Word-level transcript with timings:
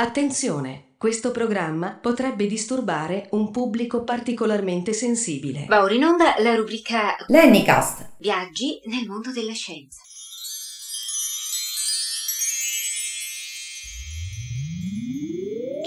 Attenzione, 0.00 0.94
questo 0.96 1.32
programma 1.32 1.98
potrebbe 2.00 2.46
disturbare 2.46 3.26
un 3.32 3.50
pubblico 3.50 4.04
particolarmente 4.04 4.92
sensibile. 4.92 5.66
Va 5.68 5.82
ora 5.82 5.92
in 5.92 6.04
onda 6.04 6.36
la 6.38 6.54
rubrica 6.54 7.16
Lennycast. 7.26 8.14
Viaggi 8.18 8.80
nel 8.84 9.08
mondo 9.08 9.32
della 9.32 9.54
scienza. 9.54 10.00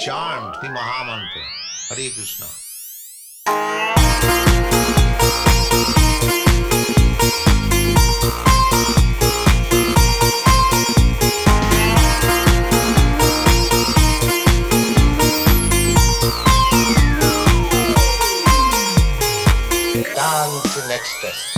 chant 0.03 0.59
the 0.59 0.67
Mahamantra. 0.67 1.41
Hare 1.89 2.09
Krishna. 2.11 2.47
Dance 21.01 21.23
in 21.23 21.50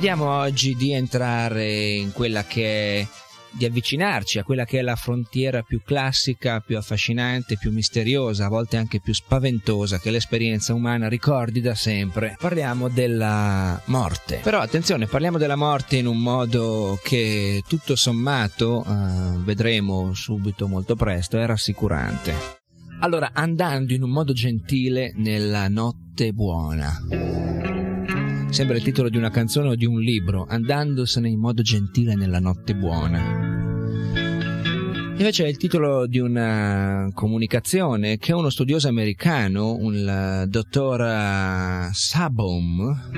Vediamo 0.00 0.30
oggi 0.30 0.76
di 0.76 0.92
entrare 0.92 1.90
in 1.90 2.12
quella 2.12 2.44
che 2.44 3.00
è 3.00 3.06
di 3.50 3.66
avvicinarci 3.66 4.38
a 4.38 4.44
quella 4.44 4.64
che 4.64 4.78
è 4.78 4.82
la 4.82 4.96
frontiera 4.96 5.60
più 5.60 5.82
classica, 5.84 6.60
più 6.60 6.78
affascinante, 6.78 7.58
più 7.58 7.70
misteriosa, 7.70 8.46
a 8.46 8.48
volte 8.48 8.78
anche 8.78 9.02
più 9.02 9.12
spaventosa 9.12 9.98
che 9.98 10.10
l'esperienza 10.10 10.72
umana 10.72 11.06
ricordi 11.06 11.60
da 11.60 11.74
sempre. 11.74 12.34
Parliamo 12.40 12.88
della 12.88 13.78
morte. 13.88 14.40
Però 14.42 14.60
attenzione, 14.60 15.04
parliamo 15.04 15.36
della 15.36 15.56
morte 15.56 15.96
in 15.96 16.06
un 16.06 16.16
modo 16.16 16.98
che 17.02 17.62
tutto 17.68 17.94
sommato, 17.94 18.82
eh, 18.82 19.36
vedremo 19.40 20.14
subito 20.14 20.66
molto 20.66 20.96
presto, 20.96 21.38
è 21.38 21.44
rassicurante. 21.44 22.32
Allora, 23.00 23.32
andando 23.34 23.92
in 23.92 24.02
un 24.02 24.10
modo 24.10 24.32
gentile 24.32 25.12
nella 25.14 25.68
notte 25.68 26.32
buona. 26.32 27.59
Sembra 28.50 28.76
il 28.76 28.82
titolo 28.82 29.08
di 29.08 29.16
una 29.16 29.30
canzone 29.30 29.68
o 29.68 29.74
di 29.76 29.86
un 29.86 30.00
libro, 30.00 30.44
andandosene 30.46 31.28
in 31.28 31.38
modo 31.38 31.62
gentile 31.62 32.14
nella 32.16 32.40
notte 32.40 32.74
buona. 32.74 33.48
Invece 35.16 35.44
è 35.44 35.48
il 35.48 35.56
titolo 35.56 36.06
di 36.06 36.18
una 36.18 37.08
comunicazione 37.14 38.18
che 38.18 38.32
uno 38.32 38.50
studioso 38.50 38.88
americano, 38.88 39.76
un 39.76 40.46
dottor 40.48 41.90
Sabom, 41.92 43.10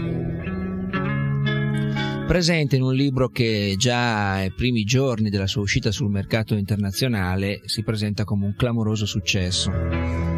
presente 2.27 2.77
in 2.77 2.83
un 2.83 2.95
libro 2.95 3.29
che 3.29 3.75
già 3.79 4.35
ai 4.35 4.53
primi 4.53 4.85
giorni 4.85 5.31
della 5.31 5.47
sua 5.47 5.63
uscita 5.63 5.91
sul 5.91 6.11
mercato 6.11 6.55
internazionale 6.55 7.63
si 7.65 7.83
presenta 7.83 8.25
come 8.25 8.45
un 8.45 8.55
clamoroso 8.55 9.07
successo. 9.07 10.32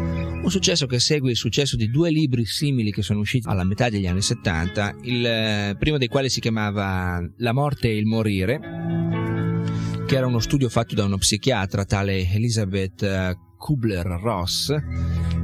Un 0.45 0.51
successo 0.51 0.85
che 0.85 0.99
segue 0.99 1.31
il 1.31 1.35
successo 1.35 1.75
di 1.75 1.89
due 1.89 2.11
libri 2.11 2.45
simili 2.45 2.91
che 2.91 3.01
sono 3.01 3.21
usciti 3.21 3.47
alla 3.47 3.63
metà 3.63 3.89
degli 3.89 4.05
anni 4.05 4.21
70, 4.21 4.97
il 5.01 5.75
primo 5.79 5.97
dei 5.97 6.07
quali 6.07 6.29
si 6.29 6.39
chiamava 6.39 7.19
La 7.37 7.51
morte 7.51 7.87
e 7.87 7.97
il 7.97 8.05
morire, 8.05 8.59
che 10.05 10.15
era 10.15 10.27
uno 10.27 10.37
studio 10.37 10.69
fatto 10.69 10.93
da 10.93 11.05
uno 11.05 11.17
psichiatra 11.17 11.83
tale 11.83 12.31
Elizabeth 12.31 13.35
Kubler-Ross, 13.57 14.73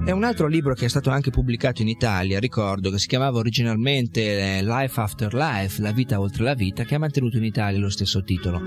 e 0.04 0.12
un 0.12 0.24
altro 0.24 0.48
libro 0.48 0.74
che 0.74 0.86
è 0.86 0.90
stato 0.90 1.12
anche 1.12 1.30
pubblicato 1.30 1.84
in 1.84 1.88
Italia, 1.88 2.40
ricordo, 2.40 2.90
che 2.90 2.98
si 2.98 3.06
chiamava 3.06 3.38
originalmente 3.38 4.60
Life 4.64 5.00
After 5.00 5.32
Life, 5.32 5.80
La 5.80 5.92
vita 5.92 6.20
oltre 6.20 6.44
la 6.44 6.56
vita, 6.56 6.84
che 6.84 6.96
ha 6.96 7.00
mantenuto 7.00 7.38
in 7.38 7.44
Italia 7.44 7.80
lo 7.80 7.90
stesso 7.90 8.24
titolo. 8.24 8.62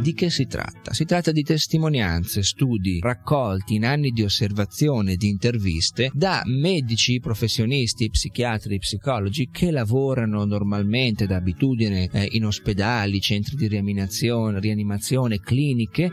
Di 0.00 0.12
che 0.14 0.30
si 0.30 0.46
tratta? 0.46 0.92
Si 0.92 1.04
tratta 1.04 1.30
di 1.30 1.42
testimonianze, 1.42 2.42
studi 2.42 2.98
raccolti 3.00 3.76
in 3.76 3.84
anni 3.84 4.10
di 4.10 4.24
osservazione 4.24 5.14
di 5.14 5.28
interviste 5.28 6.10
da 6.12 6.42
medici, 6.46 7.20
professionisti, 7.20 8.10
psichiatri, 8.10 8.78
psicologi 8.78 9.48
che 9.52 9.70
lavorano 9.70 10.44
normalmente 10.44 11.26
da 11.26 11.36
abitudine 11.36 12.08
eh, 12.12 12.28
in 12.32 12.46
ospedali, 12.46 13.20
centri 13.20 13.54
di 13.54 13.68
rianimazione, 13.68 14.58
rianimazione, 14.58 15.38
cliniche, 15.38 16.10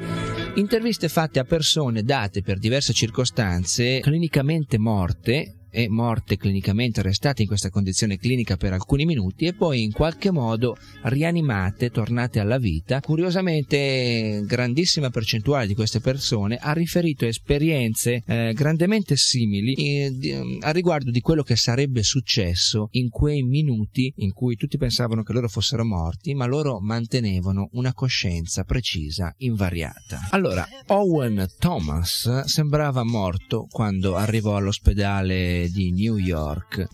interviste 0.57 1.07
fatte 1.07 1.40
a 1.40 1.44
persone 1.44 2.03
date 2.03 2.41
per 2.41 2.57
diverse 2.57 2.91
circostanze 2.91 4.00
clinicamente 4.00 4.79
morte 4.79 5.56
e 5.69 5.88
morte 5.89 6.38
clinicamente 6.38 7.01
restate 7.01 7.41
in 7.41 7.47
questa 7.47 7.69
condizione 7.69 8.17
clinica 8.17 8.57
per 8.57 8.73
alcuni 8.73 9.05
minuti 9.05 9.45
e 9.45 9.53
poi 9.53 9.83
in 9.83 9.91
qualche 9.91 10.31
modo 10.31 10.75
rianimate, 11.03 11.89
tornate 11.89 12.39
alla 12.39 12.57
vita. 12.57 13.00
Curiosamente, 13.00 14.44
grandissima 14.45 15.09
percentuale 15.09 15.67
di 15.67 15.75
queste 15.75 16.00
persone 16.00 16.57
ha 16.57 16.73
riferito 16.73 17.25
esperienze 17.25 18.23
eh, 18.25 18.53
grandemente 18.53 19.16
simili 19.16 19.73
eh, 19.73 20.11
di, 20.11 20.59
a 20.61 20.72
riguardo 20.72 21.11
di 21.11 21.19
quello 21.19 21.44
che 21.44 21.55
sarebbe 21.55 22.03
successo 22.03 22.89
in 22.91 23.09
quei 23.09 23.44
minuti 23.44 24.13
in 24.17 24.34
cui 24.34 24.55
tutti 24.55 24.78
pensavano 24.78 25.23
che 25.23 25.34
loro 25.34 25.47
fossero 25.47 25.85
morti, 25.85 26.34
ma 26.34 26.45
loro 26.45 26.79
mantenevano 26.79 27.69
una 27.73 27.94
coscienza 27.94 28.63
precisa, 28.63 29.34
invariata. 29.38 30.29
Allora, 30.31 30.67
Owen 30.88 31.45
Thomas 31.57 32.44
sembrava 32.45 33.03
morto 33.03 33.67
quando 33.69 34.16
arrivò 34.16 34.55
all'ospedale 34.55 35.56
di 35.66 35.91
New 35.91 36.18
York. 36.18 36.88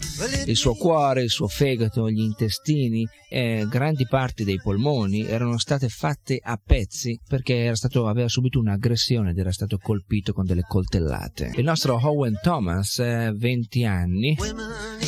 Il 0.45 0.55
suo 0.55 0.73
cuore, 0.75 1.23
il 1.23 1.29
suo 1.29 1.47
fegato, 1.47 2.09
gli 2.09 2.21
intestini 2.21 3.07
e 3.33 3.65
grandi 3.67 4.05
parti 4.05 4.43
dei 4.43 4.59
polmoni 4.61 5.25
erano 5.25 5.57
state 5.57 5.89
fatte 5.89 6.39
a 6.39 6.59
pezzi 6.63 7.19
perché 7.27 7.75
stato, 7.75 8.07
aveva 8.07 8.27
subito 8.27 8.59
un'aggressione 8.59 9.31
ed 9.31 9.39
era 9.39 9.51
stato 9.51 9.79
colpito 9.79 10.33
con 10.33 10.45
delle 10.45 10.61
coltellate. 10.61 11.53
Il 11.55 11.63
nostro 11.63 11.99
Owen 11.99 12.37
Thomas, 12.43 12.99
eh, 12.99 13.33
20 13.35 13.85
anni, 13.85 14.37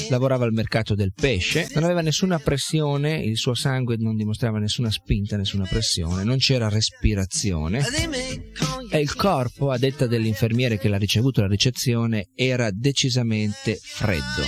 lavorava 0.10 0.46
al 0.46 0.54
mercato 0.54 0.96
del 0.96 1.14
pesce, 1.14 1.68
non 1.76 1.84
aveva 1.84 2.02
nessuna 2.02 2.40
pressione, 2.40 3.16
il 3.20 3.38
suo 3.38 3.54
sangue 3.54 3.96
non 3.98 4.16
dimostrava 4.16 4.58
nessuna 4.58 4.90
spinta, 4.90 5.38
nessuna 5.38 5.68
pressione, 5.70 6.24
non 6.24 6.38
c'era 6.38 6.68
respirazione 6.68 7.84
e 8.90 9.00
il 9.00 9.14
corpo, 9.16 9.72
a 9.72 9.78
detta 9.78 10.08
dell'infermiere 10.08 10.78
che 10.78 10.88
l'ha 10.88 10.98
ricevuto 10.98 11.42
alla 11.42 11.50
ricezione, 11.50 12.30
era 12.34 12.70
decisamente 12.72 13.78
freddo, 13.82 14.44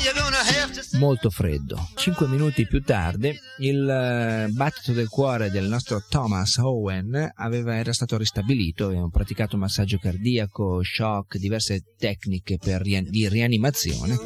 molto 0.98 1.30
freddo. 1.30 1.90
Cinque 1.96 2.28
minuti 2.28 2.66
più 2.66 2.82
tardi 2.82 3.38
il 3.68 4.50
battito 4.52 4.94
del 4.94 5.08
cuore 5.08 5.50
del 5.50 5.68
nostro 5.68 6.04
Thomas 6.08 6.58
Owen 6.58 7.32
aveva, 7.36 7.76
era 7.76 7.94
stato 7.94 8.18
ristabilito, 8.18 8.86
avevano 8.86 9.10
praticato 9.10 9.58
massaggio 9.58 9.98
cardiaco, 9.98 10.82
shock, 10.84 11.38
diverse 11.38 11.96
tecniche 11.98 12.58
per, 12.58 12.82
di 12.82 13.28
rianimazione 13.28 14.18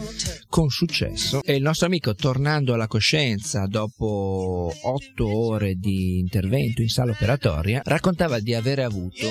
con 0.47 0.69
successo 0.69 1.41
e 1.43 1.55
il 1.55 1.61
nostro 1.61 1.87
amico 1.87 2.13
tornando 2.13 2.73
alla 2.73 2.87
coscienza 2.87 3.65
dopo 3.67 4.71
otto 4.81 5.27
ore 5.27 5.75
di 5.75 6.19
intervento 6.19 6.81
in 6.81 6.89
sala 6.89 7.11
operatoria 7.11 7.81
raccontava 7.83 8.39
di 8.39 8.53
avere 8.53 8.83
avuto 8.83 9.27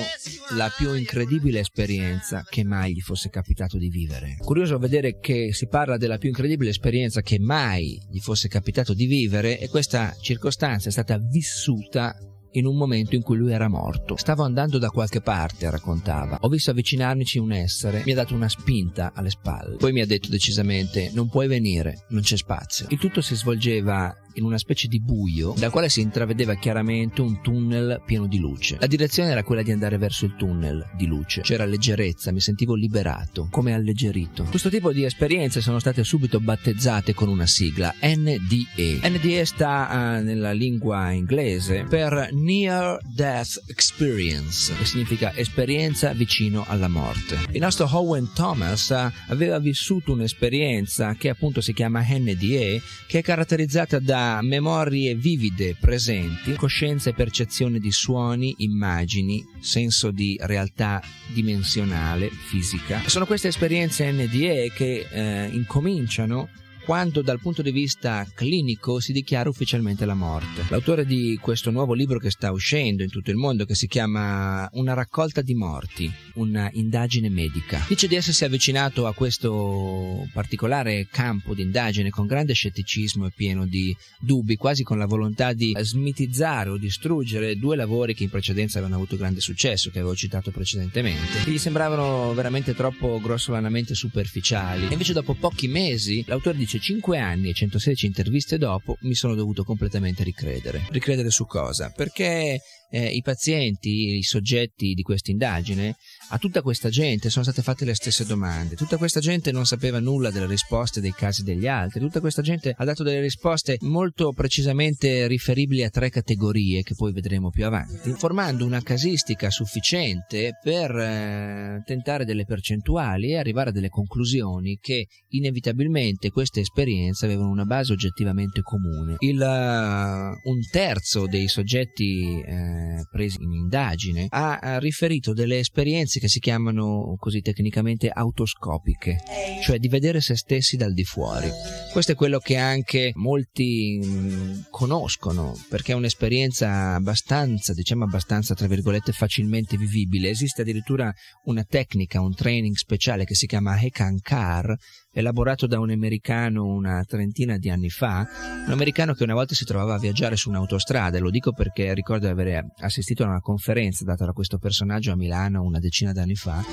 la 0.55 0.71
più 0.75 0.93
incredibile 0.93 1.59
esperienza 1.59 2.43
che 2.49 2.63
mai 2.63 2.93
gli 2.93 3.01
fosse 3.01 3.29
capitato 3.29 3.77
di 3.77 3.89
vivere. 3.89 4.35
Curioso 4.39 4.77
vedere 4.77 5.19
che 5.19 5.53
si 5.53 5.67
parla 5.67 5.97
della 5.97 6.17
più 6.17 6.29
incredibile 6.29 6.71
esperienza 6.71 7.21
che 7.21 7.39
mai 7.39 7.99
gli 8.09 8.19
fosse 8.19 8.47
capitato 8.47 8.93
di 8.93 9.05
vivere 9.05 9.59
e 9.59 9.69
questa 9.69 10.00
circostanza 10.19 10.89
è 10.89 10.91
stata 10.91 11.17
vissuta 11.17 12.15
in 12.53 12.65
un 12.65 12.75
momento 12.75 13.15
in 13.15 13.21
cui 13.21 13.37
lui 13.37 13.51
era 13.51 13.69
morto. 13.69 14.17
Stavo 14.17 14.43
andando 14.43 14.77
da 14.77 14.89
qualche 14.89 15.21
parte, 15.21 15.69
raccontava. 15.69 16.37
Ho 16.41 16.49
visto 16.49 16.71
avvicinarmici 16.71 17.37
un 17.37 17.51
essere, 17.51 18.01
mi 18.05 18.11
ha 18.11 18.15
dato 18.15 18.33
una 18.33 18.49
spinta 18.49 19.11
alle 19.13 19.29
spalle. 19.29 19.77
Poi 19.77 19.91
mi 19.91 20.01
ha 20.01 20.05
detto 20.05 20.29
decisamente: 20.29 21.11
Non 21.13 21.29
puoi 21.29 21.47
venire, 21.47 22.05
non 22.09 22.21
c'è 22.21 22.37
spazio. 22.37 22.87
Il 22.89 22.99
tutto 22.99 23.21
si 23.21 23.35
svolgeva 23.35 24.15
in 24.35 24.43
una 24.43 24.57
specie 24.57 24.87
di 24.87 24.99
buio 24.99 25.53
dal 25.57 25.71
quale 25.71 25.89
si 25.89 26.01
intravedeva 26.01 26.55
chiaramente 26.55 27.21
un 27.21 27.41
tunnel 27.41 28.01
pieno 28.05 28.27
di 28.27 28.39
luce. 28.39 28.77
La 28.79 28.87
direzione 28.87 29.31
era 29.31 29.43
quella 29.43 29.61
di 29.61 29.71
andare 29.71 29.97
verso 29.97 30.25
il 30.25 30.35
tunnel 30.35 30.89
di 30.95 31.05
luce. 31.05 31.41
C'era 31.41 31.65
leggerezza, 31.65 32.31
mi 32.31 32.39
sentivo 32.39 32.75
liberato, 32.75 33.47
come 33.49 33.73
alleggerito. 33.73 34.43
Questo 34.45 34.69
tipo 34.69 34.91
di 34.91 35.03
esperienze 35.03 35.61
sono 35.61 35.79
state 35.79 36.03
subito 36.03 36.39
battezzate 36.39 37.13
con 37.13 37.29
una 37.29 37.45
sigla 37.45 37.93
NDE. 38.01 38.99
NDE 39.03 39.45
sta 39.45 39.87
uh, 40.19 40.23
nella 40.23 40.51
lingua 40.51 41.11
inglese 41.11 41.85
per 41.89 42.29
Near 42.31 42.99
Death 43.03 43.63
Experience, 43.67 44.73
che 44.77 44.85
significa 44.85 45.33
esperienza 45.35 46.13
vicino 46.13 46.63
alla 46.67 46.87
morte. 46.87 47.37
Il 47.51 47.61
nostro 47.61 47.89
Owen 47.91 48.29
Thomas 48.33 48.91
aveva 49.27 49.59
vissuto 49.59 50.13
un'esperienza 50.13 51.15
che 51.15 51.29
appunto 51.29 51.61
si 51.61 51.73
chiama 51.73 52.05
NDE, 52.07 52.81
che 53.07 53.19
è 53.19 53.21
caratterizzata 53.21 53.99
da 53.99 54.20
memorie 54.41 55.15
vivide, 55.15 55.75
presenti, 55.79 56.53
coscienza 56.55 57.09
e 57.09 57.13
percezione 57.13 57.79
di 57.79 57.91
suoni, 57.91 58.55
immagini, 58.59 59.43
senso 59.59 60.11
di 60.11 60.37
realtà 60.41 61.01
dimensionale, 61.27 62.29
fisica. 62.29 63.01
Sono 63.07 63.25
queste 63.25 63.49
esperienze 63.49 64.11
NDE 64.11 64.71
che 64.73 65.07
eh, 65.09 65.49
incominciano 65.51 66.49
quando 66.83 67.21
dal 67.21 67.39
punto 67.39 67.61
di 67.61 67.71
vista 67.71 68.27
clinico 68.33 68.99
si 68.99 69.13
dichiara 69.13 69.49
ufficialmente 69.49 70.05
la 70.05 70.13
morte. 70.13 70.65
L'autore 70.69 71.05
di 71.05 71.37
questo 71.41 71.71
nuovo 71.71 71.93
libro 71.93 72.17
che 72.17 72.31
sta 72.31 72.51
uscendo 72.51 73.03
in 73.03 73.09
tutto 73.09 73.31
il 73.31 73.37
mondo, 73.37 73.65
che 73.65 73.75
si 73.75 73.87
chiama 73.87 74.67
Una 74.73 74.93
raccolta 74.93 75.41
di 75.41 75.53
morti, 75.53 76.11
una 76.35 76.69
indagine 76.73 77.29
medica, 77.29 77.85
dice 77.87 78.07
di 78.07 78.15
essersi 78.15 78.45
avvicinato 78.45 79.05
a 79.05 79.13
questo 79.13 80.27
particolare 80.33 81.07
campo 81.09 81.53
di 81.53 81.61
indagine 81.61 82.09
con 82.09 82.25
grande 82.25 82.53
scetticismo 82.53 83.27
e 83.27 83.31
pieno 83.35 83.65
di 83.65 83.95
dubbi, 84.19 84.55
quasi 84.55 84.83
con 84.83 84.97
la 84.97 85.05
volontà 85.05 85.53
di 85.53 85.75
smitizzare 85.79 86.69
o 86.69 86.77
distruggere 86.77 87.57
due 87.57 87.75
lavori 87.75 88.13
che 88.13 88.23
in 88.23 88.29
precedenza 88.29 88.79
avevano 88.79 88.99
avuto 88.99 89.17
grande 89.17 89.39
successo, 89.39 89.89
che 89.89 89.99
avevo 89.99 90.15
citato 90.15 90.51
precedentemente, 90.51 91.49
gli 91.49 91.57
sembravano 91.57 92.33
veramente 92.33 92.73
troppo 92.73 93.19
grossolanamente 93.21 93.93
superficiali. 93.93 94.87
E 94.87 94.91
invece 94.91 95.13
dopo 95.13 95.33
pochi 95.33 95.67
mesi 95.67 96.23
l'autore 96.27 96.57
dice 96.57 96.70
5 96.79 97.17
anni 97.17 97.49
e 97.49 97.53
116 97.53 98.05
interviste 98.05 98.57
dopo 98.57 98.97
mi 99.01 99.13
sono 99.13 99.35
dovuto 99.35 99.63
completamente 99.63 100.23
ricredere. 100.23 100.87
Ricredere 100.89 101.29
su 101.29 101.45
cosa? 101.45 101.91
Perché 101.95 102.61
eh, 102.91 103.07
i 103.07 103.21
pazienti, 103.21 104.17
i 104.17 104.23
soggetti 104.23 104.93
di 104.93 105.01
questa 105.01 105.31
indagine, 105.31 105.95
a 106.33 106.37
tutta 106.37 106.61
questa 106.61 106.89
gente 106.89 107.29
sono 107.29 107.43
state 107.43 107.61
fatte 107.61 107.83
le 107.83 107.93
stesse 107.93 108.25
domande, 108.25 108.75
tutta 108.75 108.97
questa 108.97 109.19
gente 109.19 109.51
non 109.51 109.65
sapeva 109.65 109.99
nulla 109.99 110.31
delle 110.31 110.47
risposte 110.47 111.01
dei 111.01 111.11
casi 111.11 111.43
degli 111.43 111.67
altri, 111.67 111.99
tutta 111.99 112.21
questa 112.21 112.41
gente 112.41 112.73
ha 112.75 112.85
dato 112.85 113.03
delle 113.03 113.19
risposte 113.19 113.77
molto 113.81 114.31
precisamente 114.31 115.27
riferibili 115.27 115.83
a 115.83 115.89
tre 115.89 116.09
categorie 116.09 116.83
che 116.83 116.95
poi 116.95 117.11
vedremo 117.11 117.49
più 117.49 117.65
avanti, 117.65 118.13
formando 118.13 118.65
una 118.65 118.81
casistica 118.81 119.49
sufficiente 119.49 120.57
per 120.63 120.95
eh, 120.95 121.81
tentare 121.85 122.23
delle 122.23 122.45
percentuali 122.45 123.31
e 123.31 123.37
arrivare 123.37 123.69
a 123.69 123.73
delle 123.73 123.89
conclusioni 123.89 124.77
che 124.81 125.07
inevitabilmente 125.29 126.29
queste 126.29 126.61
esperienze 126.61 127.25
avevano 127.25 127.49
una 127.49 127.65
base 127.65 127.91
oggettivamente 127.91 128.61
comune. 128.61 129.15
Il, 129.19 129.39
uh, 129.39 130.49
un 130.49 130.59
terzo 130.71 131.27
dei 131.27 131.47
soggetti 131.49 132.41
eh, 132.41 133.05
presi 133.11 133.37
in 133.41 133.51
indagine, 133.51 134.27
ha, 134.29 134.57
ha, 134.57 134.79
riferito 134.79 135.33
delle 135.33 135.59
esperienze 135.59 136.19
che 136.21 136.27
si 136.27 136.39
chiamano 136.39 137.15
così 137.17 137.41
tecnicamente 137.41 138.07
autoscopiche, 138.07 139.17
cioè 139.63 139.79
di 139.79 139.87
vedere 139.87 140.21
se 140.21 140.35
stessi 140.35 140.77
dal 140.77 140.93
di 140.93 141.03
fuori. 141.03 141.49
Questo 141.91 142.11
è 142.11 142.15
quello 142.15 142.37
che 142.37 142.57
anche 142.57 143.11
molti 143.15 143.97
mh, 143.97 144.67
conoscono, 144.69 145.57
perché 145.67 145.93
è 145.93 145.95
un'esperienza 145.95 146.93
abbastanza, 146.93 147.73
diciamo 147.73 148.03
abbastanza, 148.03 148.53
tra 148.53 148.67
virgolette, 148.67 149.11
facilmente 149.13 149.77
vivibile. 149.77 150.29
Esiste 150.29 150.61
addirittura 150.61 151.11
una 151.45 151.63
tecnica, 151.63 152.21
un 152.21 152.35
training 152.35 152.75
speciale 152.75 153.25
che 153.25 153.33
si 153.33 153.47
chiama 153.47 153.81
Hekankar, 153.81 154.75
elaborato 155.13 155.67
da 155.67 155.79
un 155.79 155.89
americano 155.89 156.65
una 156.65 157.03
trentina 157.03 157.57
di 157.57 157.69
anni 157.69 157.89
fa, 157.89 158.27
un 158.65 158.71
americano 158.71 159.13
che 159.13 159.23
una 159.23 159.33
volta 159.33 159.53
si 159.53 159.65
trovava 159.65 159.95
a 159.95 159.99
viaggiare 159.99 160.35
su 160.35 160.49
un'autostrada, 160.49 161.19
lo 161.19 161.29
dico 161.29 161.51
perché 161.51 161.93
ricordo 161.93 162.25
di 162.25 162.31
avere 162.31 162.73
assistito 162.79 163.23
a 163.23 163.27
una 163.27 163.41
conferenza 163.41 164.05
data 164.05 164.25
da 164.25 164.31
questo 164.31 164.57
personaggio 164.57 165.11
a 165.11 165.15
Milano 165.15 165.63
una 165.63 165.79
decina 165.79 166.13
d'anni 166.13 166.35
fa 166.35 166.63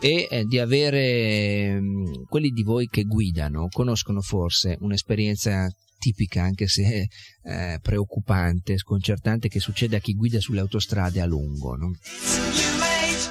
e 0.00 0.26
eh, 0.30 0.44
di 0.44 0.58
avere 0.58 1.80
mm, 1.80 2.24
quelli 2.28 2.50
di 2.50 2.62
voi 2.62 2.88
che 2.88 3.04
guidano 3.04 3.68
conoscono 3.70 4.20
forse 4.20 4.76
un'esperienza 4.80 5.68
tipica, 5.98 6.42
anche 6.42 6.66
se 6.66 7.08
eh, 7.44 7.78
preoccupante, 7.80 8.76
sconcertante, 8.76 9.48
che 9.48 9.60
succede 9.60 9.96
a 9.96 10.00
chi 10.00 10.14
guida 10.14 10.38
sulle 10.38 10.60
autostrade 10.60 11.20
a 11.20 11.26
lungo. 11.26 11.76
No? 11.76 11.92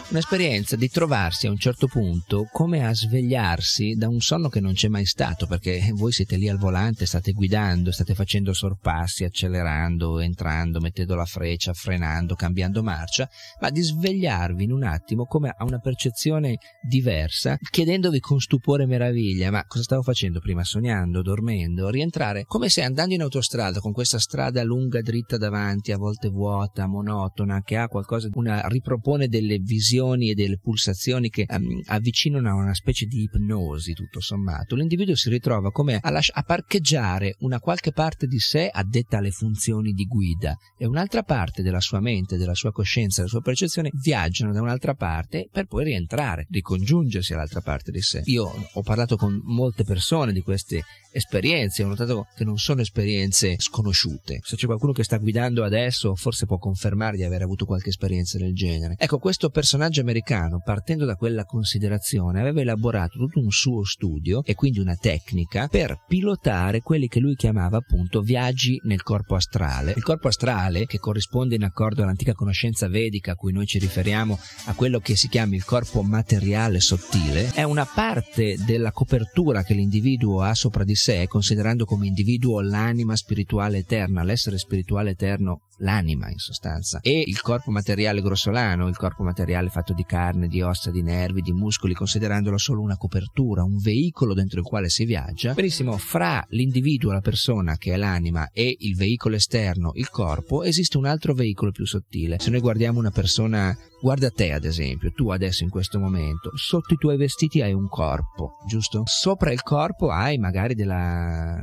Un'esperienza 0.10 0.76
di 0.76 0.90
trovarsi 0.90 1.48
a 1.48 1.50
un 1.50 1.58
certo 1.58 1.88
punto 1.88 2.48
come 2.52 2.86
a 2.86 2.94
svegliarsi 2.94 3.96
da 3.96 4.10
un 4.10 4.20
sonno 4.20 4.50
che 4.50 4.60
non 4.60 4.74
c'è 4.74 4.88
mai 4.88 5.06
stato, 5.06 5.48
perché 5.48 5.92
voi 5.94 6.12
siete 6.12 6.36
lì 6.36 6.50
al 6.50 6.58
volante, 6.58 7.06
state 7.06 7.32
guidando, 7.32 7.92
state 7.92 8.14
facendo 8.14 8.54
sorpassi, 8.54 9.24
accelerando, 9.24 10.20
entrando, 10.20 10.80
mettendo 10.80 11.16
la 11.16 11.26
freccia, 11.26 11.74
frenando, 11.74 12.36
cambiando 12.36 12.84
marcia, 12.84 13.30
ma 13.62 13.70
di 13.70 13.82
svegliarvi 13.82 14.64
in 14.64 14.72
un 14.72 14.84
attimo 14.84 15.26
come 15.26 15.54
a 15.56 15.64
una 15.64 15.80
percezione 15.80 16.58
diversa, 16.82 17.58
chiedendovi 17.58 18.20
con 18.20 18.40
stupore 18.40 18.84
e 18.84 18.88
meraviglia, 18.88 19.52
ma 19.52 19.64
cosa 19.66 19.84
stavo 19.84 20.02
facendo 20.02 20.40
prima, 20.40 20.64
sognando, 20.64 21.22
dormendo, 21.22 21.90
rientrare 21.90 22.44
come 22.46 22.70
se 22.70 22.82
andando 22.82 23.14
in 23.14 23.22
autostrada 23.22 23.80
con 23.80 23.94
questa 23.94 24.20
strada 24.20 24.64
lunga, 24.64 25.02
dritta 25.02 25.38
davanti, 25.38 25.92
a 25.92 25.98
volte 25.98 26.28
vuota, 26.30 26.88
monotona, 26.88 27.62
che 27.64 27.78
ha 27.78 27.88
qualcosa, 27.88 28.28
una 28.34 28.68
ripropone 28.68 29.28
delle 29.28 29.60
visioni 29.60 29.93
vibrazioni 29.94 30.30
e 30.30 30.34
delle 30.34 30.58
pulsazioni 30.58 31.30
che 31.30 31.46
um, 31.48 31.82
avvicinano 31.86 32.50
a 32.50 32.56
una 32.56 32.74
specie 32.74 33.06
di 33.06 33.24
ipnosi, 33.24 33.94
tutto 33.94 34.20
sommato, 34.20 34.76
l'individuo 34.76 35.16
si 35.16 35.30
ritrova 35.30 35.72
come 35.72 36.00
a, 36.02 36.10
lasci- 36.10 36.32
a 36.34 36.44
parcheggiare 36.44 37.36
una 37.40 37.60
qualche 37.60 37.92
parte 37.92 38.26
di 38.28 38.40
sé 38.40 38.70
addetta 38.72 39.18
alle 39.18 39.32
funzioni 39.32 39.94
di 39.94 40.06
guida 40.06 40.58
e 40.78 40.86
un'altra 40.86 41.24
parte 41.24 41.62
della 41.62 41.80
sua 41.80 42.00
mente, 42.00 42.38
della 42.38 42.56
sua 42.56 42.72
coscienza, 42.72 43.22
della 43.22 43.30
sua 43.32 43.42
percezione 43.42 43.92
viaggiano 43.94 44.52
da 44.52 44.62
un'altra 44.62 44.96
parte 44.96 45.48
per 45.52 45.66
poi 45.66 45.86
rientrare, 45.86 46.48
ricongiungersi 46.50 47.34
all'altra 47.34 47.62
parte 47.62 47.92
di 47.92 48.02
sé. 48.02 48.22
Io 48.26 48.52
ho 48.74 48.82
parlato 48.82 49.16
con 49.16 49.40
molte 49.44 49.84
persone 49.84 50.34
di 50.34 50.42
queste 50.42 50.84
esperienze, 51.12 51.84
ho 51.84 51.88
notato 51.88 52.28
che 52.36 52.44
non 52.44 52.58
sono 52.58 52.82
esperienze 52.82 53.56
sconosciute. 53.60 54.40
Se 54.44 54.56
c'è 54.56 54.66
qualcuno 54.66 54.92
che 54.92 55.04
sta 55.04 55.18
guidando 55.18 55.64
adesso, 55.64 56.16
forse 56.16 56.46
può 56.46 56.58
confermare 56.58 57.18
di 57.18 57.24
aver 57.24 57.44
avuto 57.44 57.66
qualche 57.66 57.90
esperienza 57.90 58.38
del 58.38 58.54
genere. 58.54 58.96
Ecco, 58.98 59.20
questo 59.20 59.50
personaggio 59.50 59.83
americano, 60.00 60.62
partendo 60.64 61.06
da 61.06 61.16
quella 61.16 61.46
considerazione, 61.46 62.40
aveva 62.40 62.62
elaborato 62.62 63.18
tutto 63.18 63.40
un 63.40 63.52
suo 63.52 63.84
studio 63.84 64.44
e 64.44 64.56
quindi 64.56 64.80
una 64.80 64.96
tecnica 64.96 65.68
per 65.68 66.04
pilotare 66.08 66.82
quelli 66.82 67.08
che 67.08 67.20
lui 67.20 67.36
chiamava 67.36 67.78
appunto 67.78 68.22
viaggi 68.22 68.80
nel 68.84 69.04
corpo 69.04 69.36
astrale. 69.36 69.94
Il 69.96 70.04
corpo 70.04 70.28
astrale, 70.28 70.86
che 70.86 71.00
corrisponde 71.00 71.56
in 71.56 71.64
accordo 71.64 72.04
all'antica 72.04 72.34
conoscenza 72.34 72.88
vedica 72.88 73.34
a 73.34 73.36
cui 73.36 73.52
noi 73.52 73.66
ci 73.66 73.80
riferiamo 73.80 74.40
a 74.66 74.74
quello 74.74 75.00
che 75.00 75.16
si 75.16 75.28
chiama 75.28 75.56
il 75.56 75.66
corpo 75.66 76.02
materiale 76.02 76.80
sottile, 76.80 77.52
è 77.54 77.64
una 77.64 77.86
parte 77.86 78.58
della 78.66 78.92
copertura 78.92 79.64
che 79.64 79.74
l'individuo 79.74 80.42
ha 80.42 80.54
sopra 80.54 80.84
di 80.84 80.96
sé, 80.96 81.28
considerando 81.28 81.86
come 81.86 82.08
individuo 82.08 82.62
l'anima 82.62 83.16
spirituale 83.16 83.80
eterna, 83.80 84.24
l'essere 84.24 84.58
spirituale 84.58 85.12
eterno 85.12 85.62
l'anima 85.78 86.30
in 86.30 86.38
sostanza 86.38 87.00
e 87.02 87.24
il 87.26 87.42
corpo 87.42 87.72
materiale 87.72 88.22
grossolano, 88.22 88.88
il 88.88 88.98
corpo 88.98 89.24
materiale 89.24 89.70
fatto 89.74 89.94
di 89.94 90.06
carne, 90.06 90.48
di 90.48 90.62
ossa, 90.62 90.92
di 90.92 91.02
nervi, 91.02 91.42
di 91.42 91.52
muscoli, 91.52 91.96
considerandolo 91.96 92.58
solo 92.58 92.82
una 92.82 92.96
copertura, 92.96 93.64
un 93.64 93.78
veicolo 93.78 94.36
dentro 94.36 94.60
il 94.60 94.66
quale 94.66 94.88
si 94.88 95.04
viaggia, 95.04 95.54
benissimo, 95.54 95.98
fra 95.98 96.46
l'individuo, 96.50 97.12
la 97.12 97.22
persona 97.22 97.78
che 97.78 97.94
è 97.94 97.98
l'anima 97.98 98.52
e 98.54 98.76
il 98.80 98.96
veicolo 98.96 99.36
esterno, 99.36 99.92
il 99.96 100.10
corpo, 100.10 100.64
esiste 100.64 100.98
un 100.98 101.06
altro 101.06 101.34
veicolo 101.34 101.72
più 101.72 101.86
sottile. 101.86 102.38
Se 102.40 102.52
noi 102.52 102.60
guardiamo 102.60 103.00
una 103.00 103.12
persona, 103.12 103.76
guarda 104.04 104.30
te 104.32 104.52
ad 104.52 104.66
esempio, 104.66 105.14
tu 105.14 105.30
adesso 105.30 105.64
in 105.64 105.70
questo 105.70 105.98
momento, 105.98 106.52
sotto 106.58 106.94
i 106.94 106.98
tuoi 106.98 107.16
vestiti 107.16 107.62
hai 107.62 107.72
un 107.72 107.88
corpo, 107.88 108.58
giusto? 108.68 109.04
Sopra 109.06 109.54
il 109.54 109.62
corpo 109.62 110.10
hai 110.10 110.38
magari 110.38 110.76
della 110.76 111.56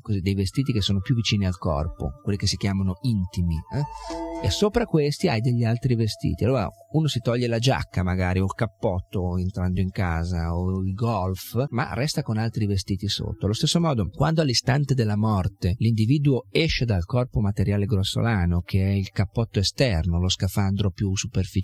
così, 0.00 0.20
dei 0.20 0.34
vestiti 0.34 0.72
che 0.72 0.80
sono 0.80 1.00
più 1.00 1.14
vicini 1.14 1.44
al 1.44 1.58
corpo, 1.58 2.12
quelli 2.22 2.38
che 2.38 2.46
si 2.46 2.56
chiamano 2.56 2.96
intimi, 3.02 3.56
eh? 3.74 4.46
e 4.46 4.50
sopra 4.50 4.86
questi 4.86 5.28
hai 5.28 5.40
degli 5.40 5.64
altri 5.64 5.94
vestiti. 5.94 6.44
Allora 6.44 6.68
uno 6.92 7.06
si 7.06 7.20
toglie 7.20 7.48
la 7.48 7.58
giacca 7.58 8.02
magari 8.02 8.38
o 8.38 8.44
il 8.44 8.52
cappotto 8.54 9.36
entrando 9.36 9.80
in 9.80 9.90
casa 9.90 10.54
o 10.54 10.80
il 10.80 10.94
golf, 10.94 11.66
ma 11.68 11.92
resta 11.92 12.22
con 12.22 12.38
altri 12.38 12.66
vestiti 12.66 13.08
sotto. 13.08 13.44
Allo 13.44 13.54
stesso 13.54 13.80
modo, 13.80 14.08
quando 14.08 14.40
all'istante 14.40 14.94
della 14.94 15.16
morte 15.16 15.74
l'individuo 15.78 16.46
esce 16.50 16.84
dal 16.84 17.04
corpo 17.04 17.40
materiale 17.40 17.84
grossolano, 17.84 18.60
che 18.60 18.82
è 18.82 18.90
il 18.90 19.10
cappotto 19.10 19.58
esterno, 19.58 20.20
lo 20.20 20.28
scafandro 20.28 20.90
più 20.90 21.14
superficiale, 21.14 21.57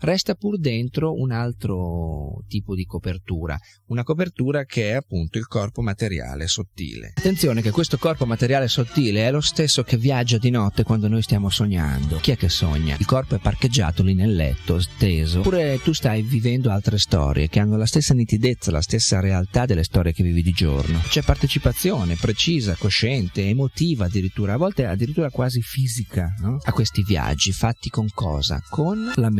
resta 0.00 0.34
pur 0.34 0.58
dentro 0.58 1.14
un 1.14 1.32
altro 1.32 2.44
tipo 2.48 2.74
di 2.74 2.84
copertura, 2.84 3.58
una 3.86 4.02
copertura 4.02 4.64
che 4.64 4.90
è 4.90 4.94
appunto 4.94 5.38
il 5.38 5.46
corpo 5.46 5.82
materiale 5.82 6.46
sottile. 6.46 7.12
Attenzione 7.16 7.62
che 7.62 7.70
questo 7.70 7.98
corpo 7.98 8.26
materiale 8.26 8.68
sottile 8.68 9.26
è 9.26 9.30
lo 9.30 9.40
stesso 9.40 9.82
che 9.82 9.96
viaggia 9.96 10.38
di 10.38 10.50
notte 10.50 10.82
quando 10.82 11.08
noi 11.08 11.22
stiamo 11.22 11.50
sognando. 11.50 12.18
Chi 12.18 12.32
è 12.32 12.36
che 12.36 12.48
sogna? 12.48 12.96
Il 12.98 13.06
corpo 13.06 13.34
è 13.34 13.38
parcheggiato 13.38 14.02
lì 14.02 14.14
nel 14.14 14.34
letto, 14.34 14.80
steso, 14.80 15.40
oppure 15.40 15.80
tu 15.82 15.92
stai 15.92 16.22
vivendo 16.22 16.70
altre 16.70 16.98
storie 16.98 17.48
che 17.48 17.60
hanno 17.60 17.76
la 17.76 17.86
stessa 17.86 18.14
nitidezza, 18.14 18.70
la 18.70 18.82
stessa 18.82 19.20
realtà 19.20 19.66
delle 19.66 19.84
storie 19.84 20.12
che 20.12 20.22
vivi 20.22 20.42
di 20.42 20.52
giorno. 20.52 21.00
C'è 21.08 21.22
partecipazione 21.22 22.16
precisa, 22.16 22.76
cosciente, 22.76 23.46
emotiva 23.46 24.06
addirittura, 24.06 24.54
a 24.54 24.56
volte 24.56 24.86
addirittura 24.86 25.30
quasi 25.30 25.60
fisica, 25.60 26.34
no? 26.40 26.58
a 26.62 26.72
questi 26.72 27.02
viaggi 27.02 27.52
fatti 27.52 27.88
con 27.88 28.08
cosa? 28.12 28.62
Con 28.68 29.12
la 29.16 29.30
mente, 29.30 29.39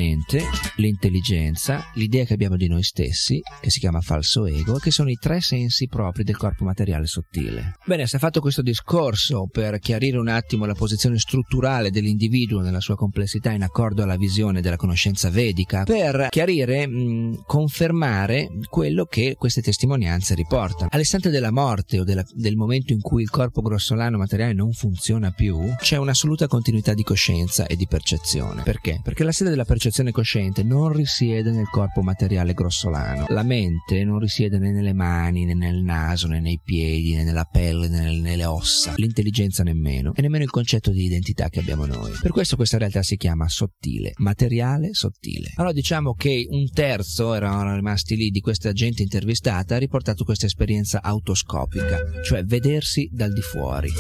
l'intelligenza, 0.76 1.90
l'idea 1.95 2.25
che 2.25 2.33
abbiamo 2.33 2.57
di 2.57 2.69
noi 2.69 2.83
stessi, 2.83 3.40
che 3.61 3.71
si 3.71 3.78
chiama 3.78 4.00
falso 4.00 4.47
ego, 4.47 4.78
che 4.78 4.90
sono 4.90 5.11
i 5.11 5.19
tre 5.21 5.40
sensi 5.40 5.87
propri 5.87 6.25
del 6.25 6.37
corpo 6.37 6.64
materiale 6.64 7.07
sottile. 7.07 7.76
Bene, 7.85 8.07
se 8.07 8.16
ha 8.16 8.19
fatto 8.19 8.40
questo 8.40 8.62
discorso 8.62 9.47
per 9.50 9.78
chiarire 9.78 10.19
un 10.19 10.28
attimo 10.28 10.64
la 10.64 10.75
posizione 10.75 11.19
strutturale 11.19 11.90
dell'individuo 11.90 12.61
nella 12.61 12.80
sua 12.80 12.97
complessità 12.97 13.50
in 13.50 13.62
accordo 13.62 14.02
alla 14.02 14.16
visione 14.16 14.62
della 14.62 14.76
conoscenza 14.76 15.28
vedica, 15.28 15.85
per 15.85 16.28
chiarire, 16.30 16.87
mh, 16.87 17.42
confermare 17.47 18.49
quello 18.69 19.04
che 19.04 19.35
queste 19.37 19.61
testimonianze 19.61 20.35
riportano. 20.35 20.88
All'istante 20.92 21.30
della 21.30 21.52
morte 21.52 22.00
o 22.00 22.04
della, 22.04 22.25
del 22.33 22.57
momento 22.57 22.92
in 22.92 23.00
cui 23.00 23.23
il 23.23 23.30
corpo 23.30 23.61
grossolano 23.61 24.16
materiale 24.16 24.54
non 24.54 24.73
funziona 24.73 25.30
più, 25.30 25.59
c'è 25.78 25.97
un'assoluta 25.97 26.47
continuità 26.47 26.95
di 26.95 27.02
coscienza 27.02 27.66
e 27.66 27.76
di 27.76 27.87
percezione. 27.87 28.62
Perché? 28.62 29.00
Perché 29.02 29.25
la 29.25 29.33
sede 29.33 29.50
della 29.50 29.64
percezione 29.64 29.89
cosciente 30.12 30.62
non 30.62 30.92
risiede 30.92 31.50
nel 31.50 31.68
corpo 31.68 32.02
materiale 32.02 32.54
grossolano. 32.54 33.26
La 33.28 33.42
mente 33.42 34.04
non 34.04 34.18
risiede 34.18 34.59
né 34.59 34.70
nelle 34.70 34.92
mani, 34.92 35.44
né 35.44 35.54
nel 35.54 35.82
naso, 35.82 36.28
né 36.28 36.40
nei 36.40 36.61
piedi, 36.62 37.14
né 37.14 37.25
nella 37.25 37.44
pelle, 37.44 37.88
né 37.88 38.18
nelle 38.18 38.44
ossa. 38.44 38.94
L'intelligenza 38.97 39.62
nemmeno. 39.62 40.12
E 40.14 40.23
nemmeno 40.23 40.44
il 40.44 40.50
concetto 40.50 40.90
di 40.90 41.04
identità 41.04 41.49
che 41.49 41.61
abbiamo 41.61 41.87
noi. 41.87 42.12
Per 42.20 42.30
questo 42.30 42.56
questa 42.56 42.78
realtà 42.78 43.02
si 43.02 43.16
chiama 43.16 43.49
sottile, 43.49 44.12
materiale 44.18 44.94
sottile. 44.94 45.52
Allora 45.56 45.73
diciamo 45.73 46.14
che 46.14 46.47
un 46.49 46.70
terzo 46.70 47.35
erano 47.35 47.75
rimasti 47.75 48.16
lì 48.16 48.30
di 48.30 48.40
questa 48.40 48.73
gente 48.73 49.02
intervistata 49.02 49.75
ha 49.75 49.78
riportato 49.78 50.25
questa 50.25 50.47
esperienza 50.47 51.02
autoscopica, 51.02 52.23
cioè 52.23 52.44
vedersi 52.44 53.09
dal 53.12 53.32
di 53.32 53.42
fuori. 53.42 53.90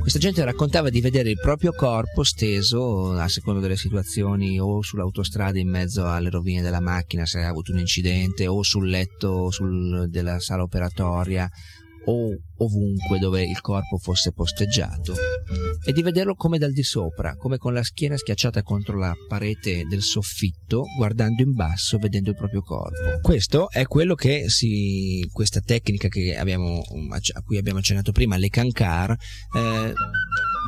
Questa 0.00 0.18
gente 0.18 0.44
raccontava 0.44 0.90
di 0.90 1.00
vedere 1.00 1.30
il 1.30 1.38
proprio 1.40 1.72
corpo 1.72 2.24
steso 2.24 3.12
a 3.12 3.28
seconda 3.28 3.60
delle 3.60 3.76
situazioni 3.76 4.58
o 4.58 4.82
sull'autostrada 4.82 5.19
in 5.60 5.68
mezzo 5.68 6.06
alle 6.06 6.30
rovine 6.30 6.62
della 6.62 6.80
macchina 6.80 7.26
se 7.26 7.40
ha 7.40 7.48
avuto 7.48 7.72
un 7.72 7.78
incidente 7.78 8.46
o 8.46 8.62
sul 8.62 8.88
letto 8.88 9.50
sul, 9.50 10.08
della 10.08 10.40
sala 10.40 10.62
operatoria 10.62 11.48
o 12.06 12.36
ovunque 12.58 13.18
dove 13.18 13.42
il 13.42 13.60
corpo 13.60 13.98
fosse 13.98 14.32
posteggiato 14.32 15.14
e 15.84 15.92
di 15.92 16.02
vederlo 16.02 16.34
come 16.34 16.58
dal 16.58 16.72
di 16.72 16.82
sopra, 16.82 17.36
come 17.36 17.56
con 17.56 17.72
la 17.72 17.82
schiena 17.82 18.16
schiacciata 18.16 18.62
contro 18.62 18.98
la 18.98 19.14
parete 19.28 19.84
del 19.88 20.02
soffitto, 20.02 20.84
guardando 20.96 21.42
in 21.42 21.52
basso, 21.52 21.98
vedendo 21.98 22.30
il 22.30 22.36
proprio 22.36 22.60
corpo. 22.60 23.20
Questo 23.20 23.70
è 23.70 23.86
quello 23.86 24.14
che 24.14 24.48
si, 24.48 25.26
questa 25.32 25.60
tecnica 25.60 26.08
abbiamo, 26.38 26.82
a 27.34 27.42
cui 27.42 27.56
abbiamo 27.56 27.78
accennato 27.78 28.12
prima, 28.12 28.36
le 28.36 28.48
cankar, 28.48 29.10
eh, 29.10 29.92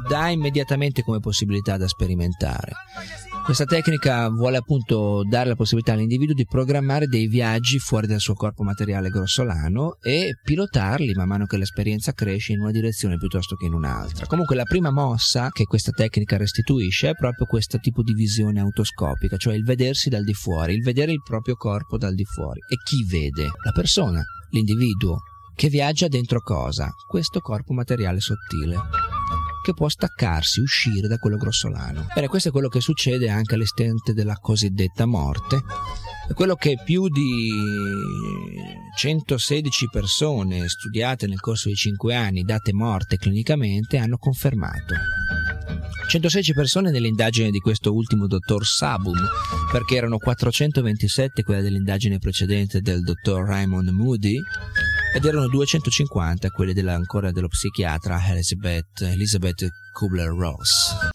dà 0.08 0.28
immediatamente 0.28 1.02
come 1.02 1.20
possibilità 1.20 1.76
da 1.76 1.88
sperimentare. 1.88 2.72
Questa 3.44 3.64
tecnica 3.64 4.28
vuole 4.28 4.56
appunto 4.56 5.24
dare 5.28 5.48
la 5.48 5.56
possibilità 5.56 5.94
all'individuo 5.94 6.32
di 6.32 6.46
programmare 6.46 7.08
dei 7.08 7.26
viaggi 7.26 7.80
fuori 7.80 8.06
dal 8.06 8.20
suo 8.20 8.34
corpo 8.34 8.62
materiale 8.62 9.08
grossolano 9.08 9.96
e 10.00 10.36
pilotarli 10.40 11.12
man 11.14 11.26
mano 11.26 11.46
che 11.46 11.56
l'esperienza 11.56 12.12
cresce 12.12 12.52
in 12.52 12.60
una 12.60 12.70
direzione 12.70 13.18
piuttosto 13.18 13.56
che 13.56 13.66
in 13.66 13.74
un'altra. 13.74 14.26
Comunque 14.26 14.54
la 14.54 14.62
prima 14.62 14.92
mossa 14.92 15.48
che 15.50 15.64
questa 15.64 15.90
tecnica 15.90 16.36
restituisce 16.36 17.10
è 17.10 17.14
proprio 17.14 17.46
questo 17.46 17.78
tipo 17.78 18.04
di 18.04 18.14
visione 18.14 18.60
autoscopica, 18.60 19.36
cioè 19.36 19.56
il 19.56 19.64
vedersi 19.64 20.08
dal 20.08 20.22
di 20.22 20.34
fuori, 20.34 20.74
il 20.74 20.82
vedere 20.84 21.10
il 21.10 21.22
proprio 21.22 21.56
corpo 21.56 21.98
dal 21.98 22.14
di 22.14 22.24
fuori. 22.24 22.60
E 22.68 22.76
chi 22.84 23.04
vede? 23.04 23.48
La 23.64 23.72
persona, 23.72 24.22
l'individuo, 24.50 25.18
che 25.56 25.68
viaggia 25.68 26.06
dentro 26.06 26.40
cosa? 26.42 26.90
Questo 27.08 27.40
corpo 27.40 27.72
materiale 27.72 28.20
sottile 28.20 29.11
che 29.62 29.72
può 29.72 29.88
staccarsi, 29.88 30.60
uscire 30.60 31.08
da 31.08 31.18
quello 31.18 31.36
grossolano. 31.36 32.06
Bene, 32.14 32.28
questo 32.28 32.48
è 32.48 32.52
quello 32.52 32.68
che 32.68 32.80
succede 32.80 33.30
anche 33.30 33.54
all'istante 33.54 34.12
della 34.12 34.34
cosiddetta 34.34 35.06
morte. 35.06 35.62
È 36.28 36.34
quello 36.34 36.54
che 36.54 36.78
più 36.84 37.08
di 37.08 37.50
116 38.96 39.88
persone 39.90 40.68
studiate 40.68 41.26
nel 41.26 41.40
corso 41.40 41.68
di 41.68 41.74
5 41.74 42.14
anni, 42.14 42.42
date 42.42 42.72
morte 42.72 43.16
clinicamente, 43.16 43.98
hanno 43.98 44.18
confermato. 44.18 44.94
116 46.08 46.52
persone 46.52 46.90
nell'indagine 46.90 47.50
di 47.50 47.58
questo 47.58 47.94
ultimo 47.94 48.26
dottor 48.26 48.66
Sabum, 48.66 49.16
perché 49.70 49.96
erano 49.96 50.18
427 50.18 51.42
quelle 51.42 51.62
dell'indagine 51.62 52.18
precedente 52.18 52.80
del 52.80 53.02
dottor 53.02 53.46
Raymond 53.46 53.88
Moody 53.88 54.38
ed 55.14 55.24
erano 55.24 55.46
250 55.48 56.50
quelle 56.50 56.72
della, 56.72 56.94
ancora 56.94 57.30
dello 57.30 57.48
psichiatra 57.48 58.18
Elizabeth, 58.28 59.02
Elizabeth 59.02 59.68
Kubler-Ross. 59.92 61.10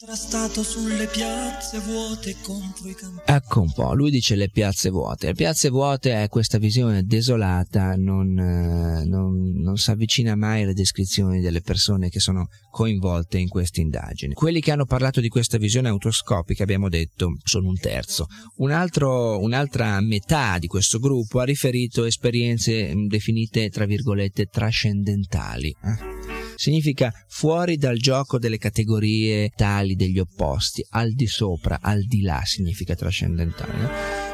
Ecco 3.25 3.61
un 3.61 3.71
po', 3.73 3.93
lui 3.93 4.11
dice 4.11 4.35
le 4.35 4.49
piazze 4.49 4.89
vuote. 4.89 5.27
Le 5.27 5.33
piazze 5.33 5.69
vuote 5.69 6.23
è 6.23 6.29
questa 6.29 6.57
visione 6.57 7.03
desolata, 7.03 7.95
non, 7.95 8.37
eh, 8.37 9.03
non, 9.05 9.53
non 9.55 9.75
si 9.77 9.91
avvicina 9.91 10.35
mai 10.35 10.63
alle 10.63 10.73
descrizioni 10.73 11.41
delle 11.41 11.61
persone 11.61 12.09
che 12.09 12.19
sono 12.19 12.47
coinvolte 12.71 13.39
in 13.39 13.47
questa 13.47 13.81
indagine. 13.81 14.33
Quelli 14.33 14.61
che 14.61 14.71
hanno 14.71 14.85
parlato 14.85 15.19
di 15.19 15.29
questa 15.29 15.57
visione 15.57 15.89
autoscopica, 15.89 16.63
abbiamo 16.63 16.89
detto, 16.89 17.37
sono 17.43 17.67
un 17.67 17.77
terzo. 17.77 18.27
Un 18.57 18.71
altro, 18.71 19.39
un'altra 19.39 19.99
metà 20.01 20.57
di 20.59 20.67
questo 20.67 20.99
gruppo 20.99 21.39
ha 21.39 21.43
riferito 21.43 22.05
esperienze 22.05 22.93
definite, 23.07 23.69
tra 23.69 23.85
virgolette, 23.85 24.45
trascendentali. 24.45 25.75
Eh? 25.83 26.16
Significa 26.57 27.13
fuori 27.27 27.77
dal 27.77 27.97
gioco 27.97 28.39
delle 28.39 28.57
categorie 28.57 29.49
tali 29.55 29.95
degli 29.95 30.19
opposti, 30.19 30.85
al 30.89 31.13
di 31.13 31.27
sopra, 31.27 31.79
al 31.81 32.03
di 32.03 32.21
là 32.21 32.41
significa 32.43 32.95
trascendentale. 32.95 33.77
No? 33.77 33.89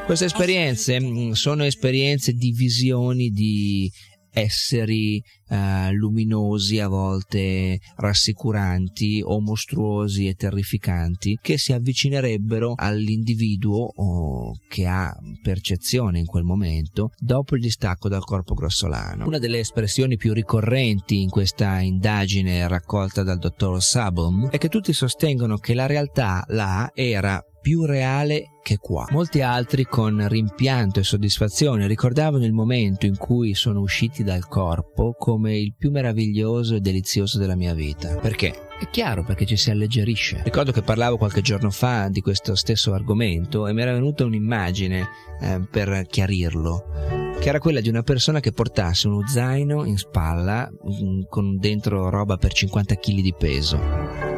Queste 0.06 0.26
esperienze 0.26 1.00
mm, 1.00 1.32
sono 1.32 1.66
esperienze 1.66 2.32
di 2.34 2.52
visioni 2.52 3.30
di 3.30 3.92
esseri 4.34 5.22
eh, 5.50 5.92
luminosi, 5.92 6.80
a 6.80 6.88
volte 6.88 7.80
rassicuranti 7.98 9.22
o 9.24 9.40
mostruosi 9.40 10.28
e 10.28 10.34
terrificanti, 10.34 11.38
che 11.42 11.58
si 11.58 11.72
avvicinerebbero 11.74 12.74
all'individuo 12.76 13.92
oh, 13.96 14.54
che 14.68 14.88
ha 14.88 15.14
percezione 15.42 16.20
in 16.20 16.26
quel 16.26 16.44
momento 16.44 17.12
dopo 17.18 17.56
il 17.56 17.62
distacco 17.62 18.10
dal 18.10 18.24
corpo 18.24 18.54
grossolano. 18.54 19.26
Una 19.26 19.40
delle 19.40 19.60
espressioni 19.60 20.18
più 20.18 20.34
ricorrenti 20.34 21.22
in 21.22 21.30
questa 21.30 21.80
indagine 21.80 22.68
raccolta 22.68 23.24
dal 23.24 23.38
dottor 23.38 23.82
Sabom 23.82 24.50
è 24.50 24.58
che 24.58 24.70
tutti 24.70 24.94
sostengono 24.94 25.58
che 25.58 25.74
la 25.74 25.86
realtà 25.86 26.44
là 26.48 26.90
era 26.94 27.42
più 27.64 27.86
reale 27.86 28.58
che 28.62 28.78
qua. 28.78 29.08
Molti 29.12 29.42
altri 29.42 29.86
con 29.86 30.28
rimpianto 30.28 31.00
e 31.00 31.04
soddisfazione 31.04 31.88
ricordavano 31.88 32.44
il 32.44 32.52
momento 32.52 33.06
in 33.06 33.16
cui 33.16 33.56
sono 33.56 33.80
usciti 33.80 34.22
dal 34.22 34.48
corpo 34.50 35.16
come 35.18 35.58
il 35.58 35.74
più 35.74 35.90
meraviglioso 35.90 36.76
e 36.76 36.82
delizioso 36.82 37.40
della 37.40 37.56
mia 37.56 37.74
vita. 37.74 38.18
Perché? 38.18 38.68
È 38.78 38.90
chiaro 38.90 39.24
perché 39.24 39.46
ci 39.46 39.56
si 39.56 39.72
alleggerisce. 39.72 40.42
Ricordo 40.44 40.74
che 40.74 40.82
parlavo 40.82 41.16
qualche 41.16 41.42
giorno 41.42 41.72
fa 41.72 42.10
di 42.10 42.20
questo 42.20 42.54
stesso 42.56 42.94
argomento 42.94 43.66
e 43.66 43.72
mi 43.72 43.82
era 43.82 43.94
venuta 43.94 44.26
un'immagine 44.26 45.08
eh, 45.40 45.62
per 45.72 46.06
chiarirlo 46.06 47.22
che 47.40 47.50
era 47.50 47.60
quella 47.60 47.82
di 47.82 47.90
una 47.90 48.04
persona 48.04 48.40
che 48.40 48.52
portasse 48.52 49.08
uno 49.08 49.28
zaino 49.28 49.84
in 49.84 49.98
spalla 49.98 50.70
mm, 50.70 51.24
con 51.28 51.58
dentro 51.58 52.10
roba 52.10 52.38
per 52.38 52.54
50 52.54 52.96
kg 52.96 53.20
di 53.20 53.34
peso 53.38 54.33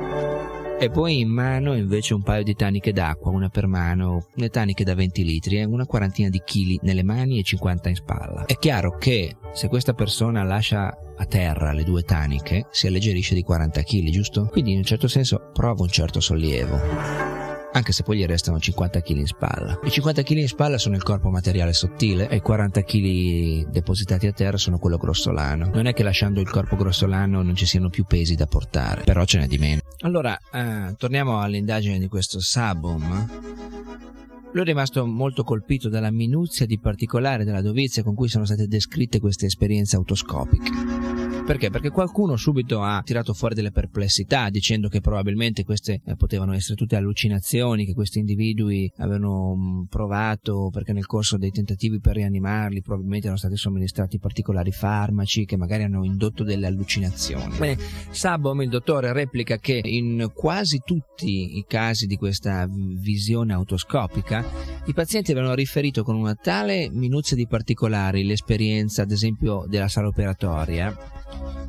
e 0.77 0.89
poi 0.89 1.19
in 1.19 1.29
mano 1.29 1.75
invece 1.75 2.13
un 2.13 2.21
paio 2.21 2.43
di 2.43 2.53
taniche 2.55 2.91
d'acqua, 2.91 3.31
una 3.31 3.49
per 3.49 3.67
mano, 3.67 4.27
le 4.33 4.49
taniche 4.49 4.83
da 4.83 4.93
20 4.93 5.23
litri 5.23 5.57
e 5.57 5.63
una 5.63 5.85
quarantina 5.85 6.29
di 6.29 6.41
chili 6.43 6.77
nelle 6.83 7.03
mani 7.03 7.39
e 7.39 7.43
50 7.43 7.89
in 7.89 7.95
spalla. 7.95 8.45
È 8.45 8.57
chiaro 8.57 8.97
che 8.97 9.37
se 9.53 9.67
questa 9.67 9.93
persona 9.93 10.43
lascia 10.43 10.97
a 11.17 11.25
terra 11.25 11.71
le 11.71 11.83
due 11.83 12.03
taniche 12.03 12.67
si 12.71 12.87
alleggerisce 12.87 13.35
di 13.35 13.41
40 13.41 13.83
kg, 13.83 14.09
giusto? 14.09 14.47
Quindi 14.51 14.71
in 14.71 14.77
un 14.79 14.83
certo 14.83 15.07
senso 15.07 15.49
prova 15.53 15.83
un 15.83 15.89
certo 15.89 16.19
sollievo. 16.19 17.34
Anche 17.75 17.91
se 17.91 18.03
poi 18.03 18.17
gli 18.17 18.25
restano 18.25 18.57
50 18.57 19.01
kg 19.01 19.17
in 19.17 19.27
spalla. 19.27 19.79
I 19.83 19.89
50 19.89 20.23
kg 20.23 20.37
in 20.37 20.47
spalla 20.47 20.77
sono 20.77 20.95
il 20.95 21.03
corpo 21.03 21.29
materiale 21.29 21.73
sottile 21.73 22.29
e 22.29 22.37
i 22.37 22.41
40 22.41 22.83
kg 22.83 23.69
depositati 23.69 24.27
a 24.27 24.31
terra 24.31 24.57
sono 24.57 24.79
quello 24.79 24.97
grossolano. 24.97 25.69
Non 25.73 25.85
è 25.85 25.93
che 25.93 26.03
lasciando 26.03 26.39
il 26.39 26.49
corpo 26.49 26.77
grossolano 26.77 27.43
non 27.43 27.53
ci 27.53 27.65
siano 27.65 27.89
più 27.89 28.05
pesi 28.05 28.35
da 28.35 28.47
portare, 28.47 29.03
però 29.03 29.25
ce 29.25 29.39
n'è 29.39 29.47
di 29.47 29.57
meno. 29.57 29.81
Allora, 29.99 30.37
eh, 30.53 30.95
torniamo 30.97 31.41
all'indagine 31.41 31.99
di 31.99 32.07
questo 32.07 32.39
Sabum. 32.39 33.29
Lui 34.53 34.63
è 34.63 34.67
rimasto 34.67 35.05
molto 35.05 35.43
colpito 35.43 35.89
dalla 35.89 36.11
minuzia 36.11 36.65
di 36.65 36.79
particolare 36.79 37.43
della 37.43 37.61
dovizia 37.61 38.03
con 38.03 38.15
cui 38.15 38.29
sono 38.29 38.45
state 38.45 38.67
descritte 38.67 39.19
queste 39.19 39.47
esperienze 39.47 39.97
autoscopiche. 39.97 41.04
Perché? 41.45 41.69
Perché 41.69 41.91
qualcuno 41.91 42.37
subito 42.37 42.81
ha 42.81 43.03
tirato 43.03 43.35
fuori 43.35 43.53
delle 43.53 43.71
perplessità 43.71 44.49
dicendo 44.49 44.89
che 44.89 44.99
probabilmente 44.99 45.63
queste 45.63 46.01
eh, 46.03 46.15
potevano 46.15 46.53
essere 46.53 46.73
tutte 46.73 46.95
allucinazioni 46.95 47.85
che 47.85 47.93
questi 47.93 48.17
individui 48.17 48.91
avevano 48.97 49.55
mm, 49.55 49.83
provato 49.83 50.69
perché 50.73 50.91
nel 50.91 51.05
corso 51.05 51.37
dei 51.37 51.51
tentativi 51.51 51.99
per 51.99 52.15
rianimarli 52.15 52.81
probabilmente 52.81 53.25
erano 53.25 53.39
stati 53.39 53.57
somministrati 53.57 54.17
particolari 54.17 54.71
farmaci 54.71 55.45
che 55.45 55.55
magari 55.55 55.83
hanno 55.83 56.03
indotto 56.03 56.43
delle 56.43 56.65
allucinazioni. 56.65 57.55
Bene, 57.59 57.77
Sabom, 58.09 58.63
il 58.63 58.69
dottore, 58.69 59.13
replica 59.13 59.57
che 59.57 59.79
in 59.83 60.31
quasi 60.33 60.81
tutti 60.83 61.59
i 61.59 61.65
casi 61.67 62.07
di 62.07 62.15
questa 62.17 62.67
visione 62.67 63.53
autoscopica 63.53 64.43
i 64.85 64.93
pazienti 64.93 65.31
avevano 65.31 65.53
riferito 65.53 66.01
con 66.01 66.15
una 66.15 66.33
tale 66.33 66.89
minuzia 66.91 67.35
di 67.35 67.45
particolari 67.45 68.23
l'esperienza 68.23 69.03
ad 69.03 69.11
esempio 69.11 69.65
della 69.67 69.87
sala 69.87 70.07
operatoria 70.07 71.15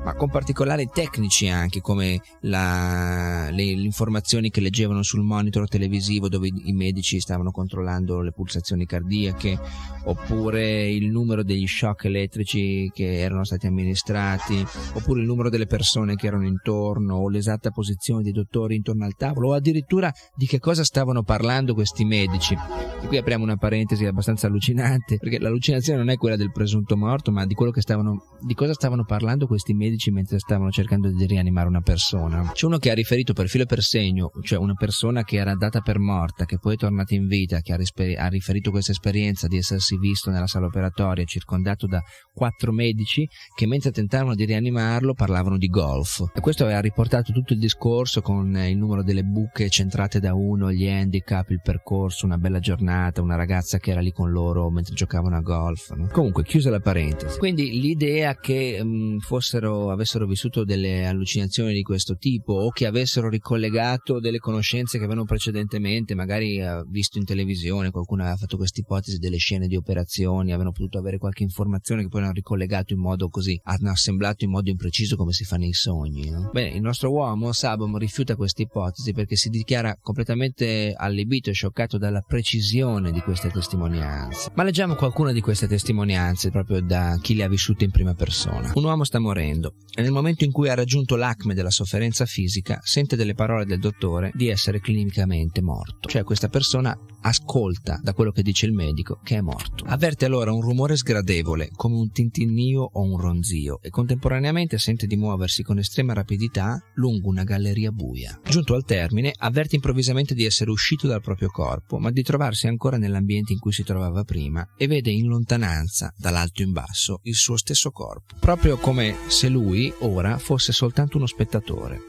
ma 0.06 0.14
con 0.14 0.30
particolari 0.30 0.88
tecnici 0.92 1.48
anche 1.48 1.80
come 1.80 2.20
la, 2.42 3.48
le, 3.50 3.74
le, 3.74 3.82
informazioni 3.82 4.50
che 4.50 4.60
leggevano 4.60 5.02
sul 5.02 5.22
monitor 5.22 5.66
televisivo 5.66 6.28
dove 6.28 6.46
i, 6.46 6.72
medici 6.72 7.18
stavano 7.18 7.50
controllando 7.50 8.20
le 8.20 8.30
pulsazioni 8.30 8.86
cardiache 8.86 9.58
oppure 10.04 10.88
il 10.88 11.10
numero 11.10 11.42
degli 11.42 11.66
shock 11.66 12.04
elettrici 12.04 12.88
che 12.94 13.18
erano 13.18 13.42
stati 13.42 13.66
amministrati 13.66 14.64
oppure 14.92 15.22
il 15.22 15.26
numero 15.26 15.50
delle 15.50 15.66
persone 15.66 16.14
che 16.14 16.28
erano 16.28 16.46
intorno 16.46 17.16
o 17.16 17.28
l'esatta 17.28 17.70
posizione 17.70 18.22
dei 18.22 18.30
dottori 18.30 18.76
intorno 18.76 19.04
al 19.04 19.16
tavolo 19.16 19.48
o 19.48 19.54
addirittura 19.54 20.12
di 20.36 20.46
che 20.46 20.60
cosa 20.60 20.84
stavano 20.84 21.24
parlando 21.24 21.74
questi 21.74 22.04
medici. 22.04 22.54
E 22.54 23.06
qui 23.08 23.16
apriamo 23.16 23.42
una 23.42 23.56
parentesi 23.56 24.06
abbastanza 24.06 24.46
allucinante 24.46 25.16
perché 25.18 25.40
l'allucinazione 25.40 25.98
non 25.98 26.10
è 26.10 26.16
quella 26.16 26.36
del 26.36 26.52
presunto 26.52 26.96
morto 26.96 27.32
ma 27.32 27.44
di 27.44 27.54
quello 27.54 27.72
che 27.72 27.80
stavano 27.80 28.36
di 28.40 28.54
cosa 28.54 28.72
stavano 28.72 29.04
parlando 29.04 29.46
questi 29.46 29.55
medici 29.74 30.10
mentre 30.10 30.38
stavano 30.38 30.70
cercando 30.70 31.10
di 31.10 31.26
rianimare 31.26 31.68
una 31.68 31.80
persona. 31.80 32.50
C'è 32.52 32.66
uno 32.66 32.78
che 32.78 32.90
ha 32.90 32.94
riferito 32.94 33.32
per 33.32 33.48
filo 33.48 33.64
e 33.64 33.66
per 33.66 33.82
segno, 33.82 34.30
cioè 34.42 34.58
una 34.58 34.74
persona 34.74 35.24
che 35.24 35.36
era 35.36 35.54
data 35.54 35.80
per 35.80 35.98
morta, 35.98 36.44
che 36.44 36.58
poi 36.58 36.74
è 36.74 36.76
tornata 36.76 37.14
in 37.14 37.26
vita, 37.26 37.60
che 37.60 37.72
ha, 37.72 37.76
risper- 37.76 38.18
ha 38.18 38.28
riferito 38.28 38.70
questa 38.70 38.92
esperienza 38.92 39.46
di 39.46 39.56
essersi 39.56 39.98
visto 39.98 40.30
nella 40.30 40.46
sala 40.46 40.66
operatoria 40.66 41.24
circondato 41.24 41.86
da 41.86 42.02
quattro 42.32 42.72
medici 42.72 43.26
che 43.54 43.66
mentre 43.66 43.90
tentavano 43.90 44.34
di 44.34 44.44
rianimarlo 44.44 45.14
parlavano 45.14 45.56
di 45.56 45.68
golf. 45.68 46.30
E 46.34 46.40
questo 46.40 46.64
aveva 46.64 46.80
riportato 46.80 47.32
tutto 47.32 47.52
il 47.52 47.58
discorso 47.58 48.20
con 48.20 48.56
il 48.56 48.76
numero 48.76 49.02
delle 49.02 49.22
buche 49.22 49.68
centrate 49.68 50.20
da 50.20 50.34
uno, 50.34 50.72
gli 50.72 50.86
handicap, 50.86 51.50
il 51.50 51.60
percorso, 51.62 52.26
una 52.26 52.38
bella 52.38 52.58
giornata, 52.58 53.22
una 53.22 53.36
ragazza 53.36 53.78
che 53.78 53.90
era 53.90 54.00
lì 54.00 54.12
con 54.12 54.30
loro 54.30 54.70
mentre 54.70 54.94
giocavano 54.94 55.36
a 55.36 55.40
golf. 55.40 55.92
No? 55.94 56.08
Comunque, 56.12 56.44
chiusa 56.44 56.70
la 56.70 56.80
parentesi. 56.80 57.38
Quindi 57.38 57.80
l'idea 57.80 58.36
che 58.36 58.82
mh, 58.82 58.88
mm, 58.88 59.18
fossero, 59.46 59.90
avessero 59.90 60.26
vissuto 60.26 60.64
delle 60.64 61.06
allucinazioni 61.06 61.72
di 61.72 61.82
questo 61.82 62.16
tipo 62.16 62.52
o 62.52 62.70
che 62.70 62.86
avessero 62.86 63.28
ricollegato 63.28 64.18
delle 64.18 64.38
conoscenze 64.38 64.98
che 64.98 65.04
avevano 65.04 65.24
precedentemente, 65.24 66.14
magari 66.14 66.58
eh, 66.58 66.84
visto 66.88 67.18
in 67.18 67.24
televisione, 67.24 67.90
qualcuno 67.90 68.22
aveva 68.22 68.36
fatto 68.36 68.56
questa 68.56 68.80
ipotesi 68.80 69.18
delle 69.18 69.36
scene 69.36 69.68
di 69.68 69.76
operazioni, 69.76 70.50
avevano 70.50 70.72
potuto 70.72 70.98
avere 70.98 71.18
qualche 71.18 71.44
informazione 71.44 72.02
che 72.02 72.08
poi 72.08 72.22
hanno 72.22 72.32
ricollegato 72.32 72.92
in 72.92 72.98
modo 72.98 73.28
così, 73.28 73.58
hanno 73.64 73.90
assemblato 73.90 74.44
in 74.44 74.50
modo 74.50 74.68
impreciso 74.68 75.16
come 75.16 75.32
si 75.32 75.44
fa 75.44 75.56
nei 75.56 75.72
sogni. 75.72 76.30
No? 76.30 76.50
Bene, 76.52 76.74
il 76.74 76.82
nostro 76.82 77.12
uomo, 77.12 77.52
Sabom, 77.52 77.96
rifiuta 77.98 78.34
questa 78.34 78.62
ipotesi 78.62 79.12
perché 79.12 79.36
si 79.36 79.48
dichiara 79.48 79.96
completamente 80.00 80.92
allibito 80.96 81.50
e 81.50 81.52
scioccato 81.52 81.98
dalla 81.98 82.20
precisione 82.20 83.12
di 83.12 83.20
queste 83.20 83.50
testimonianze. 83.50 84.50
Ma 84.54 84.64
leggiamo 84.64 84.96
qualcuna 84.96 85.30
di 85.32 85.40
queste 85.40 85.68
testimonianze 85.68 86.50
proprio 86.50 86.80
da 86.80 87.16
chi 87.20 87.34
le 87.36 87.44
ha 87.44 87.48
vissute 87.48 87.84
in 87.84 87.90
prima 87.90 88.14
persona. 88.14 88.72
Un 88.74 88.84
uomo 88.84 89.04
sta 89.04 89.18
morendo 89.36 89.74
e 89.98 90.02
nel 90.02 90.12
momento 90.12 90.44
in 90.44 90.52
cui 90.52 90.68
ha 90.68 90.74
raggiunto 90.74 91.16
l'acme 91.16 91.54
della 91.54 91.70
sofferenza 91.70 92.26
fisica 92.26 92.80
sente 92.82 93.16
delle 93.16 93.34
parole 93.34 93.64
del 93.64 93.78
dottore 93.78 94.30
di 94.34 94.48
essere 94.48 94.80
clinicamente 94.80 95.62
morto. 95.62 96.08
Cioè 96.08 96.22
questa 96.22 96.48
persona 96.48 96.94
ascolta 97.22 97.98
da 98.02 98.12
quello 98.12 98.30
che 98.30 98.42
dice 98.42 98.66
il 98.66 98.72
medico 98.72 99.18
che 99.24 99.36
è 99.36 99.40
morto. 99.40 99.84
Avverte 99.86 100.26
allora 100.26 100.52
un 100.52 100.60
rumore 100.60 100.96
sgradevole 100.96 101.70
come 101.74 101.96
un 101.96 102.10
tintinnio 102.10 102.82
o 102.82 103.00
un 103.00 103.18
ronzio 103.18 103.80
e 103.80 103.88
contemporaneamente 103.88 104.78
sente 104.78 105.06
di 105.06 105.16
muoversi 105.16 105.62
con 105.62 105.78
estrema 105.78 106.12
rapidità 106.12 106.78
lungo 106.94 107.28
una 107.28 107.44
galleria 107.44 107.90
buia. 107.90 108.38
Giunto 108.46 108.74
al 108.74 108.84
termine, 108.84 109.32
avverte 109.34 109.76
improvvisamente 109.76 110.34
di 110.34 110.44
essere 110.44 110.70
uscito 110.70 111.06
dal 111.06 111.22
proprio 111.22 111.48
corpo, 111.48 111.98
ma 111.98 112.10
di 112.10 112.22
trovarsi 112.22 112.66
ancora 112.66 112.98
nell'ambiente 112.98 113.54
in 113.54 113.58
cui 113.58 113.72
si 113.72 113.82
trovava 113.82 114.24
prima 114.24 114.74
e 114.76 114.86
vede 114.86 115.10
in 115.10 115.26
lontananza, 115.26 116.12
dall'alto 116.18 116.60
in 116.60 116.72
basso, 116.72 117.20
il 117.22 117.34
suo 117.34 117.56
stesso 117.56 117.90
corpo, 117.90 118.36
proprio 118.38 118.76
come 118.76 119.16
se 119.26 119.48
lui 119.48 119.92
ora 120.00 120.38
fosse 120.38 120.72
soltanto 120.72 121.16
uno 121.16 121.26
spettatore. 121.26 122.00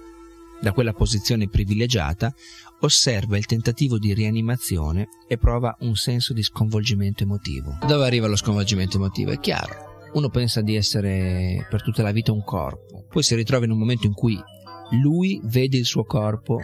Da 0.60 0.71
quella 0.71 0.93
posizione 0.93 1.49
privilegiata 1.49 2.34
osserva 2.80 3.38
il 3.38 3.45
tentativo 3.45 3.97
di 3.99 4.13
rianimazione 4.13 5.10
e 5.27 5.38
prova 5.38 5.75
un 5.82 5.95
senso 5.95 6.34
di 6.34 6.41
sconvolgimento 6.41 7.23
emotivo. 7.23 7.77
Dove 7.86 8.06
arriva 8.06 8.27
lo 8.27 8.36
sconvolgimento 8.36 8.97
emotivo? 8.97 9.32
È 9.32 9.39
chiaro. 9.39 10.10
Uno 10.13 10.30
pensa 10.30 10.62
di 10.62 10.75
essere 10.75 11.67
per 11.69 11.84
tutta 11.84 12.01
la 12.01 12.12
vita 12.12 12.32
un 12.32 12.43
corpo, 12.43 13.06
poi 13.10 13.21
si 13.21 13.36
ritrova 13.36 13.65
in 13.65 13.71
un 13.71 13.77
momento 13.77 14.08
in 14.08 14.13
cui 14.13 14.39
lui 15.01 15.39
vede 15.43 15.77
il 15.77 15.86
suo 15.86 16.06
corpo 16.06 16.60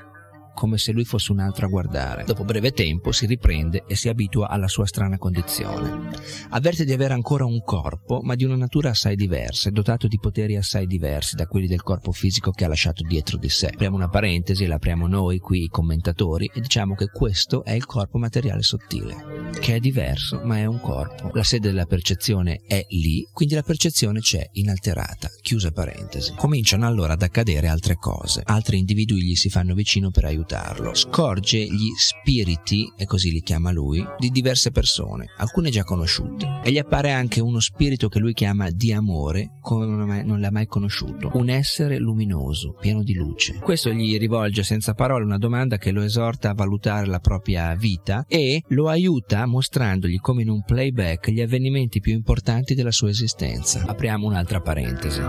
come 0.54 0.78
se 0.78 0.92
lui 0.92 1.06
fosse 1.06 1.32
un 1.32 1.39
altro 1.39 1.66
a 1.66 1.70
guardare. 1.70 2.24
Dopo 2.26 2.44
breve 2.44 2.72
tempo 2.72 3.12
si 3.12 3.26
riprende 3.26 3.84
e 3.88 3.96
si 3.96 4.10
abitua 4.10 4.50
alla 4.50 4.68
sua 4.68 4.86
strana 4.86 5.18
condizione. 5.18 6.12
Avverte 6.50 6.86
di 6.86 6.94
avere 6.94 7.13
ancora 7.13 7.46
un 7.46 7.63
corpo, 7.63 8.22
ma 8.22 8.36
di 8.36 8.44
una 8.44 8.56
natura 8.56 8.92
assai 8.92 9.16
diversa, 9.16 9.70
dotato 9.70 10.08
di 10.08 10.20
poteri 10.20 10.56
assai 10.56 10.86
diversi 10.86 11.36
da 11.36 11.48
quelli 11.48 11.68
del 11.68 11.82
corpo 11.82 12.12
fisico 12.12 12.52
che 12.52 12.66
ha 12.66 12.68
lasciato 12.68 13.04
dietro 13.04 13.38
di 13.38 13.50
sé. 13.50 13.68
Apriamo 13.68 13.96
una 13.96 14.10
parentesi 14.10 14.63
e 14.63 14.68
l'apriamo 14.68 15.08
noi 15.08 15.39
qui, 15.39 15.63
i 15.63 15.70
commentatori, 15.70 16.50
e 16.54 16.62
diciamo 16.62 16.96
che 16.96 17.08
questo 17.08 17.63
è 17.63 17.72
il 17.72 17.86
corpo 17.86 18.18
materiale 18.18 18.62
sottile, 18.62 19.50
che 19.60 19.76
è 19.76 19.80
diverso, 19.80 20.42
ma 20.44 20.58
è 20.58 20.66
un 20.66 20.80
corpo. 20.80 21.32
La 21.34 21.44
sede 21.44 21.70
della 21.70 21.86
percezione 21.86 22.62
è 22.68 22.86
lì, 22.89 23.28
quindi 23.34 23.56
la 23.56 23.63
percezione 23.63 24.20
c'è 24.20 24.48
inalterata. 24.54 25.30
Chiusa 25.42 25.72
parentesi. 25.72 26.34
Cominciano 26.36 26.86
allora 26.86 27.13
ad 27.13 27.22
accadere 27.22 27.68
altre 27.68 27.96
cose. 27.96 28.42
Altri 28.46 28.78
individui 28.78 29.24
gli 29.24 29.36
si 29.36 29.50
fanno 29.50 29.74
vicino 29.74 30.12
per 30.12 30.26
aiutare 30.26 30.42
aiutarlo. 30.43 30.93
Scorge 30.93 31.58
gli 31.58 31.89
spiriti, 31.97 32.91
e 32.97 33.06
così 33.06 33.32
li 33.32 33.41
chiama 33.41 33.71
lui, 33.71 34.06
di 34.19 34.29
diverse 34.29 34.71
persone, 34.71 35.29
alcune 35.38 35.69
già 35.69 35.84
conosciute. 35.84 36.60
E 36.63 36.71
gli 36.71 36.77
appare 36.77 37.12
anche 37.12 37.39
uno 37.39 37.60
spirito 37.60 38.10
che 38.10 38.19
lui 38.19 38.34
chiama 38.34 38.69
di 38.69 38.91
amore, 38.93 39.58
come 39.62 40.23
non 40.23 40.39
l'ha 40.39 40.51
mai 40.51 40.67
conosciuto. 40.67 41.32
Un 41.34 41.49
essere 41.49 41.97
luminoso, 41.97 42.75
pieno 42.79 43.01
di 43.03 43.13
luce. 43.13 43.60
Questo 43.60 43.91
gli 43.91 44.17
rivolge 44.17 44.63
senza 44.63 44.93
parole 44.93 45.23
una 45.23 45.38
domanda 45.38 45.77
che 45.77 45.91
lo 45.91 46.01
esorta 46.01 46.49
a 46.49 46.53
valutare 46.53 47.08
la 47.08 47.19
propria 47.19 47.73
vita 47.75 48.25
e 48.27 48.62
lo 48.69 48.89
aiuta 48.89 49.45
mostrandogli 49.45 50.17
come 50.17 50.41
in 50.41 50.49
un 50.49 50.63
playback 50.63 51.29
gli 51.29 51.41
avvenimenti 51.41 51.99
più 51.99 52.13
importanti 52.13 52.75
della 52.75 52.91
sua 52.91 53.10
esistenza. 53.10 53.84
Apriamo 53.86 54.27
un'altra 54.27 54.60
parentesi. 54.60 55.21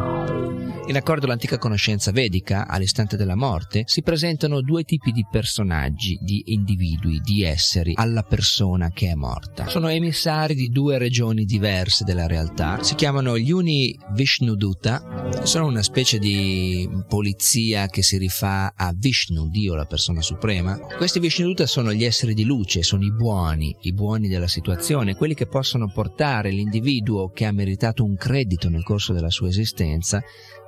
In 0.87 0.97
accordo 0.97 1.25
all'antica 1.25 1.57
conoscenza 1.57 2.11
vedica, 2.11 2.67
all'istante 2.67 3.17
della 3.17 3.37
morte, 3.37 3.85
si 3.87 4.03
presentano 4.03 4.61
due 4.61 4.83
tipi 4.83 5.04
tipi 5.05 5.13
di 5.13 5.27
personaggi, 5.31 6.19
di 6.23 6.43
individui, 6.47 7.21
di 7.21 7.43
esseri 7.43 7.93
alla 7.95 8.23
persona 8.23 8.91
che 8.91 9.11
è 9.11 9.15
morta. 9.15 9.69
Sono 9.69 9.89
emissari 9.89 10.55
di 10.55 10.69
due 10.69 10.97
regioni 10.97 11.45
diverse 11.45 12.05
della 12.05 12.27
realtà. 12.27 12.83
Si 12.83 12.95
chiamano 12.95 13.37
gli 13.37 13.51
uni 13.51 13.95
Vishnuduta, 14.13 15.43
sono 15.43 15.67
una 15.67 15.83
specie 15.83 16.19
di 16.19 16.89
polizia 17.07 17.89
che 17.89 18.03
si 18.03 18.17
rifà 18.17 18.73
a 18.75 18.95
Vishnu, 18.97 19.49
Dio, 19.51 19.75
la 19.75 19.85
persona 19.85 20.23
suprema. 20.23 20.79
Questi 20.79 21.21
Vishnuduta 21.21 21.67
sono 21.67 21.93
gli 21.93 22.05
esseri 22.05 22.33
di 22.33 22.45
luce, 22.45 22.83
sono 22.83 23.05
i 23.05 23.13
buoni, 23.13 23.77
i 23.83 23.93
buoni 23.93 24.29
della 24.29 24.49
situazione, 24.49 25.17
quelli 25.17 25.35
che 25.35 25.47
possono 25.47 25.91
portare 25.93 26.51
l'individuo 26.51 27.29
che 27.29 27.45
ha 27.45 27.53
meritato 27.53 28.05
un 28.05 28.17
credito 28.17 28.71
nel 28.71 28.85
corso 28.85 29.13
della 29.13 29.31
sua 29.31 29.49
esistenza 29.49 30.23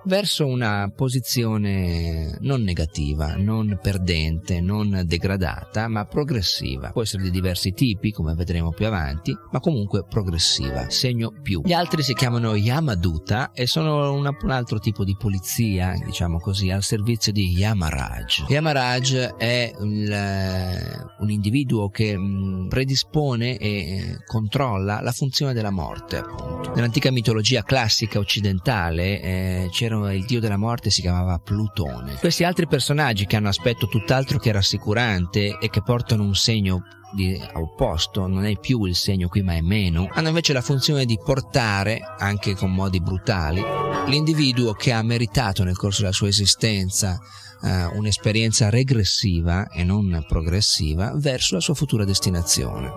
verso 0.06 0.46
una 0.46 0.90
posizione 0.94 2.36
non 2.40 2.62
negativa, 2.62 3.34
non 3.36 3.78
perdente, 3.82 4.60
non 4.60 5.02
degradata, 5.04 5.88
ma 5.88 6.04
progressiva. 6.04 6.90
Può 6.90 7.02
essere 7.02 7.24
di 7.24 7.30
diversi 7.30 7.72
tipi, 7.72 8.12
come 8.12 8.34
vedremo 8.34 8.70
più 8.70 8.86
avanti, 8.86 9.36
ma 9.50 9.60
comunque 9.60 10.04
progressiva, 10.08 10.88
segno 10.90 11.32
più. 11.42 11.62
Gli 11.64 11.72
altri 11.72 12.02
si 12.02 12.14
chiamano 12.14 12.54
Yamaduta 12.54 13.50
e 13.52 13.66
sono 13.66 14.12
una, 14.12 14.36
un 14.40 14.50
altro 14.50 14.78
tipo 14.78 15.04
di 15.04 15.16
polizia, 15.18 15.94
diciamo 16.04 16.38
così, 16.38 16.70
al 16.70 16.82
servizio 16.82 17.32
di 17.32 17.50
Yamaraj. 17.50 18.44
Yamaraj 18.48 19.34
è 19.36 19.72
il, 19.80 21.06
un 21.18 21.30
individuo 21.30 21.88
che 21.88 22.16
mh, 22.16 22.68
predispone 22.68 23.56
e 23.56 23.68
eh, 23.68 24.16
controlla 24.24 25.00
la 25.00 25.12
funzione 25.12 25.52
della 25.52 25.70
morte, 25.70 26.18
appunto. 26.18 26.72
Nell'antica 26.74 27.10
mitologia 27.10 27.62
classica 27.62 28.18
occidentale 28.18 29.20
eh, 29.20 29.68
c'era 29.70 29.95
il 30.10 30.24
dio 30.24 30.40
della 30.40 30.56
morte 30.56 30.90
si 30.90 31.00
chiamava 31.00 31.38
Plutone. 31.38 32.16
Questi 32.18 32.44
altri 32.44 32.66
personaggi 32.66 33.26
che 33.26 33.36
hanno 33.36 33.48
aspetto 33.48 33.86
tutt'altro 33.86 34.38
che 34.38 34.52
rassicurante 34.52 35.58
e 35.58 35.70
che 35.70 35.82
portano 35.82 36.22
un 36.22 36.34
segno 36.34 36.82
di 37.12 37.40
opposto, 37.54 38.26
non 38.26 38.44
è 38.44 38.58
più 38.58 38.84
il 38.84 38.94
segno 38.94 39.28
qui 39.28 39.42
ma 39.42 39.54
è 39.54 39.60
meno, 39.60 40.08
hanno 40.12 40.28
invece 40.28 40.52
la 40.52 40.60
funzione 40.60 41.04
di 41.04 41.18
portare, 41.22 42.00
anche 42.18 42.54
con 42.54 42.72
modi 42.72 43.00
brutali, 43.00 43.62
l'individuo 44.06 44.72
che 44.72 44.92
ha 44.92 45.02
meritato 45.02 45.64
nel 45.64 45.76
corso 45.76 46.02
della 46.02 46.12
sua 46.12 46.28
esistenza 46.28 47.18
uh, 47.60 47.96
un'esperienza 47.96 48.68
regressiva 48.68 49.68
e 49.68 49.84
non 49.84 50.24
progressiva 50.26 51.12
verso 51.16 51.54
la 51.54 51.60
sua 51.60 51.74
futura 51.74 52.04
destinazione. 52.04 52.92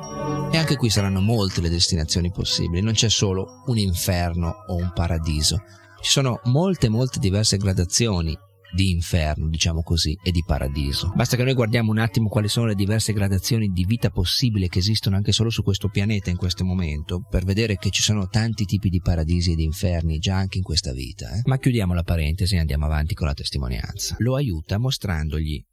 E 0.51 0.57
anche 0.57 0.75
qui 0.75 0.89
saranno 0.89 1.21
molte 1.21 1.61
le 1.61 1.69
destinazioni 1.69 2.31
possibili, 2.31 2.81
non 2.81 2.93
c'è 2.93 3.09
solo 3.09 3.63
un 3.67 3.77
inferno 3.77 4.65
o 4.67 4.75
un 4.75 4.91
paradiso, 4.93 5.61
ci 6.01 6.11
sono 6.11 6.39
molte, 6.45 6.89
molte 6.89 7.19
diverse 7.19 7.57
gradazioni 7.57 8.37
di 8.71 8.91
inferno, 8.91 9.47
diciamo 9.49 9.81
così, 9.81 10.17
e 10.23 10.31
di 10.31 10.43
paradiso. 10.45 11.11
Basta 11.15 11.35
che 11.35 11.43
noi 11.43 11.53
guardiamo 11.53 11.91
un 11.91 11.97
attimo 11.97 12.29
quali 12.29 12.47
sono 12.47 12.67
le 12.67 12.75
diverse 12.75 13.13
gradazioni 13.13 13.69
di 13.69 13.85
vita 13.85 14.09
possibile 14.09 14.67
che 14.67 14.79
esistono 14.79 15.15
anche 15.15 15.31
solo 15.31 15.49
su 15.49 15.63
questo 15.63 15.89
pianeta 15.89 16.29
in 16.29 16.37
questo 16.37 16.63
momento, 16.63 17.25
per 17.27 17.45
vedere 17.45 17.77
che 17.77 17.89
ci 17.89 18.01
sono 18.01 18.27
tanti 18.27 18.65
tipi 18.65 18.89
di 18.89 19.01
paradisi 19.01 19.53
e 19.53 19.55
di 19.55 19.63
inferni 19.63 20.19
già 20.19 20.35
anche 20.35 20.57
in 20.57 20.63
questa 20.63 20.91
vita. 20.91 21.29
Eh? 21.31 21.41
Ma 21.45 21.57
chiudiamo 21.57 21.93
la 21.93 22.03
parentesi 22.03 22.55
e 22.55 22.59
andiamo 22.59 22.85
avanti 22.85 23.15
con 23.15 23.27
la 23.27 23.33
testimonianza. 23.33 24.15
Lo 24.19 24.35
aiuta 24.35 24.77
mostrandogli 24.77 25.63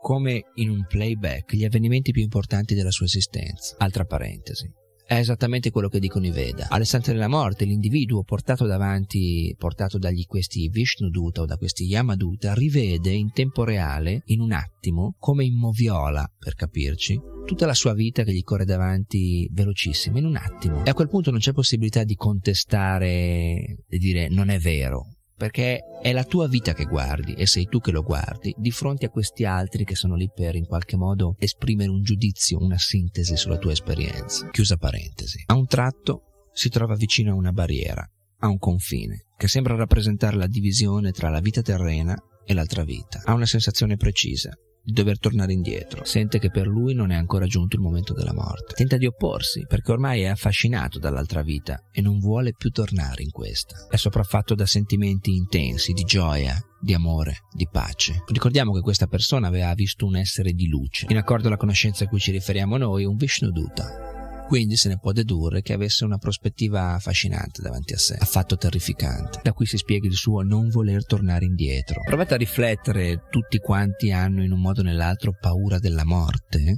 come 0.00 0.52
in 0.54 0.70
un 0.70 0.84
playback 0.86 1.52
gli 1.54 1.64
avvenimenti 1.64 2.12
più 2.12 2.22
importanti 2.22 2.74
della 2.74 2.90
sua 2.90 3.06
esistenza. 3.06 3.74
Altra 3.78 4.04
parentesi. 4.04 4.84
È 5.08 5.14
esattamente 5.14 5.70
quello 5.70 5.88
che 5.88 6.00
dicono 6.00 6.26
i 6.26 6.32
Veda. 6.32 6.66
All'istante 6.68 7.12
della 7.12 7.28
morte, 7.28 7.64
l'individuo 7.64 8.24
portato 8.24 8.66
davanti, 8.66 9.54
portato 9.56 9.98
dagli 9.98 10.26
questi 10.26 10.68
Vishnuduta 10.68 11.42
o 11.42 11.46
da 11.46 11.56
questi 11.56 11.84
Yamaduta, 11.84 12.54
rivede 12.54 13.12
in 13.12 13.30
tempo 13.30 13.62
reale, 13.62 14.22
in 14.26 14.40
un 14.40 14.50
attimo, 14.50 15.14
come 15.20 15.44
in 15.44 15.56
moviola, 15.56 16.28
per 16.36 16.54
capirci, 16.54 17.20
tutta 17.46 17.66
la 17.66 17.74
sua 17.74 17.94
vita 17.94 18.24
che 18.24 18.32
gli 18.32 18.42
corre 18.42 18.64
davanti 18.64 19.48
velocissima, 19.52 20.18
in 20.18 20.24
un 20.24 20.34
attimo. 20.34 20.84
E 20.84 20.90
a 20.90 20.94
quel 20.94 21.08
punto 21.08 21.30
non 21.30 21.38
c'è 21.38 21.52
possibilità 21.52 22.02
di 22.02 22.16
contestare 22.16 23.84
e 23.86 23.98
dire 23.98 24.28
non 24.28 24.48
è 24.48 24.58
vero, 24.58 25.15
perché 25.36 25.82
è 26.00 26.12
la 26.12 26.24
tua 26.24 26.48
vita 26.48 26.72
che 26.72 26.84
guardi 26.84 27.34
e 27.34 27.46
sei 27.46 27.66
tu 27.66 27.80
che 27.80 27.90
lo 27.90 28.02
guardi 28.02 28.54
di 28.56 28.70
fronte 28.70 29.06
a 29.06 29.10
questi 29.10 29.44
altri 29.44 29.84
che 29.84 29.94
sono 29.94 30.14
lì 30.14 30.30
per 30.34 30.54
in 30.54 30.66
qualche 30.66 30.96
modo 30.96 31.36
esprimere 31.38 31.90
un 31.90 32.02
giudizio, 32.02 32.58
una 32.58 32.78
sintesi 32.78 33.36
sulla 33.36 33.58
tua 33.58 33.72
esperienza. 33.72 34.48
Chiusa 34.50 34.76
parentesi. 34.76 35.44
A 35.46 35.54
un 35.54 35.66
tratto 35.66 36.48
si 36.52 36.70
trova 36.70 36.94
vicino 36.94 37.32
a 37.32 37.36
una 37.36 37.52
barriera, 37.52 38.08
a 38.38 38.48
un 38.48 38.58
confine, 38.58 39.26
che 39.36 39.48
sembra 39.48 39.76
rappresentare 39.76 40.36
la 40.36 40.46
divisione 40.46 41.12
tra 41.12 41.28
la 41.28 41.40
vita 41.40 41.60
terrena 41.60 42.16
e 42.44 42.54
l'altra 42.54 42.84
vita. 42.84 43.20
Ha 43.24 43.34
una 43.34 43.46
sensazione 43.46 43.96
precisa, 43.96 44.56
di 44.86 44.92
dover 44.92 45.18
tornare 45.18 45.52
indietro. 45.52 46.04
Sente 46.04 46.38
che 46.38 46.50
per 46.50 46.68
lui 46.68 46.94
non 46.94 47.10
è 47.10 47.16
ancora 47.16 47.46
giunto 47.46 47.74
il 47.74 47.82
momento 47.82 48.14
della 48.14 48.32
morte. 48.32 48.74
Tenta 48.74 48.96
di 48.96 49.06
opporsi 49.06 49.66
perché 49.66 49.90
ormai 49.90 50.22
è 50.22 50.26
affascinato 50.26 51.00
dall'altra 51.00 51.42
vita 51.42 51.88
e 51.90 52.00
non 52.00 52.20
vuole 52.20 52.54
più 52.56 52.70
tornare 52.70 53.24
in 53.24 53.30
questa. 53.30 53.88
È 53.90 53.96
sopraffatto 53.96 54.54
da 54.54 54.64
sentimenti 54.64 55.34
intensi 55.34 55.92
di 55.92 56.04
gioia, 56.04 56.56
di 56.80 56.94
amore, 56.94 57.38
di 57.52 57.66
pace. 57.68 58.22
Ricordiamo 58.28 58.72
che 58.72 58.80
questa 58.80 59.08
persona 59.08 59.48
aveva 59.48 59.74
visto 59.74 60.06
un 60.06 60.14
essere 60.14 60.52
di 60.52 60.68
luce. 60.68 61.06
In 61.08 61.16
accordo 61.16 61.48
alla 61.48 61.56
conoscenza 61.56 62.04
a 62.04 62.06
cui 62.06 62.20
ci 62.20 62.30
riferiamo 62.30 62.76
noi, 62.76 63.04
un 63.04 63.16
Vishnuduta, 63.16 64.15
quindi 64.46 64.76
se 64.76 64.88
ne 64.88 64.98
può 64.98 65.12
dedurre 65.12 65.62
che 65.62 65.72
avesse 65.72 66.04
una 66.04 66.18
prospettiva 66.18 66.94
affascinante 66.94 67.62
davanti 67.62 67.94
a 67.94 67.98
sé, 67.98 68.14
affatto 68.14 68.56
terrificante. 68.56 69.40
Da 69.42 69.52
qui 69.52 69.66
si 69.66 69.76
spiega 69.76 70.06
il 70.06 70.14
suo 70.14 70.42
non 70.42 70.68
voler 70.68 71.04
tornare 71.04 71.44
indietro. 71.44 72.00
Provate 72.04 72.34
a 72.34 72.38
riflettere, 72.38 73.24
tutti 73.28 73.58
quanti 73.58 74.12
hanno 74.12 74.42
in 74.42 74.52
un 74.52 74.60
modo 74.60 74.80
o 74.80 74.84
nell'altro 74.84 75.36
paura 75.38 75.78
della 75.78 76.04
morte, 76.04 76.76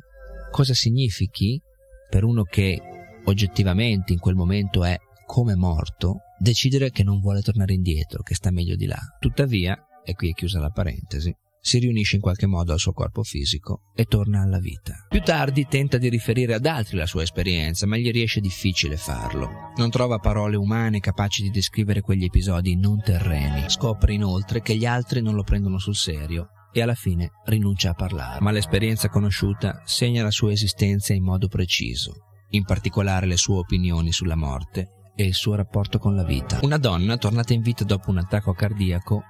cosa 0.50 0.74
significhi 0.74 1.60
per 2.08 2.24
uno 2.24 2.42
che 2.42 2.80
oggettivamente 3.24 4.12
in 4.12 4.18
quel 4.18 4.34
momento 4.34 4.84
è 4.84 4.96
come 5.26 5.54
morto, 5.54 6.20
decidere 6.38 6.90
che 6.90 7.02
non 7.02 7.20
vuole 7.20 7.42
tornare 7.42 7.74
indietro, 7.74 8.22
che 8.22 8.34
sta 8.34 8.50
meglio 8.50 8.76
di 8.76 8.86
là. 8.86 8.98
Tuttavia, 9.20 9.76
e 10.02 10.14
qui 10.14 10.30
è 10.30 10.32
chiusa 10.32 10.58
la 10.58 10.70
parentesi, 10.70 11.34
si 11.68 11.78
riunisce 11.78 12.16
in 12.16 12.22
qualche 12.22 12.46
modo 12.46 12.72
al 12.72 12.78
suo 12.78 12.92
corpo 12.92 13.22
fisico 13.22 13.82
e 13.94 14.06
torna 14.06 14.40
alla 14.40 14.58
vita. 14.58 15.04
Più 15.06 15.20
tardi 15.20 15.66
tenta 15.68 15.98
di 15.98 16.08
riferire 16.08 16.54
ad 16.54 16.64
altri 16.64 16.96
la 16.96 17.04
sua 17.04 17.22
esperienza, 17.22 17.86
ma 17.86 17.98
gli 17.98 18.10
riesce 18.10 18.40
difficile 18.40 18.96
farlo. 18.96 19.50
Non 19.76 19.90
trova 19.90 20.18
parole 20.18 20.56
umane 20.56 21.00
capaci 21.00 21.42
di 21.42 21.50
descrivere 21.50 22.00
quegli 22.00 22.24
episodi 22.24 22.74
non 22.74 23.02
terreni. 23.02 23.68
Scopre 23.68 24.14
inoltre 24.14 24.62
che 24.62 24.76
gli 24.76 24.86
altri 24.86 25.20
non 25.20 25.34
lo 25.34 25.42
prendono 25.42 25.78
sul 25.78 25.94
serio 25.94 26.48
e 26.72 26.80
alla 26.80 26.94
fine 26.94 27.32
rinuncia 27.44 27.90
a 27.90 27.94
parlare. 27.94 28.40
Ma 28.40 28.50
l'esperienza 28.50 29.10
conosciuta 29.10 29.82
segna 29.84 30.22
la 30.22 30.30
sua 30.30 30.52
esistenza 30.52 31.12
in 31.12 31.22
modo 31.22 31.48
preciso, 31.48 32.14
in 32.50 32.64
particolare 32.64 33.26
le 33.26 33.36
sue 33.36 33.58
opinioni 33.58 34.10
sulla 34.10 34.36
morte 34.36 34.92
e 35.14 35.26
il 35.26 35.34
suo 35.34 35.54
rapporto 35.54 35.98
con 35.98 36.14
la 36.14 36.24
vita. 36.24 36.60
Una 36.62 36.78
donna, 36.78 37.18
tornata 37.18 37.52
in 37.52 37.60
vita 37.60 37.84
dopo 37.84 38.08
un 38.08 38.18
attacco 38.18 38.54
cardiaco, 38.54 39.22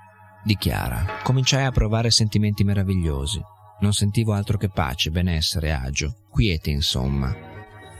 dichiara. 0.48 1.20
Cominciai 1.22 1.66
a 1.66 1.70
provare 1.70 2.10
sentimenti 2.10 2.64
meravigliosi. 2.64 3.38
Non 3.80 3.92
sentivo 3.92 4.32
altro 4.32 4.56
che 4.56 4.70
pace, 4.70 5.10
benessere, 5.10 5.72
agio, 5.72 6.24
quiete 6.30 6.70
insomma. 6.70 7.32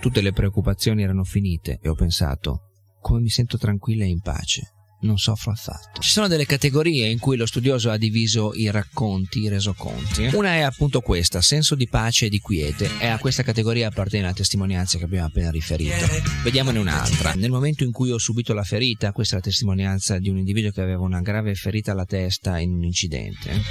Tutte 0.01 0.23
le 0.23 0.33
preoccupazioni 0.33 1.03
erano 1.03 1.25
finite 1.25 1.79
e 1.83 1.89
ho 1.91 1.95
pensato, 1.95 2.71
come 3.03 3.21
mi 3.21 3.29
sento 3.29 3.59
tranquilla 3.59 4.05
e 4.05 4.09
in 4.09 4.21
pace 4.21 4.73
non 5.01 5.19
soffro 5.19 5.53
affatto. 5.53 6.01
Ci 6.01 6.11
sono 6.11 6.29
delle 6.29 6.47
categorie 6.47 7.09
in 7.09 7.19
cui 7.19 7.37
lo 7.37 7.47
studioso 7.47 7.91
ha 7.91 7.97
diviso 7.97 8.53
i 8.55 8.71
racconti, 8.71 9.41
i 9.41 9.49
resoconti. 9.49 10.31
Una 10.33 10.55
è 10.55 10.61
appunto 10.61 11.01
questa, 11.01 11.41
senso 11.41 11.75
di 11.75 11.89
pace 11.89 12.27
e 12.27 12.29
di 12.29 12.41
quiete, 12.41 12.91
e 12.99 13.07
a 13.07 13.19
questa 13.19 13.43
categoria 13.43 13.89
appartiene 13.89 14.27
la 14.27 14.33
testimonianza 14.33 14.99
che 14.99 15.05
abbiamo 15.05 15.27
appena 15.27 15.51
riferito. 15.51 16.07
Vediamone 16.43 16.79
un'altra. 16.79 17.33
Nel 17.35 17.51
momento 17.51 17.85
in 17.85 17.93
cui 17.93 18.11
ho 18.11 18.19
subito 18.19 18.53
la 18.53 18.65
ferita, 18.65 19.13
questa 19.13 19.35
è 19.35 19.39
la 19.39 19.45
testimonianza 19.45 20.19
di 20.19 20.29
un 20.29 20.39
individuo 20.39 20.71
che 20.71 20.81
aveva 20.81 21.03
una 21.03 21.21
grave 21.21 21.55
ferita 21.55 21.93
alla 21.93 22.07
testa 22.07 22.59
in 22.59 22.73
un 22.73 22.85
incidente. 22.85 23.63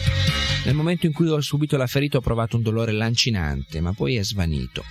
Nel 0.65 0.75
momento 0.75 1.05
in 1.05 1.13
cui 1.13 1.29
ho 1.29 1.39
subito 1.39 1.77
la 1.77 1.87
ferita 1.87 2.17
ho 2.17 2.21
provato 2.21 2.57
un 2.57 2.63
dolore 2.63 2.91
lancinante, 2.91 3.79
ma 3.79 3.93
poi 3.93 4.15
è 4.15 4.23
svanito. 4.23 4.83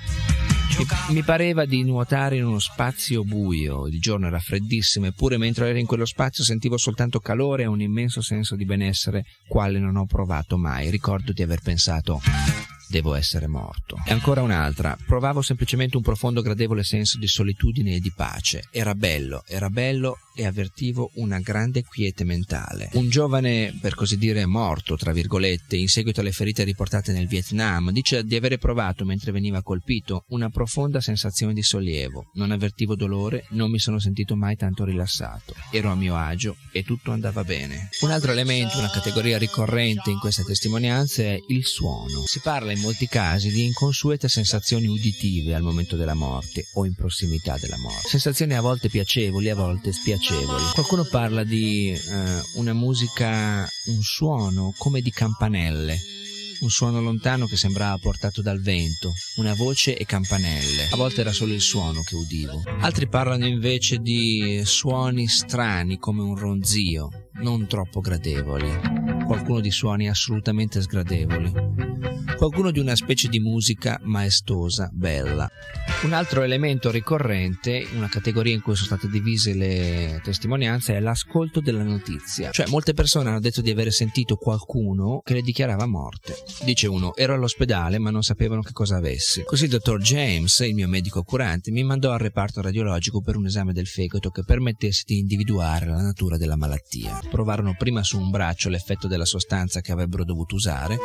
Mi, 1.08 1.22
pareva 1.22 1.64
di 1.64 1.82
nuotare 1.84 2.36
in 2.36 2.44
uno 2.44 2.58
spazio 2.58 3.24
buio, 3.24 3.86
il 3.86 3.98
giorno 3.98 4.26
era 4.26 4.38
freddissimo, 4.38 5.06
eppure 5.06 5.38
mentre 5.38 5.70
ero 5.70 5.78
in 5.78 5.86
quello 5.86 6.04
spazio 6.04 6.44
sentivo 6.44 6.76
soltanto 6.76 7.18
calore 7.18 7.62
e 7.62 7.66
un 7.66 7.80
immenso 7.80 8.20
senso 8.20 8.56
di 8.56 8.66
benessere, 8.66 9.24
quale 9.48 9.78
non 9.78 9.96
ho 9.96 10.04
provato 10.04 10.58
mai. 10.58 10.90
Ricordo 10.90 11.32
di 11.32 11.42
aver 11.42 11.60
pensato 11.62 12.20
devo 12.88 13.14
essere 13.14 13.46
morto. 13.46 13.96
E 14.04 14.12
ancora 14.12 14.42
un'altra, 14.42 14.96
provavo 15.06 15.42
semplicemente 15.42 15.96
un 15.96 16.02
profondo 16.02 16.42
gradevole 16.42 16.84
senso 16.84 17.18
di 17.18 17.26
solitudine 17.26 17.94
e 17.94 18.00
di 18.00 18.12
pace. 18.14 18.68
Era 18.70 18.94
bello, 18.94 19.42
era 19.46 19.68
bello 19.68 20.18
e 20.34 20.44
avvertivo 20.44 21.10
una 21.14 21.40
grande 21.40 21.82
quiete 21.82 22.24
mentale. 22.24 22.90
Un 22.92 23.08
giovane, 23.08 23.76
per 23.80 23.94
così 23.94 24.18
dire, 24.18 24.44
morto, 24.44 24.96
tra 24.96 25.12
virgolette, 25.12 25.76
in 25.76 25.88
seguito 25.88 26.20
alle 26.20 26.32
ferite 26.32 26.62
riportate 26.62 27.12
nel 27.12 27.26
Vietnam, 27.26 27.90
dice 27.90 28.22
di 28.22 28.36
avere 28.36 28.58
provato, 28.58 29.04
mentre 29.04 29.32
veniva 29.32 29.62
colpito, 29.62 30.24
una 30.28 30.50
profonda 30.50 31.00
sensazione 31.00 31.54
di 31.54 31.62
sollievo. 31.62 32.30
Non 32.34 32.50
avvertivo 32.50 32.94
dolore, 32.94 33.46
non 33.50 33.70
mi 33.70 33.78
sono 33.78 33.98
sentito 33.98 34.36
mai 34.36 34.56
tanto 34.56 34.84
rilassato. 34.84 35.54
Ero 35.70 35.90
a 35.90 35.94
mio 35.94 36.16
agio 36.16 36.56
e 36.70 36.84
tutto 36.84 37.12
andava 37.12 37.42
bene. 37.42 37.88
Un 38.00 38.10
altro 38.10 38.32
elemento, 38.32 38.78
una 38.78 38.90
categoria 38.90 39.38
ricorrente 39.38 40.10
in 40.10 40.18
queste 40.18 40.44
testimonianze 40.44 41.34
è 41.34 41.38
il 41.48 41.64
suono. 41.64 42.24
Si 42.26 42.40
parla 42.40 42.72
in 42.76 42.82
molti 42.82 43.08
casi 43.08 43.50
di 43.50 43.64
inconsuete 43.64 44.28
sensazioni 44.28 44.86
uditive 44.86 45.54
al 45.54 45.62
momento 45.62 45.96
della 45.96 46.14
morte 46.14 46.64
o 46.74 46.84
in 46.84 46.94
prossimità 46.94 47.56
della 47.58 47.78
morte. 47.78 48.08
Sensazioni 48.08 48.54
a 48.54 48.60
volte 48.60 48.88
piacevoli, 48.88 49.50
a 49.50 49.54
volte 49.54 49.92
spiacevoli 49.92 50.16
piacevoli. 50.16 50.64
Qualcuno 50.72 51.04
parla 51.04 51.44
di 51.44 51.90
eh, 51.90 51.98
una 52.54 52.72
musica, 52.72 53.68
un 53.86 54.02
suono 54.02 54.74
come 54.76 55.00
di 55.00 55.10
campanelle, 55.10 55.98
un 56.60 56.70
suono 56.70 57.00
lontano 57.00 57.46
che 57.46 57.56
sembrava 57.56 57.98
portato 57.98 58.42
dal 58.42 58.60
vento, 58.60 59.12
una 59.36 59.54
voce 59.54 59.96
e 59.96 60.04
campanelle. 60.04 60.88
A 60.90 60.96
volte 60.96 61.20
era 61.20 61.32
solo 61.32 61.52
il 61.52 61.60
suono 61.60 62.02
che 62.02 62.14
udivo. 62.14 62.62
Altri 62.80 63.08
parlano 63.08 63.46
invece 63.46 63.98
di 63.98 64.62
suoni 64.64 65.28
strani 65.28 65.98
come 65.98 66.22
un 66.22 66.36
ronzio, 66.36 67.08
non 67.42 67.66
troppo 67.66 68.00
gradevoli, 68.00 69.24
qualcuno 69.26 69.60
di 69.60 69.70
suoni 69.70 70.08
assolutamente 70.08 70.80
sgradevoli, 70.80 71.52
qualcuno 72.36 72.70
di 72.70 72.78
una 72.78 72.94
specie 72.94 73.28
di 73.28 73.40
musica 73.40 73.98
maestosa, 74.02 74.90
bella. 74.92 75.50
Un 76.06 76.12
altro 76.12 76.44
elemento 76.44 76.92
ricorrente, 76.92 77.84
una 77.96 78.08
categoria 78.08 78.54
in 78.54 78.62
cui 78.62 78.76
sono 78.76 78.86
state 78.86 79.08
divise 79.08 79.54
le 79.54 80.20
testimonianze, 80.22 80.94
è 80.94 81.00
l'ascolto 81.00 81.60
della 81.60 81.82
notizia. 81.82 82.52
Cioè, 82.52 82.68
molte 82.68 82.94
persone 82.94 83.28
hanno 83.28 83.40
detto 83.40 83.60
di 83.60 83.72
aver 83.72 83.90
sentito 83.90 84.36
qualcuno 84.36 85.20
che 85.24 85.34
le 85.34 85.42
dichiarava 85.42 85.84
morte. 85.84 86.36
Dice 86.62 86.86
uno, 86.86 87.16
ero 87.16 87.34
all'ospedale 87.34 87.98
ma 87.98 88.10
non 88.10 88.22
sapevano 88.22 88.62
che 88.62 88.70
cosa 88.70 88.98
avessi. 88.98 89.42
Così 89.42 89.64
il 89.64 89.70
dottor 89.70 90.00
James, 90.00 90.60
il 90.60 90.74
mio 90.74 90.86
medico 90.86 91.24
curante, 91.24 91.72
mi 91.72 91.82
mandò 91.82 92.12
al 92.12 92.20
reparto 92.20 92.62
radiologico 92.62 93.20
per 93.20 93.34
un 93.34 93.46
esame 93.46 93.72
del 93.72 93.88
fegato 93.88 94.30
che 94.30 94.44
permettesse 94.44 95.02
di 95.04 95.18
individuare 95.18 95.86
la 95.86 96.02
natura 96.02 96.36
della 96.36 96.56
malattia. 96.56 97.18
Provarono 97.28 97.74
prima 97.76 98.04
su 98.04 98.16
un 98.16 98.30
braccio 98.30 98.68
l'effetto 98.68 99.08
della 99.08 99.24
sostanza 99.24 99.80
che 99.80 99.90
avrebbero 99.90 100.24
dovuto 100.24 100.54
usare, 100.54 100.98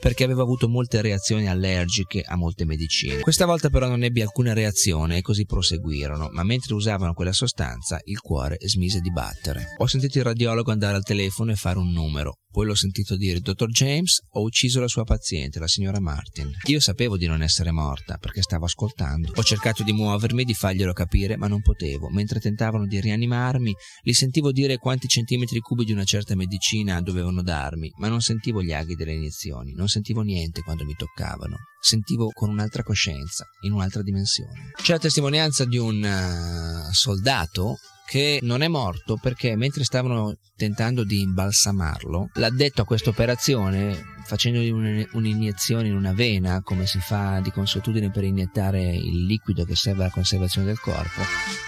perché 0.00 0.24
avevo 0.24 0.40
avuto 0.40 0.66
molte 0.66 1.02
reazioni 1.02 1.46
allergiche 1.46 2.22
a 2.22 2.36
molte 2.36 2.64
medicine. 2.64 3.20
Questa 3.20 3.44
volta 3.44 3.68
però 3.68 3.86
non 3.86 4.02
ebbi 4.02 4.22
alcuna 4.46 4.52
reazione 4.52 5.16
e 5.16 5.22
così 5.22 5.44
proseguirono, 5.44 6.28
ma 6.32 6.44
mentre 6.44 6.74
usavano 6.74 7.14
quella 7.14 7.32
sostanza 7.32 7.98
il 8.04 8.20
cuore 8.20 8.56
smise 8.60 9.00
di 9.00 9.10
battere. 9.10 9.74
Ho 9.78 9.86
sentito 9.86 10.18
il 10.18 10.24
radiologo 10.24 10.70
andare 10.70 10.96
al 10.96 11.02
telefono 11.02 11.50
e 11.50 11.56
fare 11.56 11.78
un 11.78 11.90
numero. 11.90 12.38
Poi 12.56 12.64
l'ho 12.64 12.74
sentito 12.74 13.16
dire, 13.16 13.40
dottor 13.40 13.68
James, 13.68 14.22
ho 14.30 14.40
ucciso 14.40 14.80
la 14.80 14.88
sua 14.88 15.04
paziente, 15.04 15.58
la 15.58 15.66
signora 15.66 16.00
Martin. 16.00 16.50
Io 16.68 16.80
sapevo 16.80 17.18
di 17.18 17.26
non 17.26 17.42
essere 17.42 17.70
morta, 17.70 18.16
perché 18.16 18.40
stavo 18.40 18.64
ascoltando. 18.64 19.32
Ho 19.34 19.42
cercato 19.42 19.82
di 19.82 19.92
muovermi, 19.92 20.42
di 20.42 20.54
farglielo 20.54 20.94
capire, 20.94 21.36
ma 21.36 21.48
non 21.48 21.60
potevo. 21.60 22.08
Mentre 22.08 22.40
tentavano 22.40 22.86
di 22.86 22.98
rianimarmi, 22.98 23.74
li 24.04 24.14
sentivo 24.14 24.52
dire 24.52 24.78
quanti 24.78 25.06
centimetri 25.06 25.60
cubi 25.60 25.84
di 25.84 25.92
una 25.92 26.04
certa 26.04 26.34
medicina 26.34 27.02
dovevano 27.02 27.42
darmi, 27.42 27.92
ma 27.98 28.08
non 28.08 28.22
sentivo 28.22 28.62
gli 28.62 28.72
aghi 28.72 28.94
delle 28.94 29.12
iniezioni, 29.12 29.74
non 29.74 29.88
sentivo 29.88 30.22
niente 30.22 30.62
quando 30.62 30.86
mi 30.86 30.94
toccavano. 30.94 31.56
Sentivo 31.78 32.30
con 32.32 32.48
un'altra 32.48 32.82
coscienza, 32.82 33.44
in 33.60 33.72
un'altra 33.72 34.02
dimensione. 34.02 34.25
C'è 34.74 34.92
la 34.92 34.98
testimonianza 34.98 35.64
di 35.64 35.78
un 35.78 36.02
uh, 36.02 36.92
soldato 36.92 37.78
che 38.06 38.38
non 38.42 38.62
è 38.62 38.68
morto 38.68 39.16
perché 39.16 39.56
mentre 39.56 39.84
stavano 39.84 40.36
tentando 40.56 41.04
di 41.04 41.20
imbalsamarlo, 41.20 42.30
l'addetto 42.34 42.82
a 42.82 42.84
questa 42.84 43.10
operazione, 43.10 44.14
facendogli 44.24 44.70
un'iniezione 45.12 45.88
in 45.88 45.94
una 45.94 46.12
vena, 46.12 46.62
come 46.62 46.86
si 46.86 46.98
fa 47.00 47.40
di 47.40 47.50
consuetudine 47.50 48.10
per 48.10 48.24
iniettare 48.24 48.80
il 48.80 49.26
liquido 49.26 49.64
che 49.64 49.74
serve 49.74 50.02
alla 50.02 50.12
conservazione 50.12 50.66
del 50.66 50.80
corpo, 50.80 51.20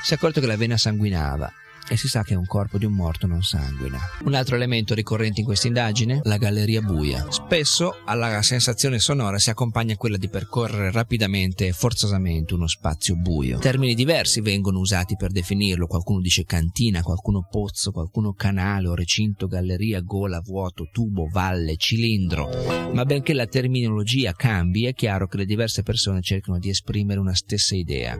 si 0.03 0.12
è 0.12 0.16
accorto 0.16 0.40
che 0.40 0.47
la 0.47 0.57
vena 0.57 0.77
sanguinava 0.77 1.53
e 1.88 1.96
si 1.96 2.09
sa 2.09 2.22
che 2.22 2.35
un 2.35 2.46
corpo 2.46 2.79
di 2.79 2.85
un 2.85 2.92
morto 2.92 3.27
non 3.27 3.42
sanguina. 3.42 3.98
Un 4.24 4.35
altro 4.35 4.57
elemento 4.57 4.94
ricorrente 4.94 5.40
in 5.40 5.46
questa 5.46 5.66
indagine? 5.66 6.20
La 6.24 6.37
galleria 6.37 6.81
buia. 6.81 7.27
Spesso 7.31 7.96
alla 8.05 8.42
sensazione 8.42 8.98
sonora 8.98 9.38
si 9.38 9.51
accompagna 9.51 9.96
quella 9.96 10.16
di 10.16 10.29
percorrere 10.29 10.90
rapidamente 10.90 11.66
e 11.66 11.72
forzosamente 11.72 12.55
uno 12.55 12.66
spazio 12.66 13.16
buio. 13.16 13.59
Termini 13.59 13.94
diversi 13.94 14.40
vengono 14.40 14.79
usati 14.79 15.16
per 15.16 15.31
definirlo, 15.31 15.87
qualcuno 15.87 16.20
dice 16.20 16.44
cantina, 16.44 17.03
qualcuno 17.03 17.46
pozzo, 17.51 17.90
qualcuno 17.90 18.33
canale 18.33 18.88
o 18.88 18.94
recinto, 18.94 19.46
galleria, 19.46 20.01
gola, 20.01 20.40
vuoto, 20.40 20.88
tubo, 20.92 21.29
valle, 21.31 21.77
cilindro. 21.77 22.48
Ma 22.92 23.05
benché 23.05 23.33
la 23.33 23.46
terminologia 23.46 24.33
cambi, 24.33 24.87
è 24.87 24.94
chiaro 24.94 25.27
che 25.27 25.38
le 25.38 25.44
diverse 25.46 25.83
persone 25.83 26.20
cercano 26.20 26.59
di 26.59 26.68
esprimere 26.68 27.20
una 27.20 27.35
stessa 27.35 27.74
idea. 27.74 28.18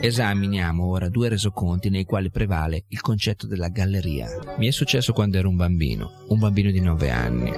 Esaminiamo 0.00 0.84
ora 0.86 1.08
due 1.08 1.28
resoconti 1.28 1.90
nei 1.90 2.04
quali 2.04 2.30
prevale 2.30 2.84
il 2.88 3.00
concetto 3.10 3.48
della 3.48 3.70
galleria. 3.70 4.28
Mi 4.58 4.68
è 4.68 4.70
successo 4.70 5.12
quando 5.12 5.36
ero 5.36 5.48
un 5.48 5.56
bambino, 5.56 6.26
un 6.28 6.38
bambino 6.38 6.70
di 6.70 6.78
9 6.78 7.10
anni. 7.10 7.50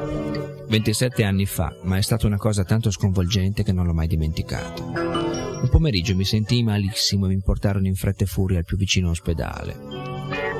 27 0.66 1.24
anni 1.24 1.44
fa, 1.44 1.76
ma 1.82 1.98
è 1.98 2.00
stata 2.00 2.26
una 2.26 2.38
cosa 2.38 2.64
tanto 2.64 2.90
sconvolgente 2.90 3.62
che 3.62 3.72
non 3.72 3.84
l'ho 3.84 3.92
mai 3.92 4.06
dimenticato. 4.06 4.82
Un 4.82 5.68
pomeriggio 5.70 6.16
mi 6.16 6.24
sentii 6.24 6.62
malissimo 6.62 7.26
e 7.26 7.34
mi 7.34 7.42
portarono 7.42 7.86
in 7.86 7.94
fretta 7.94 8.24
e 8.24 8.26
furia 8.26 8.58
al 8.58 8.64
più 8.64 8.78
vicino 8.78 9.10
ospedale. 9.10 10.01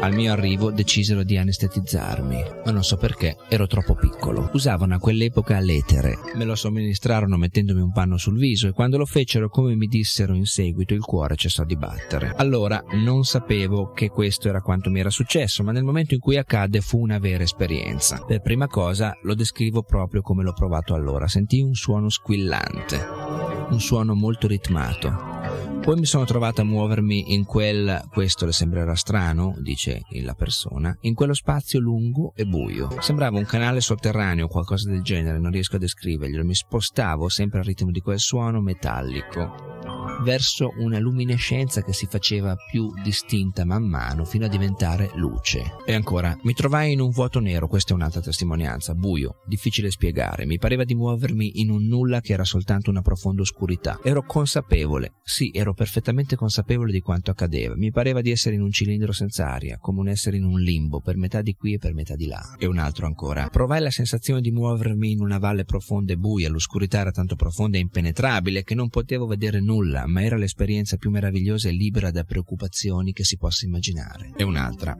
Al 0.02 0.14
mio 0.14 0.32
arrivo 0.32 0.72
decisero 0.72 1.22
di 1.22 1.36
anestetizzarmi, 1.36 2.44
ma 2.64 2.72
non 2.72 2.82
so 2.82 2.96
perché, 2.96 3.36
ero 3.48 3.68
troppo 3.68 3.94
piccolo. 3.94 4.50
Usavano 4.52 4.96
a 4.96 4.98
quell'epoca 4.98 5.60
l'etere. 5.60 6.18
Me 6.34 6.44
lo 6.44 6.56
somministrarono 6.56 7.36
mettendomi 7.36 7.80
un 7.80 7.92
panno 7.92 8.16
sul 8.16 8.36
viso 8.36 8.66
e 8.66 8.72
quando 8.72 8.96
lo 8.98 9.06
fecero, 9.06 9.48
come 9.48 9.76
mi 9.76 9.86
dissero 9.86 10.34
in 10.34 10.44
seguito, 10.44 10.92
il 10.92 11.02
cuore 11.02 11.36
cessò 11.36 11.62
di 11.62 11.76
battere. 11.76 12.32
Allora 12.34 12.82
non 12.94 13.22
sapevo 13.22 13.92
che 13.92 14.08
questo 14.08 14.48
era 14.48 14.60
quanto 14.60 14.90
mi 14.90 14.98
era 14.98 15.08
successo, 15.08 15.62
ma 15.62 15.70
nel 15.70 15.84
momento 15.84 16.14
in 16.14 16.20
cui 16.20 16.36
accadde 16.36 16.80
fu 16.80 16.98
una 16.98 17.20
vera 17.20 17.44
esperienza. 17.44 18.24
Per 18.26 18.40
prima 18.40 18.66
cosa 18.66 19.16
lo 19.22 19.36
descrivo 19.36 19.84
proprio 19.84 20.20
come 20.20 20.42
l'ho 20.42 20.52
provato 20.52 20.94
allora. 20.94 21.28
Sentii 21.28 21.62
un 21.62 21.74
suono 21.74 22.08
squillante, 22.08 23.51
un 23.72 23.80
suono 23.80 24.14
molto 24.14 24.46
ritmato 24.46 25.32
poi 25.82 25.96
mi 25.96 26.06
sono 26.06 26.24
trovato 26.24 26.60
a 26.60 26.64
muovermi 26.64 27.34
in 27.34 27.44
quel, 27.44 28.04
questo 28.08 28.46
le 28.46 28.52
sembrerà 28.52 28.94
strano, 28.94 29.56
dice 29.58 30.02
la 30.22 30.34
persona, 30.34 30.96
in 31.00 31.14
quello 31.14 31.34
spazio 31.34 31.80
lungo 31.80 32.34
e 32.36 32.44
buio. 32.44 32.88
Sembrava 33.00 33.36
un 33.36 33.44
canale 33.44 33.80
sotterraneo 33.80 34.44
o 34.44 34.48
qualcosa 34.48 34.88
del 34.88 35.02
genere, 35.02 35.40
non 35.40 35.50
riesco 35.50 35.74
a 35.74 35.80
descriverglielo. 35.80 36.44
Mi 36.44 36.54
spostavo 36.54 37.28
sempre 37.28 37.58
al 37.58 37.64
ritmo 37.64 37.90
di 37.90 37.98
quel 37.98 38.20
suono 38.20 38.60
metallico 38.60 39.91
verso 40.22 40.72
una 40.78 40.98
luminescenza 40.98 41.82
che 41.82 41.92
si 41.92 42.06
faceva 42.06 42.56
più 42.70 42.92
distinta 43.02 43.64
man 43.64 43.84
mano 43.84 44.24
fino 44.24 44.46
a 44.46 44.48
diventare 44.48 45.10
luce. 45.14 45.78
E 45.84 45.94
ancora, 45.94 46.36
mi 46.42 46.54
trovai 46.54 46.92
in 46.92 47.00
un 47.00 47.10
vuoto 47.10 47.40
nero, 47.40 47.68
questa 47.68 47.92
è 47.92 47.96
un'altra 47.96 48.20
testimonianza, 48.20 48.94
buio, 48.94 49.40
difficile 49.46 49.90
spiegare, 49.90 50.46
mi 50.46 50.58
pareva 50.58 50.84
di 50.84 50.94
muovermi 50.94 51.60
in 51.60 51.70
un 51.70 51.86
nulla 51.86 52.20
che 52.20 52.32
era 52.32 52.44
soltanto 52.44 52.90
una 52.90 53.02
profonda 53.02 53.42
oscurità. 53.42 53.98
Ero 54.02 54.22
consapevole, 54.22 55.14
sì, 55.22 55.50
ero 55.52 55.74
perfettamente 55.74 56.36
consapevole 56.36 56.92
di 56.92 57.00
quanto 57.00 57.30
accadeva, 57.30 57.74
mi 57.76 57.90
pareva 57.90 58.20
di 58.20 58.30
essere 58.30 58.54
in 58.54 58.62
un 58.62 58.70
cilindro 58.70 59.12
senza 59.12 59.50
aria, 59.50 59.78
come 59.78 60.00
un 60.00 60.08
essere 60.08 60.36
in 60.36 60.44
un 60.44 60.60
limbo, 60.60 61.00
per 61.00 61.16
metà 61.16 61.42
di 61.42 61.54
qui 61.54 61.74
e 61.74 61.78
per 61.78 61.94
metà 61.94 62.14
di 62.14 62.26
là. 62.26 62.56
E 62.58 62.66
un 62.66 62.78
altro 62.78 63.06
ancora. 63.06 63.48
Provai 63.48 63.80
la 63.80 63.90
sensazione 63.90 64.40
di 64.40 64.50
muovermi 64.50 65.10
in 65.10 65.20
una 65.20 65.38
valle 65.38 65.64
profonda 65.64 66.12
e 66.12 66.16
buia, 66.16 66.48
l'oscurità 66.48 67.00
era 67.00 67.10
tanto 67.10 67.34
profonda 67.34 67.76
e 67.76 67.80
impenetrabile 67.80 68.62
che 68.62 68.74
non 68.74 68.88
potevo 68.88 69.26
vedere 69.26 69.60
nulla, 69.60 70.06
ma 70.12 70.22
era 70.22 70.36
l'esperienza 70.36 70.96
più 70.96 71.10
meravigliosa 71.10 71.68
e 71.68 71.72
libera 71.72 72.10
da 72.10 72.22
preoccupazioni 72.22 73.12
che 73.12 73.24
si 73.24 73.38
possa 73.38 73.64
immaginare. 73.64 74.30
E 74.36 74.44
un'altra. 74.44 74.94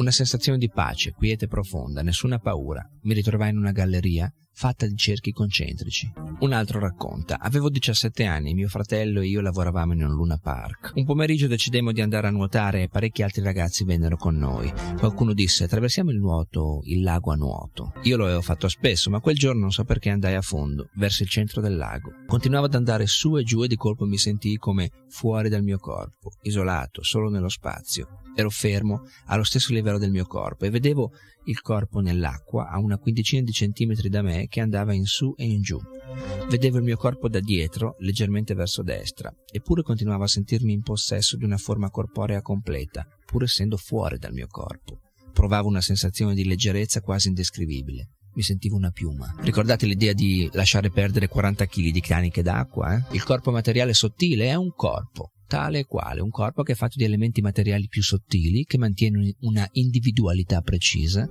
Una 0.00 0.12
sensazione 0.12 0.56
di 0.56 0.70
pace, 0.70 1.12
quiete 1.12 1.46
profonda, 1.46 2.00
nessuna 2.00 2.38
paura. 2.38 2.82
Mi 3.02 3.12
ritrovai 3.12 3.50
in 3.50 3.58
una 3.58 3.70
galleria 3.70 4.32
fatta 4.50 4.86
di 4.86 4.96
cerchi 4.96 5.30
concentrici. 5.30 6.10
Un 6.38 6.54
altro 6.54 6.78
racconta. 6.78 7.38
Avevo 7.38 7.68
17 7.68 8.24
anni, 8.24 8.54
mio 8.54 8.68
fratello 8.68 9.20
e 9.20 9.26
io 9.26 9.42
lavoravamo 9.42 9.92
in 9.92 10.02
un 10.02 10.12
Luna 10.12 10.38
Park. 10.38 10.92
Un 10.94 11.04
pomeriggio 11.04 11.48
decidemmo 11.48 11.92
di 11.92 12.00
andare 12.00 12.28
a 12.28 12.30
nuotare 12.30 12.84
e 12.84 12.88
parecchi 12.88 13.22
altri 13.22 13.42
ragazzi 13.42 13.84
vennero 13.84 14.16
con 14.16 14.36
noi. 14.36 14.72
Qualcuno 14.96 15.34
disse 15.34 15.64
attraversiamo 15.64 16.10
il 16.10 16.18
nuoto, 16.18 16.80
il 16.84 17.02
lago 17.02 17.32
a 17.32 17.36
nuoto. 17.36 17.92
Io 18.04 18.16
lo 18.16 18.24
avevo 18.24 18.40
fatto 18.40 18.68
spesso, 18.68 19.10
ma 19.10 19.20
quel 19.20 19.36
giorno 19.36 19.60
non 19.60 19.70
so 19.70 19.84
perché 19.84 20.08
andai 20.08 20.34
a 20.34 20.40
fondo, 20.40 20.88
verso 20.94 21.24
il 21.24 21.28
centro 21.28 21.60
del 21.60 21.76
lago. 21.76 22.10
Continuavo 22.26 22.64
ad 22.64 22.74
andare 22.74 23.06
su 23.06 23.36
e 23.36 23.42
giù 23.42 23.64
e 23.64 23.68
di 23.68 23.76
colpo 23.76 24.06
mi 24.06 24.16
sentii 24.16 24.56
come 24.56 24.90
fuori 25.10 25.50
dal 25.50 25.62
mio 25.62 25.76
corpo, 25.76 26.30
isolato, 26.40 27.02
solo 27.02 27.28
nello 27.28 27.50
spazio. 27.50 28.19
Ero 28.40 28.48
fermo 28.48 29.02
allo 29.26 29.44
stesso 29.44 29.70
livello 29.74 29.98
del 29.98 30.10
mio 30.10 30.24
corpo 30.24 30.64
e 30.64 30.70
vedevo 30.70 31.12
il 31.44 31.60
corpo 31.60 32.00
nell'acqua 32.00 32.70
a 32.70 32.78
una 32.78 32.96
quindicina 32.96 33.42
di 33.42 33.52
centimetri 33.52 34.08
da 34.08 34.22
me 34.22 34.46
che 34.48 34.60
andava 34.60 34.94
in 34.94 35.04
su 35.04 35.34
e 35.36 35.44
in 35.44 35.60
giù. 35.60 35.78
Vedevo 36.48 36.78
il 36.78 36.84
mio 36.84 36.96
corpo 36.96 37.28
da 37.28 37.38
dietro, 37.38 37.96
leggermente 37.98 38.54
verso 38.54 38.82
destra, 38.82 39.30
eppure 39.52 39.82
continuavo 39.82 40.24
a 40.24 40.28
sentirmi 40.28 40.72
in 40.72 40.80
possesso 40.80 41.36
di 41.36 41.44
una 41.44 41.58
forma 41.58 41.90
corporea 41.90 42.40
completa, 42.40 43.06
pur 43.26 43.42
essendo 43.42 43.76
fuori 43.76 44.16
dal 44.16 44.32
mio 44.32 44.46
corpo. 44.46 45.00
Provavo 45.34 45.68
una 45.68 45.82
sensazione 45.82 46.34
di 46.34 46.46
leggerezza 46.46 47.02
quasi 47.02 47.28
indescrivibile. 47.28 48.08
Mi 48.32 48.42
sentivo 48.42 48.76
una 48.76 48.90
piuma. 48.90 49.34
Ricordate 49.40 49.84
l'idea 49.84 50.14
di 50.14 50.48
lasciare 50.54 50.90
perdere 50.90 51.28
40 51.28 51.66
kg 51.66 51.90
di 51.90 52.00
caniche 52.00 52.42
d'acqua? 52.42 52.96
Eh? 52.96 53.04
Il 53.10 53.22
corpo 53.22 53.50
materiale 53.50 53.92
sottile 53.92 54.46
è 54.46 54.54
un 54.54 54.72
corpo, 54.74 55.32
tale 55.50 55.80
e 55.80 55.84
quale, 55.84 56.20
un 56.20 56.30
corpo 56.30 56.62
che 56.62 56.72
è 56.72 56.76
fatto 56.76 56.94
di 56.96 57.02
elementi 57.02 57.40
materiali 57.40 57.88
più 57.88 58.04
sottili, 58.04 58.64
che 58.64 58.78
mantiene 58.78 59.34
una 59.40 59.68
individualità 59.72 60.60
precisa 60.60 61.28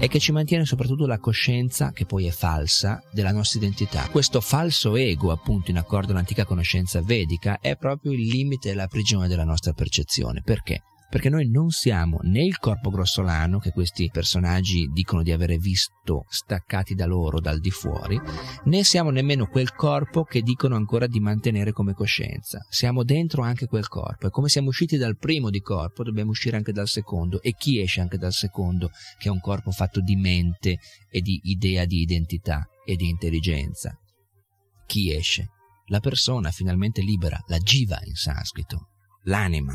e 0.00 0.08
che 0.08 0.18
ci 0.18 0.32
mantiene 0.32 0.64
soprattutto 0.64 1.06
la 1.06 1.20
coscienza, 1.20 1.92
che 1.92 2.04
poi 2.04 2.26
è 2.26 2.32
falsa, 2.32 3.00
della 3.12 3.30
nostra 3.30 3.60
identità. 3.60 4.08
Questo 4.08 4.40
falso 4.40 4.96
ego, 4.96 5.30
appunto 5.30 5.70
in 5.70 5.78
accordo 5.78 6.10
all'antica 6.10 6.44
conoscenza 6.44 7.00
vedica, 7.02 7.60
è 7.60 7.76
proprio 7.76 8.10
il 8.10 8.26
limite 8.26 8.70
e 8.70 8.74
la 8.74 8.88
prigione 8.88 9.28
della 9.28 9.44
nostra 9.44 9.72
percezione. 9.72 10.42
Perché? 10.42 10.82
Perché 11.12 11.28
noi 11.28 11.46
non 11.50 11.68
siamo 11.68 12.20
né 12.22 12.42
il 12.42 12.56
corpo 12.56 12.88
grossolano 12.88 13.58
che 13.58 13.70
questi 13.70 14.08
personaggi 14.10 14.88
dicono 14.90 15.22
di 15.22 15.30
avere 15.30 15.58
visto 15.58 16.24
staccati 16.26 16.94
da 16.94 17.04
loro 17.04 17.38
dal 17.38 17.60
di 17.60 17.68
fuori, 17.68 18.18
né 18.64 18.82
siamo 18.82 19.10
nemmeno 19.10 19.44
quel 19.44 19.74
corpo 19.74 20.22
che 20.22 20.40
dicono 20.40 20.74
ancora 20.74 21.06
di 21.06 21.20
mantenere 21.20 21.72
come 21.72 21.92
coscienza. 21.92 22.64
Siamo 22.70 23.04
dentro 23.04 23.42
anche 23.42 23.66
quel 23.66 23.88
corpo 23.88 24.28
e 24.28 24.30
come 24.30 24.48
siamo 24.48 24.68
usciti 24.68 24.96
dal 24.96 25.18
primo 25.18 25.50
di 25.50 25.60
corpo 25.60 26.02
dobbiamo 26.02 26.30
uscire 26.30 26.56
anche 26.56 26.72
dal 26.72 26.88
secondo 26.88 27.42
e 27.42 27.52
chi 27.58 27.78
esce 27.78 28.00
anche 28.00 28.16
dal 28.16 28.32
secondo 28.32 28.88
che 29.18 29.28
è 29.28 29.30
un 29.30 29.40
corpo 29.40 29.70
fatto 29.70 30.00
di 30.00 30.16
mente 30.16 30.78
e 31.10 31.20
di 31.20 31.38
idea 31.42 31.84
di 31.84 32.00
identità 32.00 32.66
e 32.86 32.96
di 32.96 33.10
intelligenza. 33.10 33.94
Chi 34.86 35.12
esce? 35.12 35.50
La 35.88 36.00
persona 36.00 36.50
finalmente 36.50 37.02
libera, 37.02 37.38
la 37.48 37.58
jiva 37.58 38.00
in 38.04 38.14
sanscrito, 38.14 38.88
l'anima. 39.24 39.74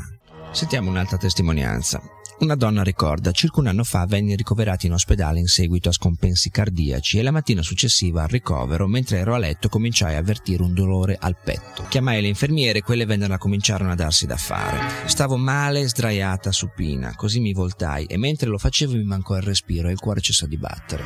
Sentiamo 0.50 0.90
un'altra 0.90 1.16
testimonianza. 1.16 2.17
Una 2.40 2.54
donna 2.54 2.84
ricorda, 2.84 3.32
circa 3.32 3.58
un 3.58 3.66
anno 3.66 3.82
fa 3.82 4.06
venni 4.06 4.36
ricoverata 4.36 4.86
in 4.86 4.92
ospedale 4.92 5.40
in 5.40 5.48
seguito 5.48 5.88
a 5.88 5.92
scompensi 5.92 6.50
cardiaci 6.50 7.18
e 7.18 7.22
la 7.22 7.32
mattina 7.32 7.62
successiva 7.62 8.22
al 8.22 8.28
ricovero, 8.28 8.86
mentre 8.86 9.18
ero 9.18 9.34
a 9.34 9.38
letto, 9.38 9.68
cominciai 9.68 10.14
a 10.14 10.18
avvertire 10.18 10.62
un 10.62 10.72
dolore 10.72 11.16
al 11.18 11.36
petto. 11.36 11.86
Chiamai 11.88 12.20
le 12.20 12.28
infermiere 12.28 12.78
e 12.78 12.82
quelle 12.82 13.06
vennero 13.06 13.34
a 13.34 13.38
cominciarono 13.38 13.90
a 13.90 13.96
darsi 13.96 14.26
da 14.26 14.36
fare. 14.36 15.08
Stavo 15.08 15.36
male, 15.36 15.88
sdraiata, 15.88 16.52
supina, 16.52 17.16
così 17.16 17.40
mi 17.40 17.52
voltai 17.52 18.04
e 18.04 18.16
mentre 18.16 18.48
lo 18.48 18.58
facevo 18.58 18.92
mi 18.92 19.02
mancò 19.04 19.34
il 19.34 19.42
respiro 19.42 19.88
e 19.88 19.92
il 19.92 19.98
cuore 19.98 20.20
cessò 20.20 20.46
di 20.46 20.56
battere. 20.56 21.02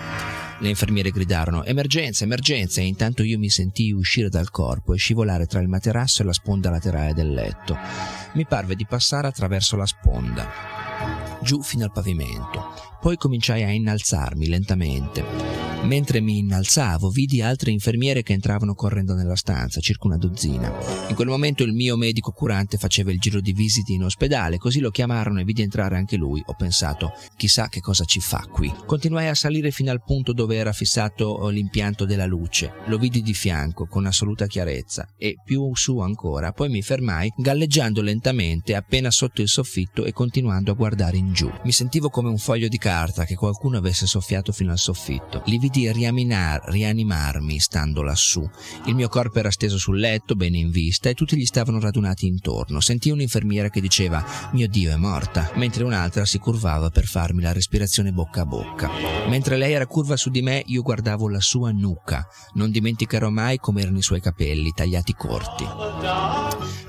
Le 0.60 0.68
infermiere 0.68 1.10
gridarono 1.10 1.64
emergenza, 1.64 2.24
emergenza 2.24 2.82
e 2.82 2.84
intanto 2.84 3.22
io 3.22 3.38
mi 3.38 3.48
sentii 3.48 3.92
uscire 3.92 4.28
dal 4.28 4.50
corpo 4.50 4.92
e 4.92 4.98
scivolare 4.98 5.46
tra 5.46 5.60
il 5.60 5.68
materasso 5.68 6.20
e 6.20 6.26
la 6.26 6.34
sponda 6.34 6.68
laterale 6.68 7.14
del 7.14 7.32
letto. 7.32 7.74
Mi 8.34 8.44
parve 8.44 8.76
di 8.76 8.84
passare 8.84 9.28
attraverso 9.28 9.76
la 9.76 9.86
sponda 9.86 10.82
giù 11.42 11.62
fino 11.62 11.84
al 11.84 11.92
pavimento. 11.92 12.72
Poi 13.00 13.16
cominciai 13.16 13.62
a 13.64 13.70
innalzarmi 13.70 14.48
lentamente. 14.48 15.71
Mentre 15.82 16.20
mi 16.20 16.38
innalzavo, 16.38 17.10
vidi 17.10 17.42
altre 17.42 17.72
infermiere 17.72 18.22
che 18.22 18.32
entravano 18.32 18.72
correndo 18.72 19.14
nella 19.14 19.34
stanza, 19.34 19.80
circa 19.80 20.06
una 20.06 20.16
dozzina. 20.16 20.72
In 21.08 21.16
quel 21.16 21.26
momento 21.26 21.64
il 21.64 21.72
mio 21.72 21.96
medico 21.96 22.30
curante 22.30 22.78
faceva 22.78 23.10
il 23.10 23.18
giro 23.18 23.40
di 23.40 23.52
visite 23.52 23.92
in 23.92 24.04
ospedale, 24.04 24.58
così 24.58 24.78
lo 24.78 24.90
chiamarono 24.90 25.40
e 25.40 25.44
vidi 25.44 25.60
entrare 25.60 25.96
anche 25.96 26.16
lui. 26.16 26.40
Ho 26.46 26.54
pensato, 26.54 27.12
chissà 27.36 27.68
che 27.68 27.80
cosa 27.80 28.04
ci 28.04 28.20
fa 28.20 28.46
qui. 28.50 28.72
Continuai 28.86 29.26
a 29.26 29.34
salire 29.34 29.72
fino 29.72 29.90
al 29.90 30.04
punto 30.04 30.32
dove 30.32 30.54
era 30.54 30.72
fissato 30.72 31.48
l'impianto 31.48 32.04
della 32.04 32.26
luce. 32.26 32.72
Lo 32.86 32.96
vidi 32.96 33.20
di 33.20 33.34
fianco, 33.34 33.86
con 33.86 34.06
assoluta 34.06 34.46
chiarezza, 34.46 35.08
e 35.18 35.34
più 35.44 35.74
su 35.74 35.98
ancora. 35.98 36.52
Poi 36.52 36.68
mi 36.68 36.80
fermai, 36.80 37.32
galleggiando 37.36 38.02
lentamente 38.02 38.76
appena 38.76 39.10
sotto 39.10 39.42
il 39.42 39.48
soffitto 39.48 40.04
e 40.04 40.12
continuando 40.12 40.70
a 40.70 40.74
guardare 40.74 41.16
in 41.16 41.32
giù. 41.32 41.50
Mi 41.64 41.72
sentivo 41.72 42.08
come 42.08 42.28
un 42.28 42.38
foglio 42.38 42.68
di 42.68 42.78
carta 42.78 43.24
che 43.24 43.34
qualcuno 43.34 43.78
avesse 43.78 44.06
soffiato 44.06 44.52
fino 44.52 44.70
al 44.70 44.78
soffitto. 44.78 45.42
Li 45.46 45.58
vidi 45.58 45.71
riaminar, 45.72 46.62
rianimarmi 46.66 47.58
stando 47.58 48.02
lassù. 48.02 48.48
Il 48.86 48.94
mio 48.94 49.08
corpo 49.08 49.38
era 49.38 49.50
steso 49.50 49.78
sul 49.78 49.98
letto, 49.98 50.34
bene 50.34 50.58
in 50.58 50.70
vista, 50.70 51.08
e 51.08 51.14
tutti 51.14 51.36
gli 51.36 51.44
stavano 51.44 51.80
radunati 51.80 52.26
intorno. 52.26 52.80
Sentii 52.80 53.12
un'infermiera 53.12 53.70
che 53.70 53.80
diceva 53.80 54.24
mio 54.52 54.68
Dio 54.68 54.92
è 54.92 54.96
morta, 54.96 55.50
mentre 55.54 55.84
un'altra 55.84 56.24
si 56.24 56.38
curvava 56.38 56.90
per 56.90 57.06
farmi 57.06 57.42
la 57.42 57.52
respirazione 57.52 58.12
bocca 58.12 58.42
a 58.42 58.46
bocca. 58.46 58.90
Mentre 59.28 59.56
lei 59.56 59.72
era 59.72 59.86
curva 59.86 60.16
su 60.16 60.30
di 60.30 60.42
me, 60.42 60.62
io 60.66 60.82
guardavo 60.82 61.28
la 61.28 61.40
sua 61.40 61.70
nuca. 61.70 62.26
Non 62.54 62.70
dimenticherò 62.70 63.30
mai 63.30 63.58
come 63.58 63.82
erano 63.82 63.98
i 63.98 64.02
suoi 64.02 64.20
capelli, 64.20 64.72
tagliati 64.74 65.14
corti. 65.14 65.64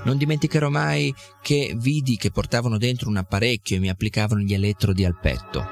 Non 0.04 0.18
dimenticherò 0.18 0.68
mai 0.68 1.14
che 1.40 1.74
vidi 1.76 2.16
che 2.16 2.30
portavano 2.30 2.76
dentro 2.76 3.08
un 3.08 3.16
apparecchio 3.16 3.76
e 3.76 3.80
mi 3.80 3.88
applicavano 3.88 4.42
gli 4.42 4.52
elettrodi 4.52 5.04
al 5.04 5.18
petto. 5.18 5.66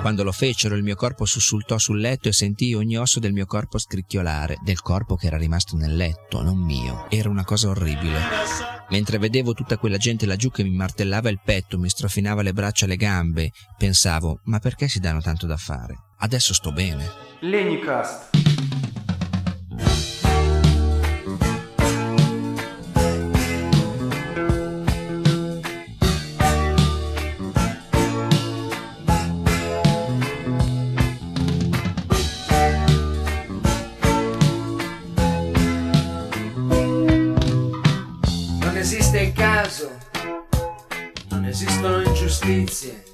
Quando 0.00 0.22
lo 0.22 0.32
fecero 0.32 0.76
il 0.76 0.82
mio 0.82 0.94
corpo 0.94 1.24
sussultò 1.24 1.76
sul 1.76 1.98
letto 1.98 2.28
e 2.28 2.32
sentii 2.58 2.74
ogni 2.74 2.98
osso 2.98 3.20
del 3.20 3.32
mio 3.32 3.46
corpo 3.46 3.78
scricchiolare, 3.78 4.58
del 4.62 4.80
corpo 4.82 5.14
che 5.14 5.28
era 5.28 5.36
rimasto 5.36 5.76
nel 5.76 5.94
letto, 5.94 6.42
non 6.42 6.58
mio. 6.58 7.06
Era 7.08 7.28
una 7.28 7.44
cosa 7.44 7.68
orribile. 7.68 8.18
Mentre 8.90 9.18
vedevo 9.18 9.54
tutta 9.54 9.78
quella 9.78 9.96
gente 9.96 10.26
laggiù 10.26 10.50
che 10.50 10.64
mi 10.64 10.74
martellava 10.74 11.28
il 11.28 11.40
petto, 11.44 11.78
mi 11.78 11.88
strofinava 11.88 12.42
le 12.42 12.52
braccia 12.52 12.86
e 12.86 12.88
le 12.88 12.96
gambe, 12.96 13.52
pensavo, 13.76 14.40
ma 14.44 14.58
perché 14.58 14.88
si 14.88 14.98
danno 14.98 15.20
tanto 15.20 15.46
da 15.46 15.56
fare? 15.56 15.94
Adesso 16.18 16.52
sto 16.52 16.72
bene. 16.72 17.08
Lenicast. 17.40 18.57
Esistono 41.48 42.02
ingiustizie. 42.02 43.04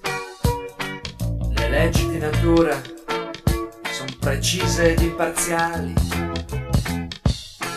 Le 1.54 1.68
leggi 1.68 2.08
di 2.08 2.18
natura 2.18 2.80
sono 3.90 4.10
precise 4.18 4.92
ed 4.92 5.00
imparziali. 5.00 5.94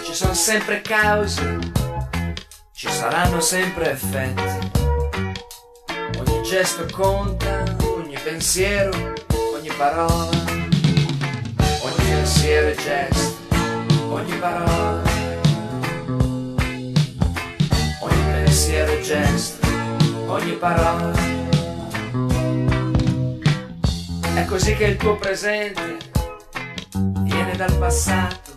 Ci 0.04 0.14
sono 0.14 0.34
sempre 0.34 0.82
cause, 0.82 1.60
ci 2.74 2.90
saranno 2.90 3.40
sempre 3.40 3.92
effetti. 3.92 4.72
Ogni 6.18 6.42
gesto 6.42 6.86
conta, 6.92 7.64
ogni 7.84 8.18
pensiero, 8.24 9.14
ogni 9.54 9.72
parola. 9.78 10.46
Ogni 11.82 12.04
pensiero 12.04 12.68
e 12.68 12.76
gesto, 12.76 13.38
ogni 14.10 14.36
parola. 14.40 15.04
ogni 18.00 18.24
pensiero 18.32 18.92
e 18.92 19.02
gesto, 19.02 19.67
ogni 20.28 20.54
parola. 20.54 21.12
È 24.34 24.46
così 24.46 24.76
che 24.76 24.86
il 24.86 24.98
tuo 24.98 25.16
presente 25.16 25.98
viene 27.22 27.56
dal 27.56 27.76
passato, 27.78 28.52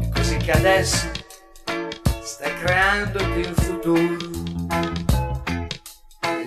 è 0.00 0.08
così 0.08 0.36
che 0.36 0.52
adesso 0.52 1.10
stai 2.22 2.54
creandoti 2.62 3.38
il 3.40 3.54
futuro, 3.54 4.16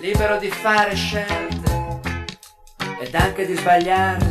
libero 0.02 0.38
di 0.38 0.50
fare 0.50 0.96
scelte 0.96 2.02
ed 3.00 3.14
anche 3.14 3.46
di 3.46 3.56
sbagliare, 3.56 4.30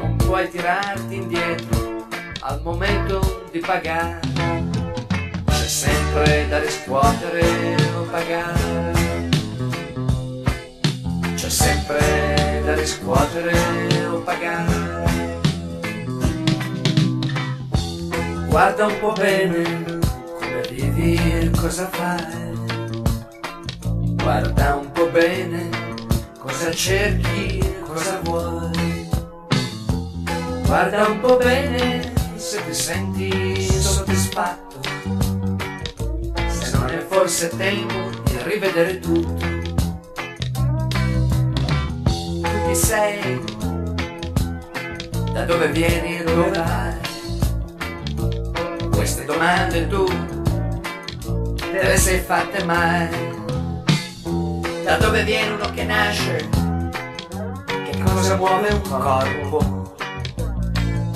non 0.00 0.16
puoi 0.16 0.48
tirarti 0.48 1.14
indietro 1.14 2.06
al 2.40 2.60
momento 2.62 3.48
di 3.50 3.58
pagare 3.58 4.35
sempre 5.76 6.48
da 6.48 6.58
riscuotere 6.58 7.76
o 7.98 8.02
pagare. 8.04 8.92
C'è 11.34 11.50
sempre 11.50 12.62
da 12.64 12.74
riscuotere 12.74 14.06
o 14.06 14.20
pagare. 14.20 15.04
Guarda 18.48 18.86
un 18.86 18.98
po' 19.00 19.12
bene 19.12 19.84
come 20.38 20.62
vivi 20.70 21.14
e 21.14 21.50
cosa 21.50 21.86
fai. 21.88 22.54
Guarda 24.14 24.76
un 24.76 24.90
po' 24.92 25.10
bene 25.10 25.68
cosa 26.38 26.72
cerchi 26.72 27.58
e 27.58 27.80
cosa 27.86 28.18
vuoi. 28.22 29.10
Guarda 30.64 31.06
un 31.06 31.20
po' 31.20 31.36
bene 31.36 32.14
se 32.36 32.64
ti 32.64 32.72
senti 32.72 33.60
soddisfatto 33.60 34.65
se 37.28 37.50
non 37.50 37.60
è 37.60 37.74
forse 37.76 37.88
tempo 37.88 38.10
di 38.24 38.38
rivedere 38.44 38.98
tutto. 39.00 39.44
Tu 42.40 42.66
chi 42.66 42.74
sei? 42.74 43.44
Da 45.32 45.44
dove 45.44 45.68
vieni 45.68 46.22
dove 46.22 46.50
vai? 46.50 46.94
Queste 48.90 49.24
domande 49.24 49.88
tu 49.88 50.04
te 51.56 51.82
le 51.82 51.96
sei 51.96 52.20
fatte 52.20 52.64
mai? 52.64 53.08
Da 54.84 54.96
dove 54.96 55.24
viene 55.24 55.50
uno 55.50 55.70
che 55.70 55.84
nasce? 55.84 56.48
Che 57.66 58.02
cosa 58.04 58.36
muove 58.36 58.68
un 58.68 58.82
corpo? 58.82 59.94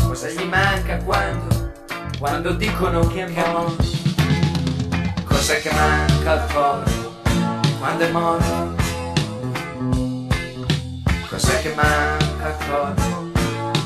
Cosa 0.02 0.28
gli 0.28 0.44
manca 0.44 0.96
quando, 1.04 1.72
quando 2.18 2.52
dicono 2.52 3.06
che 3.06 3.24
è 3.24 3.32
Cos'è 5.50 5.62
che 5.62 5.74
manca 5.74 6.30
al 6.30 6.52
corpo 6.52 7.14
quando 7.80 8.04
è 8.04 8.10
morto? 8.12 8.74
Cos'è 11.28 11.62
che 11.62 11.74
manca 11.74 12.44
al 12.44 12.56
corpo 12.68 13.30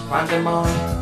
quando 0.07 0.31
è 0.31 0.39
morto? 0.41 0.94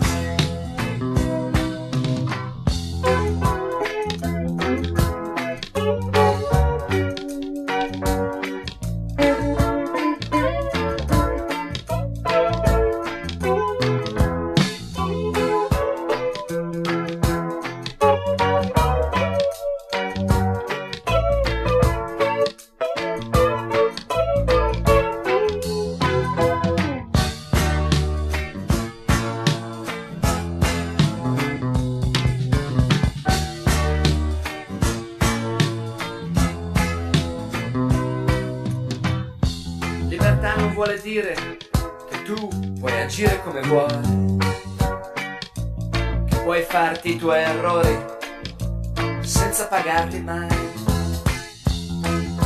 Dire 41.01 41.35
che 42.11 42.23
tu 42.25 42.49
puoi 42.79 43.01
agire 43.01 43.41
come 43.43 43.61
vuoi, 43.63 44.39
che 46.29 46.37
puoi 46.43 46.63
farti 46.63 47.15
i 47.15 47.19
tuoi 47.19 47.41
errori 47.41 47.97
senza 49.21 49.67
pagarli 49.67 50.21
mai. 50.21 50.71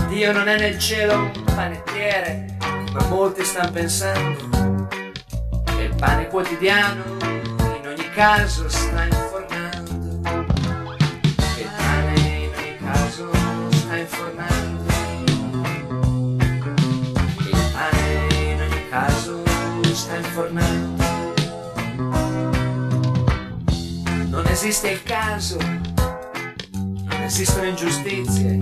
Dio 0.09 0.32
non 0.32 0.49
è 0.49 0.59
nel 0.59 0.78
cielo 0.78 1.14
un 1.14 1.45
panettiere, 1.45 2.57
come 2.93 3.07
molti 3.09 3.45
stanno 3.45 3.72
pensando, 3.72 4.87
che 5.64 5.82
il 5.82 5.95
pane 5.97 6.28
quotidiano 6.28 7.03
in 7.20 7.87
ogni 7.87 8.11
caso 8.11 8.68
sta 8.68 8.95
esiste 24.68 24.90
il 24.90 25.02
caso, 25.04 25.58
non 25.58 27.22
esistono 27.22 27.66
ingiustizie. 27.66 28.58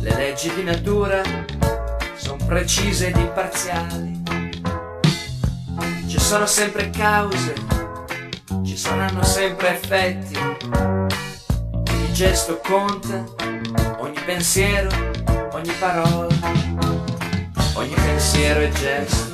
Le 0.00 0.14
leggi 0.16 0.50
di 0.54 0.62
natura 0.62 1.20
sono 2.16 2.42
precise 2.46 3.08
ed 3.08 3.16
imparziali. 3.16 4.22
Ci 6.06 6.18
sono 6.18 6.46
sempre 6.46 6.88
cause, 6.88 7.52
ci 8.64 8.78
saranno 8.78 9.22
sempre 9.22 9.78
effetti. 9.78 10.38
Ogni 11.90 12.12
gesto 12.12 12.60
conta, 12.66 13.26
ogni 13.98 14.20
pensiero, 14.24 14.88
ogni 15.52 15.72
parola. 15.78 16.34
Ogni 17.74 17.94
pensiero 17.94 18.60
e 18.60 18.70
gesto, 18.70 19.32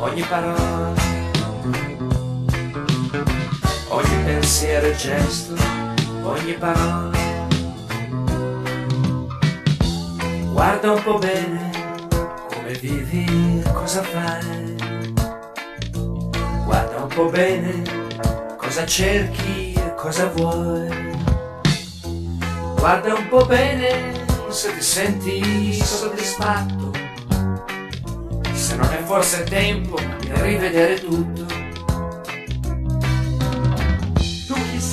ogni 0.00 0.22
parola. 0.22 1.15
Ogni 3.88 4.24
pensiero 4.24 4.88
e 4.88 4.96
gesto, 4.96 5.54
ogni 6.22 6.54
parola. 6.54 7.16
Guarda 10.50 10.92
un 10.92 11.02
po' 11.02 11.18
bene 11.18 11.70
come 12.52 12.72
vivi 12.80 13.62
cosa 13.72 14.02
fai. 14.02 14.74
Guarda 16.64 17.02
un 17.02 17.08
po' 17.14 17.26
bene 17.26 17.82
cosa 18.56 18.84
cerchi 18.84 19.74
e 19.74 19.94
cosa 19.94 20.26
vuoi. 20.34 20.88
Guarda 22.76 23.14
un 23.14 23.28
po' 23.28 23.46
bene 23.46 24.24
se 24.48 24.74
ti 24.74 24.82
senti 24.82 25.72
soddisfatto. 25.72 26.90
Se 28.52 28.74
non 28.74 28.92
è 28.92 29.02
forse 29.04 29.44
tempo 29.44 29.96
di 30.18 30.32
rivedere 30.32 30.98
tutto. 30.98 31.55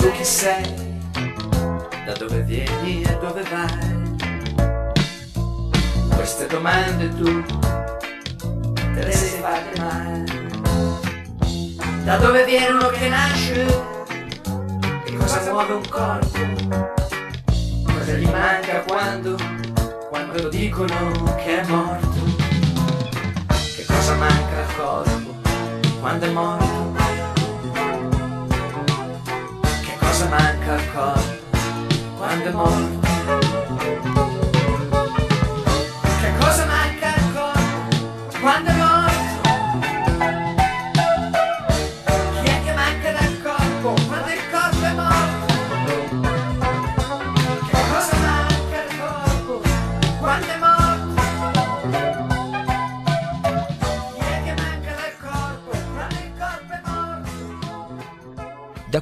Tu 0.04 0.12
chi 0.12 0.26
sei? 0.26 1.00
Da 2.06 2.12
dove 2.20 2.42
vieni 2.42 3.04
e 3.04 3.18
dove 3.22 3.42
vai? 3.44 4.16
Queste 6.14 6.46
domande 6.48 7.08
tu 7.16 7.42
te 8.74 9.02
le 9.02 9.12
sei 9.14 9.40
fatte 9.40 9.80
mai? 9.80 10.24
Da 12.04 12.18
dove 12.18 12.44
viene 12.44 12.68
uno 12.68 12.90
che 12.90 13.08
nasce? 13.08 13.66
E 15.06 15.16
cosa 15.16 15.40
muove 15.50 15.74
un 15.74 15.88
corpo? 15.88 16.40
Cosa 17.86 18.12
gli 18.12 18.28
manca 18.28 18.82
quando, 18.86 19.38
quando 20.10 20.50
dicono 20.50 21.34
che 21.38 21.62
è 21.62 21.68
morto? 21.68 22.20
Che 23.48 23.86
cosa 23.88 24.16
manca 24.16 24.66
al 24.68 24.76
corpo 24.76 25.40
quando 26.02 26.26
è 26.26 26.30
morto? 26.30 26.83
Cosa 30.74 30.76
manca 30.76 30.76
al 30.76 30.92
corpo 30.92 31.42
quando 32.18 32.50
è 32.50 32.52
morto? 32.52 33.00
Che 36.22 36.34
cosa 36.40 36.66
manca 36.66 37.14
al 37.14 37.34
corpo 37.34 38.40
quando 38.40 38.73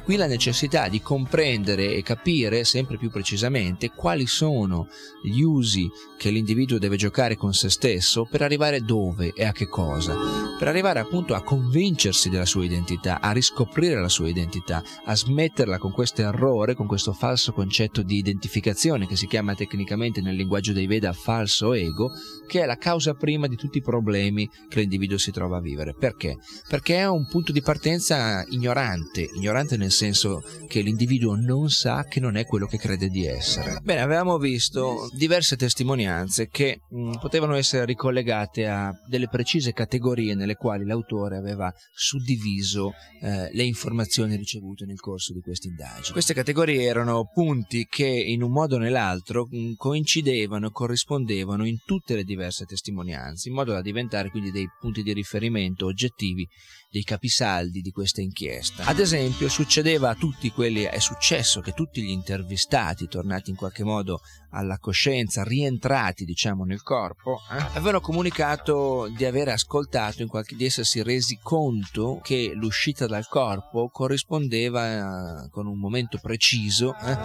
qui 0.04 0.16
la 0.16 0.26
necessità 0.26 0.88
di 0.88 1.00
comprendere 1.00 1.94
e 1.94 2.02
capire 2.02 2.64
sempre 2.64 2.96
più 2.96 3.10
precisamente 3.10 3.90
quali 3.90 4.26
sono 4.26 4.88
gli 5.22 5.42
usi 5.42 5.88
che 6.18 6.30
l'individuo 6.30 6.78
deve 6.78 6.96
giocare 6.96 7.36
con 7.36 7.52
se 7.52 7.68
stesso 7.70 8.26
per 8.30 8.42
arrivare 8.42 8.80
dove 8.80 9.32
e 9.34 9.44
a 9.44 9.52
che 9.52 9.66
cosa, 9.66 10.14
per 10.58 10.68
arrivare 10.68 11.00
appunto 11.00 11.34
a 11.34 11.42
convincersi 11.42 12.28
della 12.28 12.44
sua 12.44 12.64
identità, 12.64 13.20
a 13.20 13.32
riscoprire 13.32 14.00
la 14.00 14.08
sua 14.08 14.28
identità, 14.28 14.82
a 15.04 15.16
smetterla 15.16 15.78
con 15.78 15.92
questo 15.92 16.22
errore, 16.22 16.74
con 16.74 16.86
questo 16.86 17.12
falso 17.12 17.52
concetto 17.52 18.02
di 18.02 18.16
identificazione 18.16 19.06
che 19.06 19.16
si 19.16 19.26
chiama 19.26 19.54
tecnicamente 19.54 20.20
nel 20.20 20.36
linguaggio 20.36 20.72
dei 20.72 20.86
Veda 20.86 21.12
falso 21.12 21.72
ego, 21.72 22.10
che 22.46 22.62
è 22.62 22.66
la 22.66 22.76
causa 22.76 23.14
prima 23.14 23.46
di 23.46 23.56
tutti 23.56 23.78
i 23.78 23.82
problemi 23.82 24.48
che 24.68 24.80
l'individuo 24.80 25.18
si 25.18 25.30
trova 25.30 25.58
a 25.58 25.60
vivere. 25.60 25.94
Perché? 25.94 26.38
Perché 26.68 26.98
è 26.98 27.08
un 27.08 27.26
punto 27.26 27.52
di 27.52 27.62
partenza 27.62 28.44
ignorante, 28.48 29.28
ignorante 29.34 29.76
nel 29.76 29.91
senso 29.92 30.42
che 30.66 30.80
l'individuo 30.80 31.36
non 31.36 31.68
sa 31.70 32.04
che 32.04 32.20
non 32.20 32.36
è 32.36 32.44
quello 32.44 32.66
che 32.66 32.78
crede 32.78 33.08
di 33.08 33.26
essere. 33.26 33.78
Bene, 33.82 34.00
avevamo 34.00 34.38
visto 34.38 35.08
diverse 35.12 35.56
testimonianze 35.56 36.48
che 36.48 36.80
mh, 36.88 37.18
potevano 37.20 37.54
essere 37.54 37.84
ricollegate 37.84 38.66
a 38.66 38.92
delle 39.06 39.28
precise 39.28 39.72
categorie 39.72 40.34
nelle 40.34 40.56
quali 40.56 40.84
l'autore 40.84 41.36
aveva 41.36 41.72
suddiviso 41.94 42.92
eh, 43.20 43.50
le 43.52 43.62
informazioni 43.62 44.36
ricevute 44.36 44.84
nel 44.84 45.00
corso 45.00 45.32
di 45.32 45.40
questa 45.40 45.68
indagine. 45.68 46.12
Queste 46.12 46.34
categorie 46.34 46.82
erano 46.82 47.30
punti 47.32 47.86
che 47.88 48.06
in 48.06 48.42
un 48.42 48.50
modo 48.50 48.76
o 48.76 48.78
nell'altro 48.78 49.46
mh, 49.48 49.74
coincidevano, 49.76 50.70
corrispondevano 50.70 51.66
in 51.66 51.78
tutte 51.84 52.14
le 52.14 52.24
diverse 52.24 52.64
testimonianze, 52.64 53.48
in 53.48 53.54
modo 53.54 53.72
da 53.72 53.82
diventare 53.82 54.30
quindi 54.30 54.50
dei 54.50 54.68
punti 54.80 55.02
di 55.02 55.12
riferimento 55.12 55.86
oggettivi 55.86 56.46
dei 56.92 57.04
capisaldi 57.04 57.80
di 57.80 57.90
questa 57.90 58.20
inchiesta. 58.20 58.84
Ad 58.84 58.98
esempio, 58.98 59.48
succedeva 59.48 60.10
a 60.10 60.14
tutti 60.14 60.50
quelli, 60.50 60.82
è 60.82 60.98
successo 60.98 61.62
che 61.62 61.72
tutti 61.72 62.02
gli 62.02 62.10
intervistati, 62.10 63.08
tornati 63.08 63.48
in 63.48 63.56
qualche 63.56 63.82
modo 63.82 64.20
alla 64.50 64.76
coscienza, 64.76 65.42
rientrati 65.42 66.26
diciamo 66.26 66.64
nel 66.64 66.82
corpo, 66.82 67.40
eh, 67.50 67.56
avevano 67.56 68.02
comunicato 68.02 69.10
di 69.16 69.24
aver 69.24 69.48
ascoltato, 69.48 70.20
in 70.20 70.28
qualche, 70.28 70.54
di 70.54 70.66
essersi 70.66 71.02
resi 71.02 71.38
conto 71.42 72.20
che 72.22 72.52
l'uscita 72.54 73.06
dal 73.06 73.26
corpo 73.26 73.88
corrispondeva 73.88 75.44
eh, 75.44 75.48
con 75.48 75.66
un 75.66 75.78
momento 75.78 76.18
preciso 76.20 76.94
eh, 76.98 77.16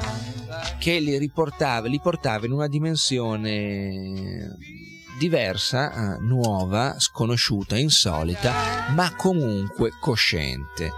che 0.79 0.99
li 0.99 1.17
riportava, 1.17 1.89
li 1.89 1.99
portava 1.99 2.45
in 2.45 2.53
una 2.53 2.69
dimensione 2.69 4.55
diversa, 5.17 6.15
eh, 6.15 6.19
nuova, 6.19 6.95
sconosciuta, 6.97 7.77
insolita, 7.77 8.91
ma 8.93 9.15
comunque 9.15 9.91
cosciente. 9.99 10.91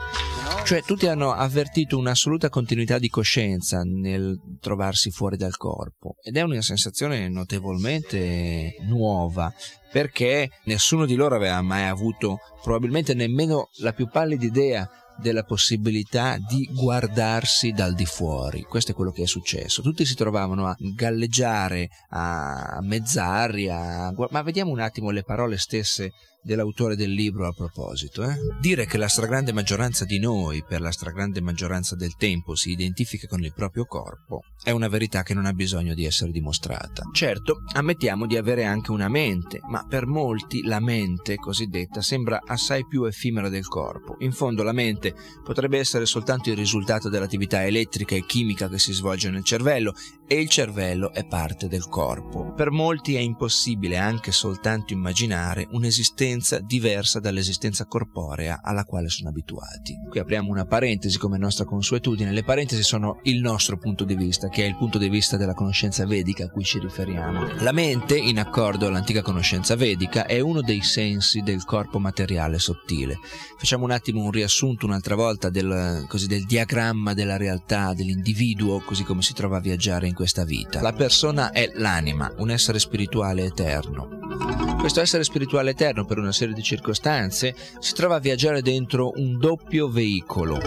Cioè 0.64 0.84
tutti 0.84 1.08
hanno 1.08 1.32
avvertito 1.32 1.98
un'assoluta 1.98 2.50
continuità 2.50 3.00
di 3.00 3.10
coscienza 3.10 3.82
nel 3.84 4.40
trovarsi 4.60 5.10
fuori 5.10 5.36
dal 5.36 5.58
corpo 5.58 6.18
ed 6.22 6.38
è 6.38 6.42
una 6.42 6.62
sensazione 6.62 7.28
notevolmente 7.28 8.76
nuova 8.82 9.52
perché 9.92 10.50
nessuno 10.66 11.08
di 11.08 11.16
loro 11.16 11.36
aveva 11.36 11.62
mai 11.62 11.88
avuto 11.88 12.38
probabilmente 12.62 13.16
nemmeno 13.16 13.70
la 13.78 13.94
più 13.94 14.10
pallida 14.10 14.46
idea 14.46 14.88
della 15.22 15.44
possibilità 15.44 16.38
di 16.38 16.70
guardarsi 16.74 17.72
dal 17.72 17.94
di 17.94 18.06
fuori. 18.06 18.64
Questo 18.64 18.92
è 18.92 18.96
quello 18.96 19.12
che 19.12 19.24
è 19.24 19.28
successo. 19.28 19.82
Tutti 19.82 20.06
si 20.06 20.16
trovavano 20.16 20.68
a 20.68 20.76
galleggiare 20.78 21.90
a 22.10 22.80
mezz'aria, 22.82 24.14
ma 24.30 24.42
vediamo 24.42 24.72
un 24.72 24.80
attimo 24.80 25.12
le 25.12 25.24
parole 25.24 25.58
stesse 25.58 26.12
dell'autore 26.42 26.96
del 26.96 27.12
libro 27.12 27.48
a 27.48 27.54
proposito. 27.54 28.24
Eh? 28.24 28.36
Dire 28.60 28.86
che 28.86 28.98
la 28.98 29.08
stragrande 29.08 29.54
maggioranza 29.54 30.06
di 30.06 30.20
noi, 30.20 30.64
per 30.68 30.82
la 30.82 30.92
stragrande 30.92 31.42
maggioranza 31.42 31.96
del 31.96 32.16
tempo, 32.16 32.56
si 32.56 32.72
identifica 32.72 33.28
con 33.28 33.44
il 33.44 33.54
proprio 33.54 33.86
corpo, 33.86 34.44
è 34.64 34.72
una 34.72 34.88
verità 34.88 35.24
che 35.24 35.34
non 35.34 35.46
ha 35.46 35.54
bisogno 35.54 35.94
di 35.94 36.06
essere 36.06 36.32
dimostrata. 36.32 37.04
Certo, 37.14 37.64
ammettiamo 37.74 38.26
di 38.26 38.38
avere 38.38 38.66
anche 38.66 38.92
una 38.92 39.10
mente, 39.10 39.60
ma 39.68 39.86
per 39.88 40.06
molti 40.06 40.64
la 40.64 40.80
mente 40.80 41.36
cosiddetta 41.36 42.02
sembra 42.02 42.42
assai 42.46 42.86
più 42.88 43.04
effimera 43.04 43.50
del 43.50 43.68
corpo. 43.68 44.16
In 44.20 44.32
fondo 44.32 44.64
la 44.64 44.72
mente 44.72 45.14
potrebbe 45.44 45.80
essere 45.80 46.06
soltanto 46.06 46.50
il 46.50 46.58
risultato 46.58 47.10
dell'attività 47.10 47.66
elettrica 47.66 48.16
e 48.16 48.26
chimica 48.26 48.70
che 48.70 48.80
si 48.80 48.94
svolge 48.94 49.30
nel 49.30 49.44
cervello 49.44 49.94
e 50.32 50.40
il 50.40 50.48
cervello 50.48 51.12
è 51.12 51.26
parte 51.26 51.68
del 51.68 51.88
corpo. 51.88 52.54
Per 52.54 52.70
molti 52.70 53.16
è 53.16 53.20
impossibile 53.20 53.98
anche 53.98 54.32
soltanto 54.32 54.94
immaginare 54.94 55.68
un'esistenza 55.72 56.60
diversa 56.60 57.20
dall'esistenza 57.20 57.86
corporea 57.86 58.60
alla 58.62 58.84
quale 58.84 59.10
sono 59.10 59.30
abituati. 59.30 59.96
Qui 60.08 60.20
apriamo 60.20 60.52
una 60.52 60.66
parentesi 60.66 61.18
come 61.18 61.40
nostra 61.40 61.66
consuetudine, 61.66 62.32
le 62.32 62.44
parentesi 62.44 62.84
sono 62.84 63.22
il 63.24 63.42
nostro 63.42 63.80
punto 63.80 64.04
di 64.04 64.16
vista, 64.16 64.50
che 64.50 64.64
è 64.64 64.68
il 64.68 64.78
punto 64.78 65.00
di 65.00 65.10
vista 65.10 65.36
della 65.36 65.56
conoscenza 65.56 66.06
vedica 66.06 66.44
a 66.46 66.50
cui 66.50 66.64
ci 66.64 66.78
riferiamo. 66.78 67.48
La 67.62 67.72
mente, 67.72 68.16
in 68.16 68.38
accordo 68.38 68.86
all'antica 68.86 69.24
conoscenza 69.24 69.76
vedica, 69.76 70.28
è 70.28 70.40
uno 70.40 70.62
dei 70.62 70.84
sensi 70.84 71.42
del 71.42 71.66
corpo 71.66 71.98
materiale 71.98 72.60
sottile. 72.60 73.18
Facciamo 73.58 73.86
un 73.86 73.92
attimo 73.92 74.22
un 74.22 74.30
riassunto 74.30 74.86
un'altra 74.86 75.16
volta 75.16 75.50
del, 75.50 76.06
così, 76.08 76.28
del 76.28 76.46
diagramma 76.46 77.16
della 77.16 77.36
realtà, 77.36 77.96
dell'individuo, 77.96 78.82
così 78.82 79.04
come 79.04 79.24
si 79.24 79.34
trova 79.34 79.58
a 79.58 79.62
viaggiare 79.62 80.06
in 80.06 80.18
questa 80.20 80.44
vita. 80.44 80.82
La 80.82 80.92
persona 80.92 81.52
è 81.52 81.72
l'anima, 81.76 82.30
un 82.40 82.52
essere 82.52 82.78
spirituale 82.78 83.46
eterno. 83.46 84.79
Questo 84.80 85.02
essere 85.02 85.26
spirituale 85.26 85.72
eterno, 85.72 86.06
per 86.06 86.20
una 86.20 86.32
serie 86.32 86.54
di 86.54 86.64
circostanze, 86.64 87.54
si 87.80 87.94
trova 87.94 88.16
a 88.16 88.20
viaggiare 88.20 88.62
dentro 88.62 89.12
un 89.16 89.38
doppio 89.38 89.90
veicolo 89.90 90.58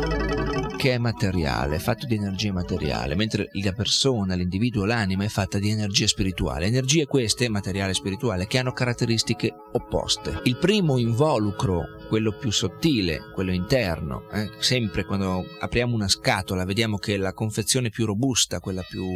che 0.77 0.95
è 0.95 0.99
materiale, 0.99 1.79
fatto 1.79 2.07
di 2.07 2.17
energia 2.17 2.53
materiale, 2.53 3.15
mentre 3.15 3.49
la 3.53 3.73
persona, 3.73 4.35
l'individuo, 4.35 4.85
l'anima 4.85 5.25
è 5.25 5.29
fatta 5.29 5.59
di 5.59 5.71
energia 5.71 6.07
spirituale. 6.07 6.67
Energie 6.67 7.07
queste, 7.07 7.49
materiale 7.49 7.93
e 7.93 7.95
spirituale, 7.95 8.47
che 8.47 8.59
hanno 8.59 8.73
caratteristiche 8.73 9.55
opposte. 9.73 10.41
Il 10.43 10.57
primo 10.57 10.99
involucro, 10.99 11.85
quello 12.09 12.33
più 12.33 12.51
sottile, 12.51 13.31
quello 13.33 13.53
interno, 13.53 14.29
eh, 14.33 14.51
sempre 14.59 15.05
quando 15.05 15.45
apriamo 15.61 15.95
una 15.95 16.09
scatola 16.09 16.65
vediamo 16.65 16.99
che 16.99 17.17
la 17.17 17.33
confezione 17.33 17.89
più 17.89 18.05
robusta, 18.05 18.59
quella 18.59 18.83
più 18.83 19.07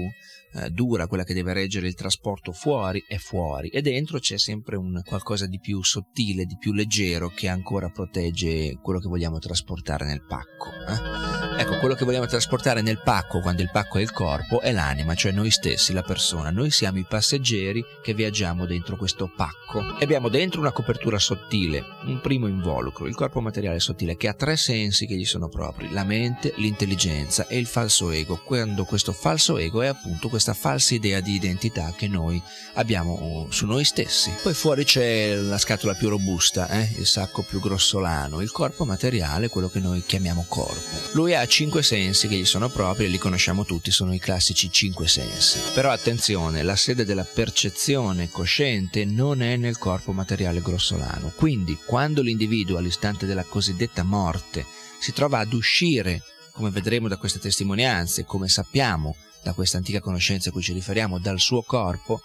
eh, 0.57 0.71
dura, 0.71 1.07
quella 1.07 1.25
che 1.25 1.35
deve 1.35 1.53
reggere 1.53 1.87
il 1.87 1.95
trasporto 1.95 2.53
fuori, 2.53 3.05
è 3.07 3.17
fuori 3.17 3.69
e 3.69 3.83
dentro 3.83 4.19
c'è 4.19 4.39
sempre 4.39 4.77
un 4.77 5.03
qualcosa 5.05 5.47
di 5.47 5.59
più 5.59 5.83
sottile, 5.83 6.45
di 6.45 6.57
più 6.57 6.73
leggero 6.73 7.29
che 7.29 7.49
ancora 7.49 7.91
protegge 7.91 8.79
quello 8.81 8.99
che 8.99 9.09
vogliamo 9.09 9.39
trasportare 9.39 10.07
nel 10.07 10.25
pacco. 10.25 10.71
Eh? 10.89 11.36
Ecco, 11.59 11.79
quello 11.79 11.95
che 11.95 12.05
vogliamo 12.05 12.27
trasportare 12.27 12.83
nel 12.83 13.01
pacco, 13.03 13.41
quando 13.41 13.63
il 13.63 13.71
pacco 13.73 13.97
è 13.97 14.03
il 14.03 14.13
corpo, 14.13 14.61
è 14.61 14.73
l'anima, 14.73 15.15
cioè 15.15 15.33
noi 15.33 15.51
stessi, 15.51 15.95
la 15.95 16.03
persona. 16.03 16.51
Noi 16.51 16.71
siamo 16.71 16.99
i 16.99 17.07
passeggeri 17.09 17.83
che 18.03 18.13
viaggiamo 18.13 18.67
dentro 18.67 18.97
questo 18.97 19.33
pacco. 19.35 19.97
E 19.99 20.05
abbiamo 20.05 20.29
dentro 20.29 20.61
una 20.61 20.71
copertura 20.71 21.19
sottile, 21.19 21.83
un 22.05 22.21
primo 22.21 22.47
involucro, 22.47 23.07
il 23.07 23.15
corpo 23.15 23.41
materiale 23.41 23.81
sottile, 23.81 24.19
che 24.19 24.29
ha 24.29 24.35
tre 24.35 24.59
sensi 24.59 25.07
che 25.07 25.17
gli 25.17 25.25
sono 25.25 25.49
propri, 25.49 25.91
la 25.93 26.05
mente, 26.05 26.53
l'intelligenza 26.57 27.47
e 27.47 27.57
il 27.57 27.67
falso 27.67 28.11
ego, 28.11 28.39
quando 28.45 28.85
questo 28.85 29.13
falso 29.13 29.57
ego 29.57 29.81
è 29.81 29.87
appunto 29.87 30.29
questa 30.29 30.53
falsa 30.53 30.95
idea 30.95 31.21
di 31.21 31.33
identità 31.33 31.95
che 31.97 32.07
noi 32.07 32.41
abbiamo 32.75 33.47
su 33.49 33.65
noi 33.65 33.85
stessi. 33.85 34.31
Poi 34.43 34.53
fuori 34.53 34.85
c'è 34.85 35.35
la 35.35 35.59
scatola 35.59 35.95
più 35.95 36.11
robusta, 36.11 36.69
eh? 36.69 36.87
il 36.99 37.07
sacco 37.07 37.43
più 37.43 37.61
grossolano, 37.61 38.43
il 38.43 38.53
corpo 38.53 38.85
materiale, 38.85 39.49
quello 39.49 39.71
che 39.71 39.81
noi 39.81 40.03
chiamiamo 40.05 40.45
corpo. 40.47 40.75
Lui 41.13 41.35
ha 41.35 41.46
cinque 41.47 41.83
sensi 41.83 42.29
che 42.29 42.37
gli 42.37 42.45
sono 42.45 42.69
propri 42.69 43.05
e 43.05 43.09
li 43.09 43.19
conosciamo 43.19 43.65
tutti, 43.65 43.91
sono 43.91 44.15
i 44.15 44.19
classici 44.19 44.71
cinque 44.71 45.09
sensi. 45.09 45.59
Però 45.75 45.91
attenzione, 45.91 46.63
la 46.63 46.77
sede 46.77 47.05
della 47.05 47.25
percezione 47.25 48.29
cosciente 48.29 49.05
non 49.05 49.43
è 49.43 49.57
nel 49.57 49.79
corpo 49.79 50.13
materiale 50.13 50.61
grossolano. 50.61 51.33
Quindi, 51.35 51.79
quando 51.85 52.23
l'individuo 52.23 52.79
all'istante 52.79 53.27
della 53.27 53.45
cosiddetta 53.45 54.03
morte 54.03 54.65
si 54.99 55.13
trova 55.13 55.39
ad 55.39 55.53
uscire, 55.53 56.23
come 56.53 56.71
vedremo 56.71 57.09
da 57.09 57.17
queste 57.17 57.39
testimonianze, 57.39 58.25
come 58.25 58.49
sappiamo 58.49 59.17
da 59.43 59.53
questa 59.53 59.77
antica 59.77 60.01
conoscenza 60.01 60.49
a 60.49 60.53
cui 60.53 60.63
ci 60.63 60.73
riferiamo, 60.73 61.19
dal 61.19 61.39
suo 61.39 61.63
corpo, 61.63 62.21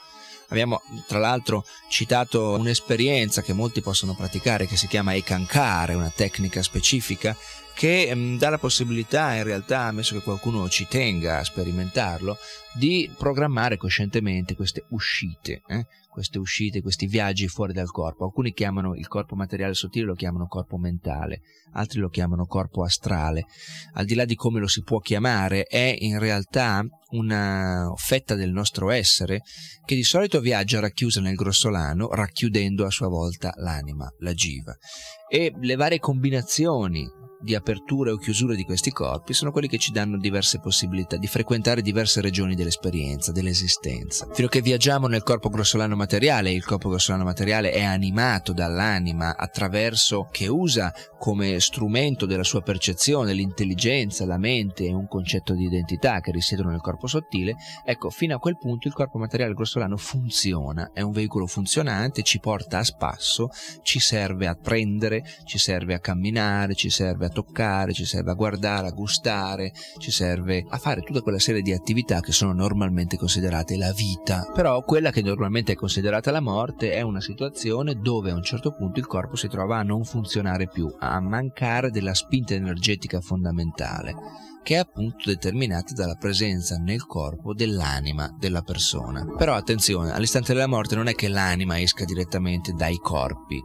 Abbiamo 0.51 0.81
tra 1.07 1.17
l'altro 1.17 1.65
citato 1.87 2.55
un'esperienza 2.55 3.41
che 3.41 3.53
molti 3.53 3.79
possono 3.79 4.15
praticare 4.15 4.67
che 4.67 4.75
si 4.75 4.87
chiama 4.87 5.15
ekankare, 5.15 5.93
una 5.93 6.11
tecnica 6.13 6.61
specifica 6.61 7.35
che 7.73 8.13
mh, 8.13 8.19
mm, 8.19 8.37
dà 8.37 8.49
la 8.49 8.57
possibilità 8.57 9.35
in 9.35 9.43
realtà, 9.43 9.81
ammesso 9.81 10.15
che 10.15 10.23
qualcuno 10.23 10.67
ci 10.69 10.87
tenga 10.87 11.39
a 11.39 11.43
sperimentarlo, 11.43 12.37
di 12.73 13.09
programmare 13.17 13.77
coscientemente 13.77 14.55
queste 14.55 14.85
uscite, 14.89 15.61
eh? 15.67 15.85
queste 16.09 16.37
uscite, 16.37 16.81
questi 16.81 17.07
viaggi 17.07 17.47
fuori 17.47 17.73
dal 17.73 17.89
corpo. 17.89 18.25
Alcuni 18.25 18.53
chiamano 18.53 18.95
il 18.95 19.07
corpo 19.07 19.35
materiale 19.35 19.73
sottile, 19.73 20.05
lo 20.05 20.13
chiamano 20.13 20.47
corpo 20.47 20.77
mentale, 20.77 21.41
altri 21.73 21.99
lo 21.99 22.09
chiamano 22.09 22.45
corpo 22.45 22.83
astrale. 22.83 23.45
Al 23.93 24.05
di 24.05 24.15
là 24.15 24.25
di 24.25 24.35
come 24.35 24.59
lo 24.59 24.67
si 24.67 24.83
può 24.83 24.99
chiamare, 24.99 25.63
è 25.63 25.95
in 25.99 26.19
realtà 26.19 26.85
una 27.11 27.91
fetta 27.95 28.35
del 28.35 28.51
nostro 28.51 28.89
essere 28.89 29.41
che 29.85 29.95
di 29.95 30.03
solito 30.03 30.39
viaggia 30.39 30.79
racchiusa 30.79 31.21
nel 31.21 31.35
grossolano, 31.35 32.09
racchiudendo 32.09 32.85
a 32.85 32.91
sua 32.91 33.07
volta 33.07 33.53
l'anima, 33.55 34.09
la 34.19 34.33
jiva. 34.33 34.75
E 35.29 35.53
le 35.59 35.75
varie 35.75 35.99
combinazioni 35.99 37.19
di 37.41 37.55
aperture 37.55 38.11
o 38.11 38.17
chiusure 38.17 38.55
di 38.55 38.63
questi 38.63 38.91
corpi 38.91 39.33
sono 39.33 39.51
quelli 39.51 39.67
che 39.67 39.77
ci 39.77 39.91
danno 39.91 40.17
diverse 40.17 40.59
possibilità 40.59 41.17
di 41.17 41.27
frequentare 41.27 41.81
diverse 41.81 42.21
regioni 42.21 42.55
dell'esperienza, 42.55 43.31
dell'esistenza. 43.31 44.27
Fino 44.31 44.47
a 44.47 44.49
che 44.49 44.61
viaggiamo 44.61 45.07
nel 45.07 45.23
corpo 45.23 45.49
grossolano 45.49 45.95
materiale, 45.95 46.51
il 46.51 46.63
corpo 46.63 46.89
grossolano 46.89 47.23
materiale 47.23 47.71
è 47.71 47.83
animato 47.83 48.53
dall'anima 48.53 49.35
attraverso 49.35 50.27
che 50.31 50.47
usa 50.47 50.93
come 51.17 51.59
strumento 51.59 52.25
della 52.25 52.43
sua 52.43 52.61
percezione 52.61 53.33
l'intelligenza, 53.33 54.25
la 54.25 54.37
mente 54.37 54.85
e 54.85 54.93
un 54.93 55.07
concetto 55.07 55.53
di 55.53 55.65
identità 55.65 56.19
che 56.19 56.31
risiedono 56.31 56.69
nel 56.69 56.81
corpo 56.81 57.07
sottile, 57.07 57.55
ecco, 57.85 58.09
fino 58.09 58.35
a 58.35 58.39
quel 58.39 58.57
punto 58.57 58.87
il 58.87 58.93
corpo 58.93 59.17
materiale 59.17 59.53
grossolano 59.53 59.97
funziona, 59.97 60.91
è 60.93 61.01
un 61.01 61.11
veicolo 61.11 61.47
funzionante, 61.47 62.23
ci 62.23 62.39
porta 62.39 62.79
a 62.79 62.83
spasso, 62.83 63.49
ci 63.83 63.99
serve 63.99 64.47
a 64.47 64.55
prendere, 64.55 65.23
ci 65.45 65.57
serve 65.57 65.93
a 65.93 65.99
camminare, 65.99 66.75
ci 66.75 66.89
serve 66.89 67.25
a 67.25 67.29
toccare, 67.31 67.93
ci 67.93 68.05
serve 68.05 68.31
a 68.31 68.35
guardare, 68.35 68.87
a 68.87 68.91
gustare, 68.91 69.71
ci 69.97 70.11
serve 70.11 70.65
a 70.67 70.77
fare 70.77 71.01
tutta 71.01 71.21
quella 71.21 71.39
serie 71.39 71.61
di 71.61 71.73
attività 71.73 72.19
che 72.19 72.31
sono 72.31 72.53
normalmente 72.53 73.17
considerate 73.17 73.77
la 73.77 73.91
vita. 73.91 74.49
Però 74.53 74.83
quella 74.83 75.11
che 75.11 75.21
normalmente 75.21 75.73
è 75.73 75.75
considerata 75.75 76.31
la 76.31 76.41
morte 76.41 76.91
è 76.91 77.01
una 77.01 77.21
situazione 77.21 77.95
dove 77.95 78.31
a 78.31 78.35
un 78.35 78.43
certo 78.43 78.73
punto 78.73 78.99
il 78.99 79.07
corpo 79.07 79.35
si 79.35 79.47
trova 79.47 79.77
a 79.77 79.83
non 79.83 80.03
funzionare 80.03 80.67
più, 80.67 80.93
a 80.99 81.19
mancare 81.19 81.89
della 81.91 82.13
spinta 82.13 82.53
energetica 82.53 83.21
fondamentale 83.21 84.49
che 84.63 84.75
è 84.75 84.77
appunto 84.77 85.29
determinata 85.29 85.93
dalla 85.93 86.15
presenza 86.15 86.77
nel 86.77 87.05
corpo 87.05 87.53
dell'anima 87.53 88.33
della 88.37 88.61
persona. 88.61 89.25
Però 89.37 89.55
attenzione, 89.55 90.11
all'istante 90.11 90.53
della 90.53 90.67
morte 90.67 90.95
non 90.95 91.07
è 91.07 91.15
che 91.15 91.27
l'anima 91.27 91.79
esca 91.79 92.05
direttamente 92.05 92.73
dai 92.73 92.97
corpi, 92.97 93.59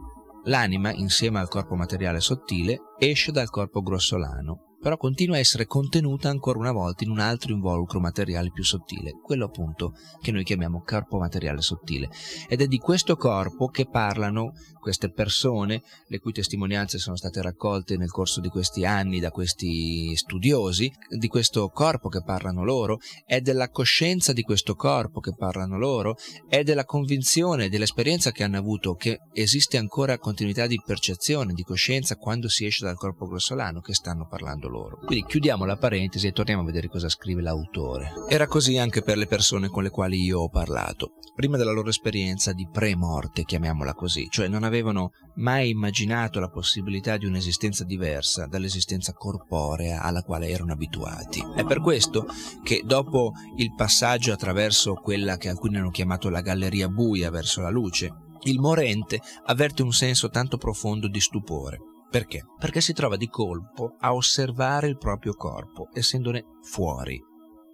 L'anima, 0.47 0.91
insieme 0.91 1.39
al 1.39 1.47
corpo 1.49 1.75
materiale 1.75 2.19
sottile, 2.19 2.79
esce 2.97 3.31
dal 3.31 3.49
corpo 3.49 3.81
grossolano 3.81 4.66
però 4.79 4.97
continua 4.97 5.35
a 5.35 5.39
essere 5.39 5.65
contenuta 5.65 6.29
ancora 6.29 6.59
una 6.59 6.71
volta 6.71 7.03
in 7.03 7.09
un 7.09 7.19
altro 7.19 7.53
involucro 7.53 7.99
materiale 7.99 8.51
più 8.51 8.63
sottile, 8.63 9.13
quello 9.21 9.45
appunto 9.45 9.93
che 10.21 10.31
noi 10.31 10.43
chiamiamo 10.43 10.83
corpo 10.85 11.17
materiale 11.17 11.61
sottile. 11.61 12.09
Ed 12.47 12.61
è 12.61 12.67
di 12.67 12.77
questo 12.77 13.15
corpo 13.15 13.67
che 13.67 13.87
parlano 13.87 14.53
queste 14.87 15.11
persone, 15.11 15.83
le 16.07 16.19
cui 16.19 16.31
testimonianze 16.31 16.97
sono 16.97 17.17
state 17.17 17.41
raccolte 17.41 17.97
nel 17.97 18.09
corso 18.09 18.39
di 18.39 18.47
questi 18.47 18.85
anni 18.85 19.19
da 19.19 19.31
questi 19.31 20.15
studiosi, 20.15 20.89
di 21.09 21.27
questo 21.27 21.67
corpo 21.67 22.07
che 22.07 22.23
parlano 22.23 22.63
loro, 22.63 22.99
è 23.25 23.41
della 23.41 23.69
coscienza 23.69 24.31
di 24.31 24.43
questo 24.43 24.75
corpo 24.75 25.19
che 25.19 25.35
parlano 25.35 25.77
loro, 25.77 26.15
è 26.47 26.63
della 26.63 26.85
convinzione, 26.85 27.67
dell'esperienza 27.67 28.31
che 28.31 28.43
hanno 28.43 28.57
avuto 28.57 28.93
che 28.93 29.19
esiste 29.33 29.75
ancora 29.75 30.17
continuità 30.19 30.67
di 30.67 30.81
percezione, 30.81 31.51
di 31.51 31.63
coscienza 31.63 32.15
quando 32.15 32.47
si 32.47 32.65
esce 32.65 32.85
dal 32.85 32.95
corpo 32.95 33.27
grossolano 33.27 33.81
che 33.81 33.93
stanno 33.93 34.25
parlando 34.25 34.66
secondo 34.67 34.77
loro. 34.77 34.97
Quindi 34.97 35.25
chiudiamo 35.25 35.65
la 35.65 35.77
parentesi 35.77 36.27
e 36.27 36.31
torniamo 36.31 36.61
a 36.61 36.65
vedere 36.65 36.89
cosa 36.89 37.09
scrive 37.09 37.41
l'autore. 37.41 38.11
Era 38.29 38.47
così 38.47 38.77
anche 38.77 39.01
per 39.01 39.17
le 39.17 39.25
persone 39.25 39.69
con 39.69 39.83
le 39.83 39.89
quali 39.89 40.21
io 40.21 40.41
ho 40.41 40.49
parlato, 40.49 41.13
prima 41.35 41.57
della 41.57 41.71
loro 41.71 41.89
esperienza 41.89 42.53
di 42.53 42.67
pre-morte, 42.71 43.43
chiamiamola 43.43 43.93
così, 43.93 44.27
cioè 44.29 44.47
non 44.47 44.63
avevano 44.63 45.11
mai 45.35 45.69
immaginato 45.69 46.39
la 46.39 46.49
possibilità 46.49 47.17
di 47.17 47.25
un'esistenza 47.25 47.83
diversa 47.83 48.47
dall'esistenza 48.47 49.13
corporea 49.13 50.01
alla 50.01 50.21
quale 50.21 50.49
erano 50.49 50.73
abituati. 50.73 51.43
È 51.55 51.63
per 51.63 51.81
questo 51.81 52.25
che 52.63 52.83
dopo 52.85 53.33
il 53.57 53.73
passaggio 53.73 54.33
attraverso 54.33 54.93
quella 54.95 55.37
che 55.37 55.49
alcuni 55.49 55.77
hanno 55.77 55.91
chiamato 55.91 56.29
la 56.29 56.41
galleria 56.41 56.89
buia 56.89 57.29
verso 57.29 57.61
la 57.61 57.69
luce, 57.69 58.25
Il 58.43 58.59
morente 58.59 59.19
avverte 59.45 59.81
un 59.81 59.91
senso 59.91 60.29
tanto 60.29 60.57
profondo 60.57 61.09
di 61.09 61.19
stupore. 61.19 61.79
Perché? 62.09 62.45
Perché 62.57 62.81
si 62.81 62.93
trova 62.93 63.17
di 63.17 63.27
colpo 63.27 63.95
a 63.99 64.13
osservare 64.13 64.87
il 64.87 64.97
proprio 64.97 65.33
corpo, 65.33 65.89
essendone 65.93 66.43
fuori, 66.61 67.21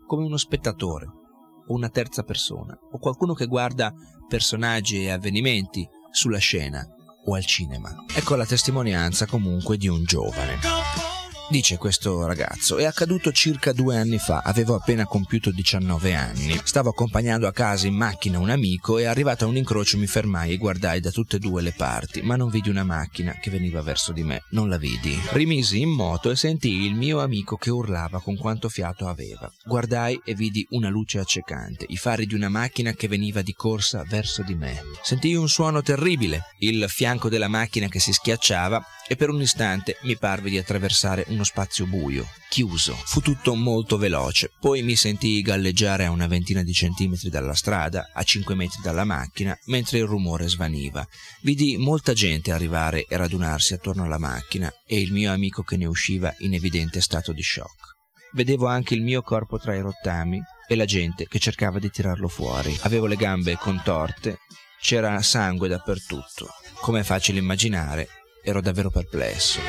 come 0.06 0.26
uno 0.26 0.38
spettatore, 0.38 1.06
o 1.68 1.74
una 1.74 1.90
terza 1.90 2.24
persona, 2.24 2.78
o 2.92 2.98
qualcuno 2.98 3.34
che 3.34 3.46
guarda 3.46 3.94
personaggi 4.28 5.04
e 5.04 5.12
avvenimenti 5.12 5.88
sulla 6.12 6.40
scena 6.40 6.86
o 7.26 7.36
al 7.36 7.46
cinema. 7.46 8.04
Ecco 8.16 8.36
la 8.36 8.46
testimonianza 8.46 9.26
comunque 9.26 9.78
di 9.78 9.88
un 9.88 10.04
giovane. 10.04 11.13
Dice 11.54 11.78
questo 11.78 12.26
ragazzo, 12.26 12.78
è 12.78 12.84
accaduto 12.84 13.32
circa 13.32 13.74
due 13.74 13.96
anni 13.96 14.18
fa, 14.18 14.42
avevo 14.44 14.74
appena 14.74 15.06
compiuto 15.06 15.52
19 15.52 16.16
anni. 16.16 16.60
Stavo 16.64 16.90
accompagnando 16.90 17.46
a 17.46 17.52
casa 17.52 17.86
in 17.86 17.94
macchina 17.94 18.40
un 18.40 18.50
amico 18.50 18.98
e 18.98 19.06
arrivato 19.06 19.46
a 19.46 19.50
un 19.50 19.58
incrocio 19.58 20.00
mi 20.00 20.08
fermai 20.08 20.54
e 20.54 20.58
guardai 20.58 21.00
da 21.00 21.12
tutte 21.12 21.36
e 21.36 21.40
due 21.40 21.62
le 21.62 21.72
parti, 21.78 22.24
ma 22.24 22.36
non 22.36 22.50
vidi 22.50 22.70
una 22.72 22.84
macchina 22.84 23.38
che 23.40 23.52
veniva 23.52 23.84
verso 23.84 24.14
di 24.14 24.24
me, 24.24 24.46
non 24.50 24.68
la 24.68 24.80
vidi. 24.80 25.16
Rimisi 25.30 25.80
in 25.80 25.90
moto 25.90 26.32
e 26.32 26.36
sentii 26.36 26.88
il 26.88 26.96
mio 26.96 27.20
amico 27.20 27.56
che 27.56 27.70
urlava 27.70 28.20
con 28.20 28.36
quanto 28.36 28.68
fiato 28.68 29.08
aveva. 29.08 29.48
Guardai 29.64 30.20
e 30.26 30.34
vidi 30.34 30.66
una 30.72 30.90
luce 30.90 31.20
accecante, 31.20 31.86
i 31.88 31.98
fari 31.98 32.26
di 32.26 32.34
una 32.34 32.50
macchina 32.50 32.94
che 32.94 33.08
veniva 33.08 33.44
di 33.44 33.54
corsa 33.54 34.04
verso 34.10 34.42
di 34.42 34.56
me. 34.56 34.82
Sentii 35.04 35.36
un 35.36 35.48
suono 35.48 35.84
terribile, 35.84 36.46
il 36.62 36.84
fianco 36.90 37.30
della 37.30 37.48
macchina 37.48 37.90
che 37.90 38.00
si 38.00 38.12
schiacciava 38.12 38.84
e 39.08 39.16
per 39.16 39.30
un 39.30 39.42
istante 39.42 39.98
mi 40.02 40.18
parve 40.18 40.50
di 40.50 40.58
attraversare 40.58 41.26
uno 41.28 41.44
spazio 41.44 41.86
buio, 41.86 42.28
chiuso. 42.50 42.94
Fu 42.94 43.22
tutto 43.22 43.56
molto 43.56 43.98
veloce, 43.98 44.52
poi 44.60 44.82
mi 44.82 44.96
sentii 44.96 45.42
galleggiare 45.42 46.06
a 46.06 46.12
una 46.12 46.28
ventina 46.28 46.64
di 46.64 46.74
centimetri 46.74 47.30
dalla 47.30 47.54
strada, 47.54 48.12
a 48.14 48.24
cinque 48.24 48.56
metri 48.56 48.80
dalla 48.82 49.04
macchina, 49.04 49.58
mentre 49.66 50.00
il 50.00 50.06
rumore 50.06 50.48
svaniva. 50.48 51.06
Vidi 51.42 51.78
molta 51.78 52.14
gente 52.14 52.52
arrivare 52.52 53.06
e 53.06 53.18
radunarsi 53.18 53.74
attorno 53.74 54.04
alla 54.04 54.20
macchina 54.20 54.72
e 54.86 55.00
il 55.00 55.12
mio 55.12 55.32
amico 55.32 55.64
che 55.64 55.78
ne 55.78 55.86
usciva 55.86 56.34
in 56.40 56.54
evidente 56.54 57.02
stato 57.02 57.32
di 57.32 57.44
shock. 57.44 57.92
Vedevo 58.34 58.66
anche 58.68 58.96
il 58.96 59.04
mio 59.04 59.22
corpo 59.22 59.60
tra 59.60 59.76
i 59.76 59.82
rottami 59.82 60.42
e 60.68 60.76
la 60.76 60.86
gente 60.86 61.28
che 61.28 61.40
cercava 61.40 61.78
di 61.78 61.92
tirarlo 61.92 62.28
fuori. 62.28 62.76
Avevo 62.82 63.06
le 63.06 63.16
gambe 63.16 63.58
contorte, 63.58 64.40
c'era 64.82 65.22
sangue 65.22 65.68
dappertutto. 65.68 66.48
Come 66.82 67.02
è 67.02 67.04
facile 67.04 67.40
immaginare, 67.40 68.08
ero 68.44 68.62
davvero 68.62 68.90
perplesso, 68.90 69.60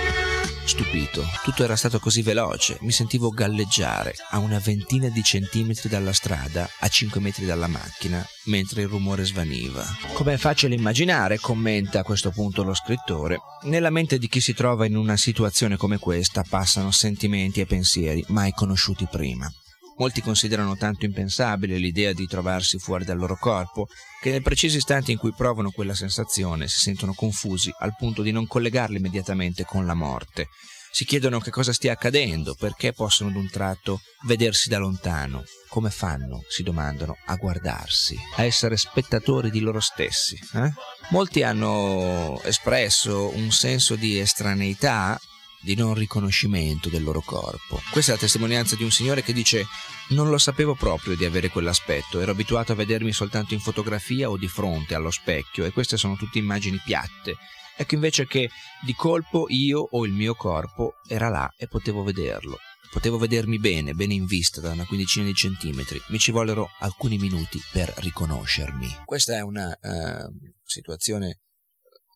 stupito. 0.65 1.23
Tutto 1.43 1.63
era 1.63 1.77
stato 1.77 1.99
così 2.01 2.23
veloce, 2.23 2.79
mi 2.81 2.91
sentivo 2.91 3.31
galleggiare 3.31 4.15
a 4.31 4.39
una 4.39 4.59
ventina 4.59 5.09
di 5.09 5.23
centimetri 5.23 5.89
dalla 5.89 6.13
strada, 6.13 6.69
a 6.81 6.89
cinque 6.89 7.21
metri 7.21 7.47
dalla 7.47 7.69
macchina, 7.69 8.27
mentre 8.47 8.83
il 8.83 8.89
rumore 8.89 9.25
svaniva. 9.25 9.85
Come 10.15 10.35
è 10.35 10.37
facile 10.37 10.75
immaginare, 10.75 11.39
commenta 11.39 12.01
a 12.01 12.05
questo 12.05 12.31
punto 12.31 12.63
lo 12.63 12.75
scrittore, 12.75 13.39
nella 13.63 13.91
mente 13.91 14.19
di 14.19 14.29
chi 14.29 14.41
si 14.41 14.53
trova 14.53 14.87
in 14.87 14.97
una 14.97 15.17
situazione 15.17 15.77
come 15.77 15.99
questa 15.99 16.45
passano 16.47 16.91
sentimenti 16.91 17.61
e 17.61 17.67
pensieri 17.67 18.25
mai 18.29 18.53
conosciuti 18.53 19.07
prima. 19.11 19.51
Molti 19.97 20.21
considerano 20.21 20.77
tanto 20.77 21.05
impensabile 21.05 21.77
l'idea 21.77 22.13
di 22.13 22.27
trovarsi 22.27 22.79
fuori 22.79 23.05
dal 23.05 23.17
loro 23.17 23.37
corpo 23.37 23.87
che 24.21 24.31
nel 24.31 24.43
preciso 24.43 24.77
istante 24.77 25.13
in 25.13 25.19
cui 25.19 25.33
provano 25.33 25.71
quella 25.71 25.95
sensazione 25.95 26.67
si 26.67 26.81
sentono 26.81 27.15
confusi 27.15 27.73
al 27.79 27.95
punto 27.97 28.23
di 28.23 28.33
non 28.33 28.47
collegarli 28.47 28.97
immediatamente 28.97 29.65
con 29.65 29.87
la 29.87 29.95
morte. 29.95 30.49
Si 30.91 31.05
chiedono 31.05 31.41
che 31.41 31.51
cosa 31.51 31.73
stia 31.73 31.91
accadendo, 31.91 32.55
perché 32.55 32.93
possono 32.93 33.31
d'un 33.31 33.51
tratto 33.51 34.01
vedersi 34.27 34.69
da 34.69 34.79
lontano. 34.79 35.43
Come 35.69 35.91
fanno, 35.91 36.45
si 36.49 36.63
domandano, 36.63 37.17
a 37.27 37.35
guardarsi, 37.35 38.17
a 38.37 38.45
essere 38.45 38.77
spettatori 38.77 39.51
di 39.51 39.59
loro 39.59 39.81
stessi. 39.81 40.39
Eh? 40.55 40.73
Molti 41.11 41.43
hanno 41.43 42.41
espresso 42.45 43.35
un 43.35 43.51
senso 43.51 43.97
di 43.97 44.21
estraneità 44.21 45.21
di 45.65 45.75
non 45.75 45.95
riconoscimento 45.95 46.89
del 46.89 47.03
loro 47.03 47.23
corpo. 47.23 47.81
Questa 47.91 48.13
è 48.13 48.15
la 48.15 48.21
testimonianza 48.21 48.77
di 48.77 48.85
un 48.85 48.91
signore 48.91 49.23
che 49.23 49.33
dice 49.33 49.65
non 50.11 50.29
lo 50.29 50.39
sapevo 50.39 50.75
proprio 50.75 51.17
di 51.17 51.25
avere 51.25 51.49
quell'aspetto, 51.49 52.21
ero 52.21 52.33
abituato 52.33 52.73
a 52.73 52.77
vedermi 52.77 53.13
soltanto 53.13 53.55
in 53.55 53.61
fotografia 53.61 54.29
o 54.29 54.37
di 54.37 54.49
fronte 54.49 54.95
allo 54.95 55.11
specchio 55.11 55.65
e 55.65 55.73
queste 55.73 55.97
sono 55.97 56.17
tutte 56.17 56.39
immagini 56.39 56.81
piatte. 56.85 57.37
Ecco 57.77 57.95
invece 57.95 58.27
che 58.27 58.51
di 58.85 58.95
colpo 58.95 59.47
io 59.49 59.81
o 59.81 60.05
il 60.05 60.13
mio 60.13 60.35
corpo 60.35 60.95
era 61.09 61.29
là 61.29 61.53
e 61.57 61.67
potevo 61.67 62.05
vederlo. 62.05 62.59
Potevo 62.93 63.19
vedermi 63.19 63.59
bene, 63.59 63.95
bene 63.95 64.15
in 64.15 64.27
vista 64.27 64.61
da 64.61 64.71
una 64.71 64.87
quindicina 64.87 65.25
di 65.25 65.35
centimetri. 65.35 66.01
Mi 66.11 66.19
ci 66.19 66.31
vollero 66.31 66.69
alcuni 66.79 67.19
minuti 67.19 67.59
per 67.73 67.93
riconoscermi. 67.97 68.87
Questa 69.05 69.35
è 69.35 69.41
una 69.41 69.67
uh, 69.67 70.53
situazione 70.63 71.41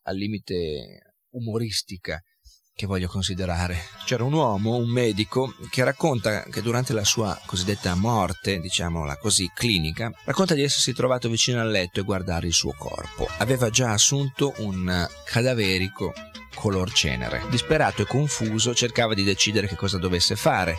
al 0.03 0.15
limite 0.15 1.15
umoristica 1.31 2.23
che 2.79 2.85
voglio 2.85 3.09
considerare. 3.09 3.87
C'era 4.05 4.23
un 4.23 4.31
uomo, 4.31 4.77
un 4.77 4.87
medico, 4.87 5.53
che 5.69 5.83
racconta 5.83 6.43
che 6.43 6.61
durante 6.61 6.93
la 6.93 7.03
sua 7.03 7.37
cosiddetta 7.45 7.93
morte, 7.93 8.61
diciamola 8.61 9.17
così, 9.17 9.51
clinica, 9.53 10.09
racconta 10.23 10.53
di 10.53 10.63
essersi 10.63 10.93
trovato 10.93 11.27
vicino 11.27 11.59
al 11.59 11.69
letto 11.69 11.99
e 11.99 12.03
guardare 12.03 12.47
il 12.47 12.53
suo 12.53 12.73
corpo. 12.77 13.27
Aveva 13.39 13.69
già 13.69 13.91
assunto 13.91 14.53
un 14.59 15.05
cadaverico 15.25 16.13
color 16.55 16.89
cenere. 16.93 17.43
Disperato 17.49 18.03
e 18.03 18.05
confuso 18.05 18.73
cercava 18.73 19.13
di 19.13 19.23
decidere 19.23 19.67
che 19.67 19.75
cosa 19.75 19.97
dovesse 19.97 20.37
fare 20.37 20.77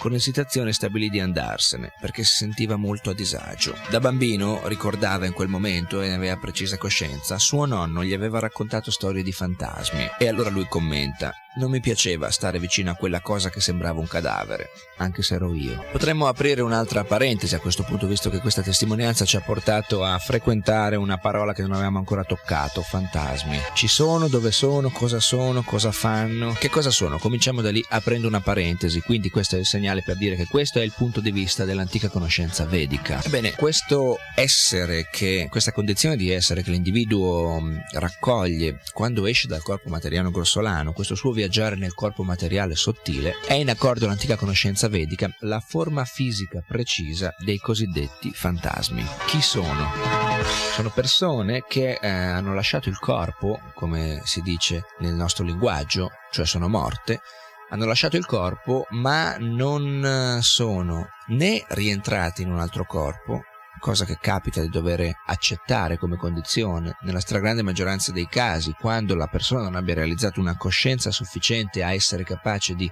con 0.00 0.14
esitazione 0.14 0.72
stabilì 0.72 1.10
di 1.10 1.20
andarsene, 1.20 1.92
perché 2.00 2.24
si 2.24 2.36
sentiva 2.36 2.76
molto 2.76 3.10
a 3.10 3.14
disagio. 3.14 3.76
Da 3.90 4.00
bambino, 4.00 4.66
ricordava 4.66 5.26
in 5.26 5.34
quel 5.34 5.48
momento 5.48 6.00
e 6.00 6.08
ne 6.08 6.14
aveva 6.14 6.38
precisa 6.38 6.78
coscienza, 6.78 7.38
suo 7.38 7.66
nonno 7.66 8.02
gli 8.02 8.14
aveva 8.14 8.38
raccontato 8.38 8.90
storie 8.90 9.22
di 9.22 9.32
fantasmi. 9.32 10.12
E 10.18 10.26
allora 10.26 10.48
lui 10.48 10.66
commenta: 10.66 11.34
Non 11.52 11.68
mi 11.68 11.80
piaceva 11.80 12.30
stare 12.30 12.60
vicino 12.60 12.92
a 12.92 12.94
quella 12.94 13.20
cosa 13.20 13.50
che 13.50 13.60
sembrava 13.60 13.98
un 13.98 14.06
cadavere, 14.06 14.70
anche 14.98 15.22
se 15.22 15.34
ero 15.34 15.52
io. 15.52 15.84
Potremmo 15.90 16.28
aprire 16.28 16.62
un'altra 16.62 17.02
parentesi 17.02 17.56
a 17.56 17.58
questo 17.58 17.82
punto, 17.82 18.06
visto 18.06 18.30
che 18.30 18.38
questa 18.38 18.62
testimonianza 18.62 19.24
ci 19.24 19.34
ha 19.34 19.40
portato 19.40 20.04
a 20.04 20.16
frequentare 20.18 20.94
una 20.94 21.18
parola 21.18 21.52
che 21.52 21.62
non 21.62 21.72
avevamo 21.72 21.98
ancora 21.98 22.22
toccato: 22.22 22.82
fantasmi. 22.82 23.58
Ci 23.74 23.88
sono, 23.88 24.28
dove 24.28 24.52
sono, 24.52 24.90
cosa 24.90 25.18
sono, 25.18 25.64
cosa 25.64 25.90
fanno. 25.90 26.52
Che 26.52 26.70
cosa 26.70 26.90
sono? 26.90 27.18
Cominciamo 27.18 27.62
da 27.62 27.72
lì 27.72 27.84
aprendo 27.88 28.28
una 28.28 28.40
parentesi, 28.40 29.00
quindi 29.00 29.28
questo 29.28 29.56
è 29.56 29.58
il 29.58 29.66
segnale 29.66 30.02
per 30.02 30.16
dire 30.18 30.36
che 30.36 30.46
questo 30.46 30.78
è 30.78 30.82
il 30.82 30.92
punto 30.96 31.20
di 31.20 31.32
vista 31.32 31.64
dell'antica 31.64 32.10
conoscenza 32.10 32.64
vedica. 32.64 33.24
Ebbene, 33.24 33.54
questo 33.56 34.18
essere 34.36 35.08
che, 35.10 35.48
questa 35.50 35.72
condizione 35.72 36.16
di 36.16 36.30
essere 36.30 36.62
che 36.62 36.70
l'individuo 36.70 37.60
mm, 37.60 37.78
raccoglie 37.94 38.78
quando 38.92 39.26
esce 39.26 39.48
dal 39.48 39.62
corpo 39.62 39.88
materiale 39.88 40.30
grossolano, 40.30 40.92
questo 40.92 41.16
suo 41.16 41.32
viaggiare 41.40 41.74
nel 41.74 41.94
corpo 41.94 42.22
materiale 42.22 42.74
sottile, 42.74 43.36
è 43.46 43.54
in 43.54 43.70
accordo 43.70 44.04
all'antica 44.04 44.36
conoscenza 44.36 44.88
vedica 44.88 45.34
la 45.40 45.60
forma 45.60 46.04
fisica 46.04 46.62
precisa 46.66 47.34
dei 47.38 47.58
cosiddetti 47.58 48.30
fantasmi. 48.30 49.02
Chi 49.26 49.40
sono? 49.40 49.90
Sono 50.74 50.90
persone 50.90 51.64
che 51.66 51.98
eh, 51.98 52.06
hanno 52.06 52.52
lasciato 52.52 52.90
il 52.90 52.98
corpo, 52.98 53.58
come 53.74 54.20
si 54.24 54.42
dice 54.42 54.84
nel 54.98 55.14
nostro 55.14 55.44
linguaggio, 55.44 56.10
cioè 56.30 56.44
sono 56.44 56.68
morte, 56.68 57.22
hanno 57.70 57.86
lasciato 57.86 58.18
il 58.18 58.26
corpo 58.26 58.86
ma 58.90 59.36
non 59.38 60.04
eh, 60.04 60.42
sono 60.42 61.08
né 61.28 61.64
rientrati 61.68 62.42
in 62.42 62.50
un 62.50 62.58
altro 62.58 62.84
corpo, 62.84 63.44
cosa 63.80 64.04
che 64.04 64.18
capita 64.20 64.60
di 64.60 64.68
dover 64.68 65.10
accettare 65.26 65.98
come 65.98 66.16
condizione 66.16 66.96
nella 67.00 67.18
stragrande 67.18 67.62
maggioranza 67.62 68.12
dei 68.12 68.28
casi, 68.28 68.76
quando 68.78 69.16
la 69.16 69.26
persona 69.26 69.62
non 69.62 69.74
abbia 69.74 69.94
realizzato 69.94 70.38
una 70.38 70.56
coscienza 70.56 71.10
sufficiente 71.10 71.82
a 71.82 71.92
essere 71.92 72.22
capace 72.22 72.76
di 72.76 72.88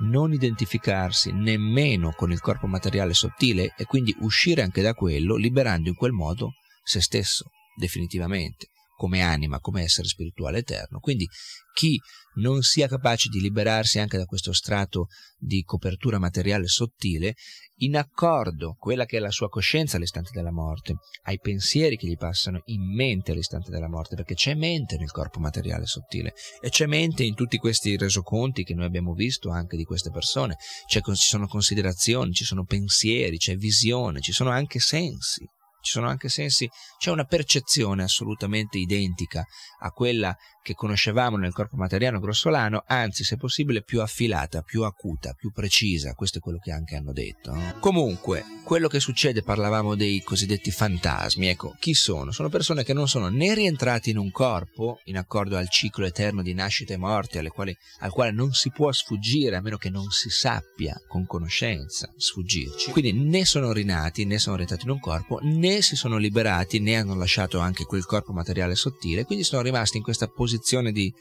non 0.00 0.32
identificarsi 0.32 1.32
nemmeno 1.32 2.12
con 2.12 2.30
il 2.30 2.40
corpo 2.40 2.66
materiale 2.66 3.14
sottile 3.14 3.72
e 3.76 3.84
quindi 3.86 4.14
uscire 4.20 4.60
anche 4.60 4.82
da 4.82 4.92
quello, 4.92 5.36
liberando 5.36 5.88
in 5.88 5.94
quel 5.94 6.12
modo 6.12 6.50
se 6.84 7.00
stesso 7.00 7.46
definitivamente 7.74 8.66
come 9.02 9.20
anima, 9.20 9.58
come 9.58 9.82
essere 9.82 10.06
spirituale 10.06 10.58
eterno. 10.58 11.00
Quindi 11.00 11.26
chi 11.74 11.98
non 12.34 12.62
sia 12.62 12.88
capace 12.88 13.28
di 13.28 13.40
liberarsi 13.40 13.98
anche 13.98 14.16
da 14.16 14.24
questo 14.24 14.52
strato 14.52 15.08
di 15.36 15.62
copertura 15.62 16.18
materiale 16.18 16.66
sottile, 16.66 17.34
in 17.82 17.96
accordo 17.96 18.76
quella 18.78 19.04
che 19.04 19.16
è 19.16 19.20
la 19.20 19.30
sua 19.30 19.48
coscienza 19.48 19.96
all'istante 19.96 20.30
della 20.32 20.52
morte, 20.52 20.94
ai 21.24 21.38
pensieri 21.40 21.96
che 21.96 22.06
gli 22.06 22.16
passano 22.16 22.60
in 22.66 22.94
mente 22.94 23.32
all'istante 23.32 23.70
della 23.70 23.88
morte, 23.88 24.14
perché 24.14 24.34
c'è 24.34 24.54
mente 24.54 24.96
nel 24.96 25.10
corpo 25.10 25.40
materiale 25.40 25.86
sottile 25.86 26.34
e 26.60 26.68
c'è 26.68 26.86
mente 26.86 27.24
in 27.24 27.34
tutti 27.34 27.56
questi 27.56 27.96
resoconti 27.96 28.62
che 28.62 28.74
noi 28.74 28.84
abbiamo 28.84 29.14
visto 29.14 29.50
anche 29.50 29.76
di 29.76 29.84
queste 29.84 30.10
persone, 30.10 30.56
c'è, 30.86 31.00
ci 31.00 31.14
sono 31.14 31.46
considerazioni, 31.46 32.32
ci 32.32 32.44
sono 32.44 32.64
pensieri, 32.64 33.36
c'è 33.36 33.56
visione, 33.56 34.20
ci 34.20 34.32
sono 34.32 34.50
anche 34.50 34.78
sensi 34.78 35.44
ci 35.82 35.92
sono 35.92 36.08
anche 36.08 36.28
sensi, 36.28 36.68
c'è 36.98 37.10
una 37.10 37.24
percezione 37.24 38.02
assolutamente 38.02 38.78
identica 38.78 39.44
a 39.80 39.90
quella 39.90 40.36
che 40.62 40.74
conoscevamo 40.74 41.36
nel 41.36 41.52
corpo 41.52 41.76
materiale 41.76 42.20
grossolano, 42.20 42.84
anzi 42.86 43.24
se 43.24 43.36
possibile 43.36 43.82
più 43.82 44.00
affilata, 44.00 44.62
più 44.62 44.84
acuta, 44.84 45.34
più 45.34 45.50
precisa, 45.50 46.14
questo 46.14 46.38
è 46.38 46.40
quello 46.40 46.58
che 46.58 46.70
anche 46.70 46.94
hanno 46.94 47.12
detto. 47.12 47.52
No? 47.52 47.74
Comunque, 47.80 48.44
quello 48.62 48.86
che 48.86 49.00
succede, 49.00 49.42
parlavamo 49.42 49.96
dei 49.96 50.22
cosiddetti 50.22 50.70
fantasmi, 50.70 51.48
ecco, 51.48 51.74
chi 51.80 51.94
sono? 51.94 52.30
Sono 52.30 52.48
persone 52.48 52.84
che 52.84 52.92
non 52.92 53.08
sono 53.08 53.28
né 53.28 53.54
rientrati 53.54 54.10
in 54.10 54.18
un 54.18 54.30
corpo, 54.30 55.00
in 55.04 55.16
accordo 55.16 55.56
al 55.56 55.68
ciclo 55.68 56.06
eterno 56.06 56.42
di 56.42 56.54
nascite 56.54 56.94
e 56.94 56.96
morte, 56.96 57.40
quali, 57.50 57.76
al 58.00 58.12
quale 58.12 58.30
non 58.30 58.52
si 58.52 58.70
può 58.70 58.92
sfuggire 58.92 59.56
a 59.56 59.60
meno 59.60 59.76
che 59.76 59.90
non 59.90 60.10
si 60.10 60.30
sappia 60.30 61.00
con 61.08 61.26
conoscenza 61.26 62.12
sfuggirci, 62.16 62.90
quindi 62.92 63.12
né 63.12 63.44
sono 63.44 63.72
rinati 63.72 64.24
né 64.24 64.38
sono 64.38 64.56
rientrati 64.56 64.84
in 64.84 64.90
un 64.90 65.00
corpo, 65.00 65.40
né 65.42 65.71
si 65.80 65.96
sono 65.96 66.18
liberati 66.18 66.80
né 66.80 66.96
hanno 66.96 67.14
lasciato 67.14 67.58
anche 67.58 67.84
quel 67.84 68.04
corpo 68.04 68.32
materiale 68.32 68.74
sottile, 68.74 69.24
quindi 69.24 69.44
sono 69.44 69.62
rimasti 69.62 69.96
in 69.96 70.02
questa 70.02 70.26
posizione 70.26 70.92
di 70.92 71.12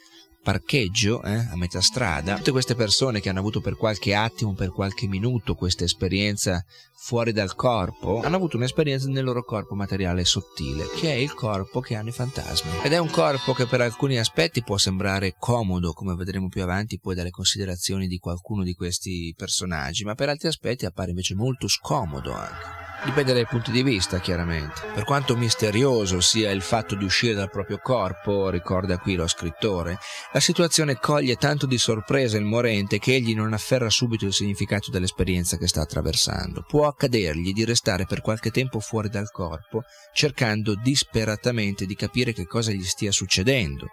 parcheggio 0.42 1.22
eh, 1.22 1.36
a 1.36 1.56
metà 1.56 1.82
strada, 1.82 2.36
tutte 2.38 2.52
queste 2.52 2.76
persone 2.76 3.20
che 3.20 3.30
hanno 3.30 3.40
avuto 3.40 3.62
per 3.62 3.76
qualche 3.76 4.16
attimo, 4.16 4.54
per 4.54 4.72
qualche 4.72 5.08
minuto 5.08 5.54
questa 5.54 5.84
esperienza 5.84 6.64
fuori 6.96 7.32
dal 7.32 7.56
corpo, 7.56 8.22
hanno 8.22 8.36
avuto 8.36 8.58
un'esperienza 8.58 9.08
nel 9.08 9.24
loro 9.24 9.44
corpo 9.44 9.76
materiale 9.76 10.26
sottile, 10.26 10.88
che 10.96 11.12
è 11.12 11.16
il 11.16 11.34
corpo 11.34 11.80
che 11.80 11.96
hanno 11.96 12.10
i 12.10 12.14
fantasmi. 12.14 12.72
Ed 12.84 12.92
è 12.92 12.98
un 12.98 13.10
corpo 13.10 13.54
che 13.54 13.68
per 13.68 13.82
alcuni 13.82 14.18
aspetti 14.18 14.64
può 14.64 14.78
sembrare 14.78 15.36
comodo, 15.38 15.94
come 15.94 16.16
vedremo 16.16 16.50
più 16.50 16.64
avanti 16.64 17.00
poi 17.00 17.16
dalle 17.16 17.32
considerazioni 17.32 18.08
di 18.08 18.18
qualcuno 18.18 18.64
di 18.64 18.74
questi 18.74 19.34
personaggi, 19.38 20.04
ma 20.04 20.16
per 20.16 20.30
altri 20.30 20.48
aspetti 20.48 20.86
appare 20.86 21.10
invece 21.10 21.36
molto 21.36 21.68
scomodo 21.68 22.34
anche. 22.34 22.81
Dipende 23.04 23.34
dai 23.34 23.48
punti 23.48 23.72
di 23.72 23.82
vista, 23.82 24.20
chiaramente. 24.20 24.82
Per 24.94 25.06
quanto 25.06 25.36
misterioso 25.36 26.22
sia 26.22 26.52
il 26.52 26.62
fatto 26.62 26.94
di 26.94 27.04
uscire 27.04 27.34
dal 27.34 27.50
proprio 27.50 27.80
corpo, 27.80 28.50
ricorda 28.50 29.00
qui 29.00 29.16
lo 29.16 29.26
scrittore, 29.26 29.98
la 30.32 30.40
situazione 30.40 31.00
coglie 31.00 31.36
tanto 31.36 31.66
di 31.66 31.80
sorpresa 31.80 32.38
il 32.38 32.46
morente 32.46 33.00
che 33.00 33.16
egli 33.16 33.34
non 33.34 33.54
afferra 33.54 33.90
subito 33.90 34.26
il 34.26 34.34
significato 34.34 34.92
dell'esperienza 34.92 35.58
che 35.58 35.68
sta 35.68 35.82
attraversando. 35.82 36.64
Può 36.68 36.86
accadergli 36.86 37.54
di 37.54 37.66
restare 37.66 38.06
per 38.06 38.22
qualche 38.22 38.52
tempo 38.52 38.80
fuori 38.80 39.10
dal 39.10 39.32
corpo, 39.32 39.82
cercando 40.14 40.76
disperatamente 40.76 41.88
di 41.88 41.96
capire 41.96 42.34
che 42.34 42.46
cosa 42.46 42.72
gli 42.72 42.86
stia 42.86 43.12
succedendo 43.12 43.88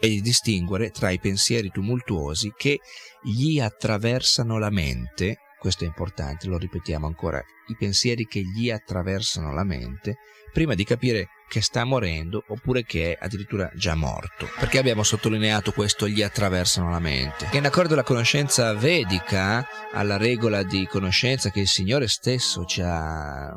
e 0.00 0.08
di 0.08 0.22
distinguere 0.22 0.90
tra 0.90 1.10
i 1.10 1.20
pensieri 1.20 1.70
tumultuosi 1.70 2.54
che 2.56 2.80
gli 3.22 3.60
attraversano 3.60 4.58
la 4.58 4.70
mente 4.70 5.36
questo 5.64 5.84
è 5.84 5.86
importante, 5.86 6.46
lo 6.46 6.58
ripetiamo 6.58 7.06
ancora, 7.06 7.42
i 7.68 7.74
pensieri 7.74 8.26
che 8.26 8.42
gli 8.42 8.68
attraversano 8.68 9.50
la 9.54 9.64
mente 9.64 10.18
prima 10.52 10.74
di 10.74 10.84
capire 10.84 11.28
che 11.48 11.62
sta 11.62 11.84
morendo 11.84 12.44
oppure 12.48 12.84
che 12.84 13.12
è 13.12 13.18
addirittura 13.18 13.70
già 13.74 13.94
morto. 13.94 14.46
Perché 14.58 14.76
abbiamo 14.76 15.02
sottolineato 15.02 15.72
questo 15.72 16.06
gli 16.06 16.20
attraversano 16.20 16.90
la 16.90 16.98
mente? 16.98 17.48
Che 17.50 17.56
in 17.56 17.64
accordo 17.64 17.94
alla 17.94 18.02
conoscenza 18.02 18.74
vedica, 18.74 19.66
alla 19.90 20.18
regola 20.18 20.62
di 20.62 20.86
conoscenza 20.86 21.48
che 21.48 21.60
il 21.60 21.66
Signore 21.66 22.08
stesso 22.08 22.66
ci 22.66 22.82
ha 22.82 23.56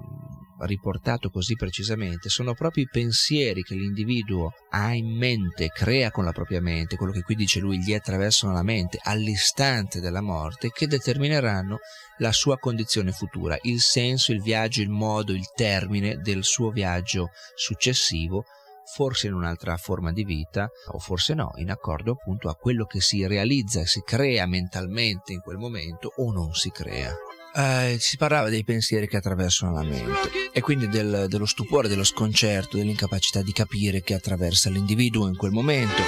riportato 0.62 1.30
così 1.30 1.56
precisamente, 1.56 2.30
sono 2.30 2.54
proprio 2.54 2.84
i 2.84 2.90
pensieri 2.92 3.62
che 3.62 3.76
l'individuo 3.76 4.52
ha 4.70 4.94
in 4.94 5.16
mente, 5.16 5.70
crea 5.70 6.12
con 6.12 6.24
la 6.24 6.32
propria 6.32 6.62
mente, 6.62 6.96
quello 6.96 7.12
che 7.12 7.22
qui 7.22 7.36
dice 7.36 7.60
lui, 7.60 7.80
gli 7.80 7.94
attraversano 7.94 8.54
la 8.54 8.64
mente 8.64 9.00
all'istante 9.02 10.00
della 10.00 10.22
morte, 10.22 10.72
che 10.72 10.88
determineranno 10.88 11.78
la 12.18 12.32
sua 12.32 12.58
condizione 12.58 13.12
futura, 13.12 13.58
il 13.64 13.80
senso, 13.80 14.32
il 14.32 14.42
viaggio, 14.42 14.82
il 14.82 14.90
modo, 14.90 15.34
il 15.34 15.50
termine 15.54 16.18
del 16.18 16.44
suo 16.44 16.72
viaggio 16.72 17.30
successivo, 17.56 18.46
forse 18.94 19.28
in 19.28 19.34
un'altra 19.34 19.76
forma 19.78 20.12
di 20.12 20.24
vita 20.24 20.70
o 20.92 21.00
forse 21.00 21.34
no, 21.34 21.52
in 21.58 21.70
accordo 21.70 22.14
appunto 22.14 22.50
a 22.50 22.56
quello 22.56 22.86
che 22.86 23.02
si 23.02 23.26
realizza 23.28 23.82
e 23.82 23.86
si 23.86 24.02
crea 24.02 24.46
mentalmente 24.46 25.34
in 25.34 25.42
quel 25.42 25.58
momento 25.58 26.14
o 26.16 26.32
non 26.32 26.54
si 26.54 26.72
crea 26.72 27.14
eh, 27.58 27.98
si 28.00 28.18
parlava 28.18 28.50
dei 28.50 28.64
pensieri 28.64 29.08
che 29.08 29.18
attraversano 29.18 29.74
la 29.74 29.84
mente 29.84 30.30
e 30.54 30.62
quindi 30.62 30.88
del, 30.88 31.26
dello 31.28 31.48
stupore, 31.48 31.88
dello 31.88 32.04
sconcerto, 32.04 32.78
dell'incapacità 32.78 33.42
di 33.42 33.52
capire 33.52 34.04
che 34.04 34.14
attraversa 34.14 34.70
l'individuo 34.70 35.28
in 35.28 35.36
quel 35.36 35.52
momento. 35.52 36.04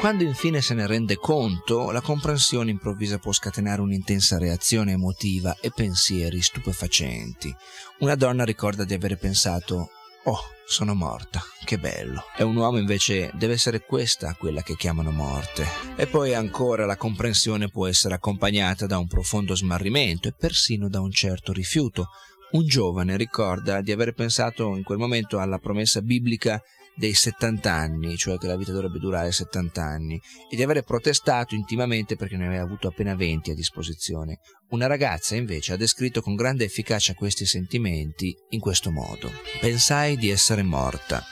Quando 0.00 0.24
infine 0.24 0.60
se 0.60 0.74
ne 0.74 0.86
rende 0.86 1.16
conto, 1.16 1.90
la 1.90 2.00
comprensione 2.00 2.70
improvvisa 2.70 3.18
può 3.18 3.32
scatenare 3.32 3.80
un'intensa 3.80 4.38
reazione 4.38 4.92
emotiva 4.92 5.56
e 5.60 5.70
pensieri 5.74 6.40
stupefacenti. 6.42 7.54
Una 8.00 8.14
donna 8.14 8.44
ricorda 8.44 8.84
di 8.84 8.94
avere 8.94 9.16
pensato 9.16 9.90
Oh, 10.26 10.40
sono 10.66 10.94
morta, 10.94 11.42
che 11.66 11.76
bello. 11.78 12.22
E 12.34 12.42
un 12.42 12.56
uomo 12.56 12.78
invece 12.78 13.30
deve 13.34 13.52
essere 13.52 13.80
questa 13.84 14.34
quella 14.38 14.62
che 14.62 14.74
chiamano 14.74 15.10
morte. 15.10 15.66
E 15.96 16.06
poi 16.06 16.32
ancora 16.32 16.86
la 16.86 16.96
comprensione 16.96 17.68
può 17.68 17.86
essere 17.86 18.14
accompagnata 18.14 18.86
da 18.86 18.96
un 18.96 19.06
profondo 19.06 19.54
smarrimento 19.54 20.26
e 20.26 20.32
persino 20.32 20.88
da 20.88 21.00
un 21.00 21.10
certo 21.10 21.52
rifiuto. 21.52 22.08
Un 22.52 22.66
giovane 22.66 23.18
ricorda 23.18 23.82
di 23.82 23.92
aver 23.92 24.14
pensato 24.14 24.74
in 24.76 24.82
quel 24.82 24.96
momento 24.96 25.38
alla 25.38 25.58
promessa 25.58 26.00
biblica 26.00 26.58
dei 26.96 27.14
70 27.14 27.72
anni, 27.72 28.16
cioè 28.16 28.38
che 28.38 28.46
la 28.46 28.56
vita 28.56 28.72
dovrebbe 28.72 28.98
durare 28.98 29.32
70 29.32 29.82
anni, 29.82 30.20
e 30.50 30.56
di 30.56 30.62
avere 30.62 30.82
protestato 30.82 31.54
intimamente 31.54 32.16
perché 32.16 32.36
ne 32.36 32.46
aveva 32.46 32.62
avuto 32.62 32.88
appena 32.88 33.14
20 33.14 33.50
a 33.50 33.54
disposizione. 33.54 34.38
Una 34.70 34.86
ragazza 34.86 35.34
invece 35.36 35.72
ha 35.72 35.76
descritto 35.76 36.20
con 36.20 36.34
grande 36.34 36.64
efficacia 36.64 37.14
questi 37.14 37.46
sentimenti 37.46 38.34
in 38.50 38.60
questo 38.60 38.90
modo. 38.90 39.30
Pensai 39.60 40.16
di 40.16 40.30
essere 40.30 40.62
morta 40.62 41.22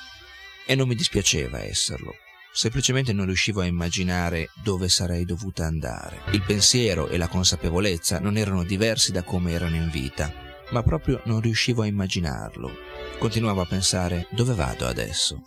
e 0.67 0.75
non 0.75 0.89
mi 0.89 0.95
dispiaceva 0.95 1.63
esserlo. 1.63 2.15
Semplicemente 2.55 3.15
non 3.15 3.25
riuscivo 3.25 3.63
a 3.63 3.67
immaginare 3.67 4.51
dove 4.63 4.91
sarei 4.91 5.25
dovuta 5.25 5.65
andare. 5.65 6.21
Il 6.33 6.43
pensiero 6.43 7.09
e 7.09 7.17
la 7.17 7.29
consapevolezza 7.29 8.21
non 8.21 8.37
erano 8.37 8.63
diversi 8.63 9.11
da 9.11 9.23
come 9.23 9.53
erano 9.53 9.77
in 9.77 9.89
vita, 9.91 10.52
ma 10.71 10.83
proprio 10.83 11.21
non 11.25 11.41
riuscivo 11.41 11.83
a 11.83 11.87
immaginarlo. 11.87 12.71
Continuavo 13.19 13.61
a 13.61 13.67
pensare 13.67 14.27
dove 14.31 14.55
vado 14.55 14.87
adesso? 14.87 15.43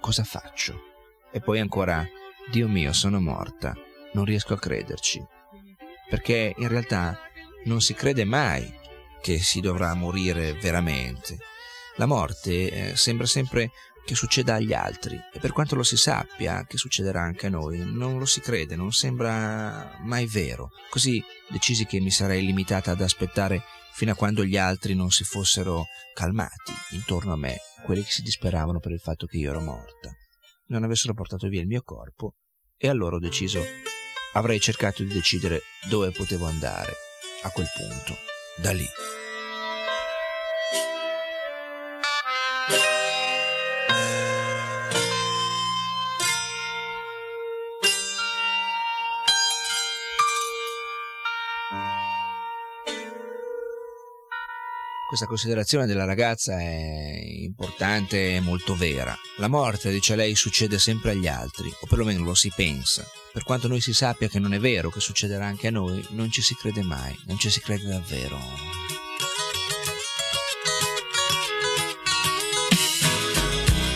Cosa 0.00 0.24
faccio? 0.24 0.90
E 1.30 1.40
poi 1.40 1.60
ancora, 1.60 2.06
Dio 2.50 2.68
mio, 2.68 2.92
sono 2.92 3.20
morta. 3.20 3.74
Non 4.12 4.24
riesco 4.24 4.54
a 4.54 4.58
crederci. 4.58 5.24
Perché 6.08 6.54
in 6.56 6.68
realtà 6.68 7.18
non 7.64 7.80
si 7.80 7.94
crede 7.94 8.24
mai 8.24 8.80
che 9.20 9.38
si 9.38 9.60
dovrà 9.60 9.94
morire 9.94 10.52
veramente. 10.54 11.38
La 11.96 12.06
morte 12.06 12.70
eh, 12.70 12.96
sembra 12.96 13.26
sempre 13.26 13.70
che 14.04 14.14
succeda 14.14 14.54
agli 14.54 14.72
altri 14.72 15.18
e 15.32 15.38
per 15.38 15.52
quanto 15.52 15.76
lo 15.76 15.82
si 15.82 15.96
sappia 15.96 16.64
che 16.66 16.76
succederà 16.76 17.22
anche 17.22 17.46
a 17.46 17.50
noi, 17.50 17.78
non 17.78 18.18
lo 18.18 18.24
si 18.24 18.40
crede, 18.40 18.74
non 18.74 18.92
sembra 18.92 19.98
mai 20.00 20.26
vero. 20.26 20.70
Così 20.90 21.22
decisi 21.48 21.86
che 21.86 22.00
mi 22.00 22.10
sarei 22.10 22.44
limitata 22.44 22.90
ad 22.90 23.00
aspettare 23.00 23.62
fino 23.94 24.12
a 24.12 24.14
quando 24.14 24.44
gli 24.44 24.56
altri 24.56 24.94
non 24.94 25.10
si 25.10 25.24
fossero 25.24 25.86
calmati 26.14 26.72
intorno 26.92 27.32
a 27.32 27.36
me, 27.36 27.58
quelli 27.84 28.02
che 28.02 28.10
si 28.10 28.22
disperavano 28.22 28.80
per 28.80 28.92
il 28.92 29.00
fatto 29.00 29.26
che 29.26 29.36
io 29.36 29.50
ero 29.50 29.60
morta, 29.60 30.10
non 30.66 30.84
avessero 30.84 31.14
portato 31.14 31.48
via 31.48 31.60
il 31.60 31.66
mio 31.66 31.82
corpo, 31.82 32.34
e 32.76 32.88
allora 32.88 33.16
ho 33.16 33.20
deciso, 33.20 33.62
avrei 34.32 34.60
cercato 34.60 35.02
di 35.02 35.12
decidere 35.12 35.62
dove 35.88 36.10
potevo 36.10 36.46
andare 36.46 36.92
a 37.42 37.50
quel 37.50 37.68
punto, 37.76 38.16
da 38.56 38.72
lì. 38.72 38.86
Questa 55.12 55.28
considerazione 55.28 55.84
della 55.84 56.06
ragazza 56.06 56.58
è 56.58 57.20
importante 57.22 58.36
e 58.36 58.40
molto 58.40 58.74
vera. 58.74 59.14
La 59.36 59.46
morte, 59.46 59.90
dice 59.90 60.16
lei, 60.16 60.34
succede 60.34 60.78
sempre 60.78 61.10
agli 61.10 61.26
altri, 61.26 61.68
o 61.68 61.86
perlomeno 61.86 62.24
lo 62.24 62.32
si 62.32 62.50
pensa. 62.56 63.06
Per 63.30 63.42
quanto 63.44 63.68
noi 63.68 63.82
si 63.82 63.92
sappia 63.92 64.28
che 64.28 64.38
non 64.38 64.54
è 64.54 64.58
vero, 64.58 64.88
che 64.88 65.00
succederà 65.00 65.44
anche 65.44 65.66
a 65.66 65.70
noi, 65.70 66.02
non 66.12 66.30
ci 66.30 66.40
si 66.40 66.54
crede 66.54 66.80
mai, 66.80 67.14
non 67.26 67.36
ci 67.36 67.50
si 67.50 67.60
crede 67.60 67.88
davvero. 67.88 68.38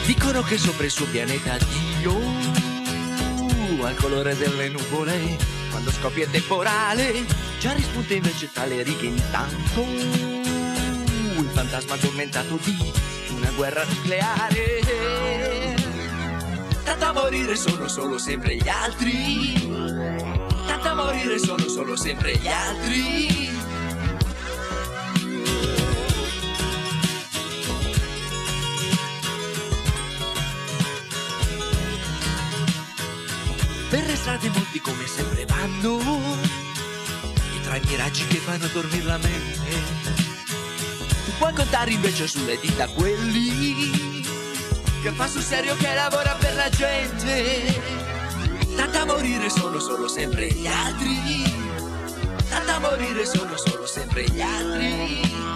Dicono 0.04 0.42
che 0.42 0.58
sopra 0.58 0.84
il 0.84 0.90
suo 0.90 1.06
pianeta 1.06 1.56
Dio, 1.56 2.14
al 3.86 3.96
colore 3.96 4.36
delle 4.36 4.68
nuvole, 4.68 5.38
quando 5.70 5.90
scoppia 5.92 6.26
il 6.26 6.30
temporale, 6.30 7.24
già 7.58 7.72
rispunta 7.72 8.12
invece 8.12 8.50
tra 8.52 8.66
le 8.66 8.82
righe 8.82 9.06
intanto 9.06 10.65
fantasma 11.56 11.94
addormentato 11.94 12.58
di 12.64 12.92
una 13.34 13.50
guerra 13.52 13.82
nucleare. 13.84 15.74
Tanto 16.84 17.04
a 17.06 17.12
morire 17.12 17.56
sono 17.56 17.88
solo 17.88 18.18
sempre 18.18 18.56
gli 18.56 18.68
altri. 18.68 19.66
Tanto 20.66 20.88
a 20.88 20.94
morire 20.94 21.38
sono 21.38 21.66
solo 21.66 21.96
sempre 21.96 22.36
gli 22.36 22.46
altri. 22.46 23.48
Per 33.88 34.04
le 34.04 34.16
strade 34.16 34.50
molti 34.50 34.80
come 34.80 35.06
sempre 35.06 35.46
vanno, 35.46 36.00
e 37.54 37.60
tra 37.62 37.76
i 37.76 37.82
miraggi 37.86 38.26
che 38.26 38.36
fanno 38.36 38.66
dormire 38.66 39.04
la 39.04 39.16
mente 39.16 40.15
Puoi 41.38 41.52
contare 41.52 41.90
invece 41.90 42.26
sulle 42.26 42.58
dita 42.60 42.86
quelli 42.88 44.22
Che 45.02 45.10
fa 45.12 45.26
sul 45.26 45.42
serio 45.42 45.76
che 45.76 45.94
lavora 45.94 46.34
per 46.38 46.54
la 46.54 46.68
gente. 46.68 47.80
Tanta 48.74 49.04
morire 49.04 49.48
sono 49.50 49.78
solo 49.78 50.08
sempre 50.08 50.48
gli 50.48 50.66
altri. 50.66 51.44
Tanta 52.48 52.78
morire 52.78 53.24
sono 53.26 53.56
solo 53.56 53.86
sempre 53.86 54.24
gli 54.24 54.40
altri 54.40 55.55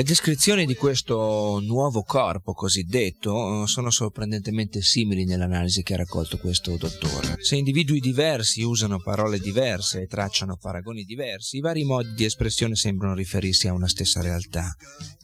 Le 0.00 0.06
descrizioni 0.06 0.64
di 0.64 0.76
questo 0.76 1.60
nuovo 1.60 2.04
corpo 2.04 2.54
cosiddetto 2.54 3.64
eh, 3.64 3.66
sono 3.66 3.90
sorprendentemente 3.90 4.80
simili 4.80 5.26
nell'analisi 5.26 5.82
che 5.82 5.92
ha 5.92 5.98
raccolto 5.98 6.38
questo 6.38 6.74
dottore. 6.78 7.36
Se 7.40 7.56
individui 7.56 8.00
diversi 8.00 8.62
usano 8.62 8.98
parole 8.98 9.38
diverse 9.38 10.00
e 10.00 10.06
tracciano 10.06 10.56
paragoni 10.56 11.02
diversi, 11.02 11.58
i 11.58 11.60
vari 11.60 11.84
modi 11.84 12.14
di 12.14 12.24
espressione 12.24 12.76
sembrano 12.76 13.12
riferirsi 13.12 13.68
a 13.68 13.74
una 13.74 13.88
stessa 13.88 14.22
realtà. 14.22 14.74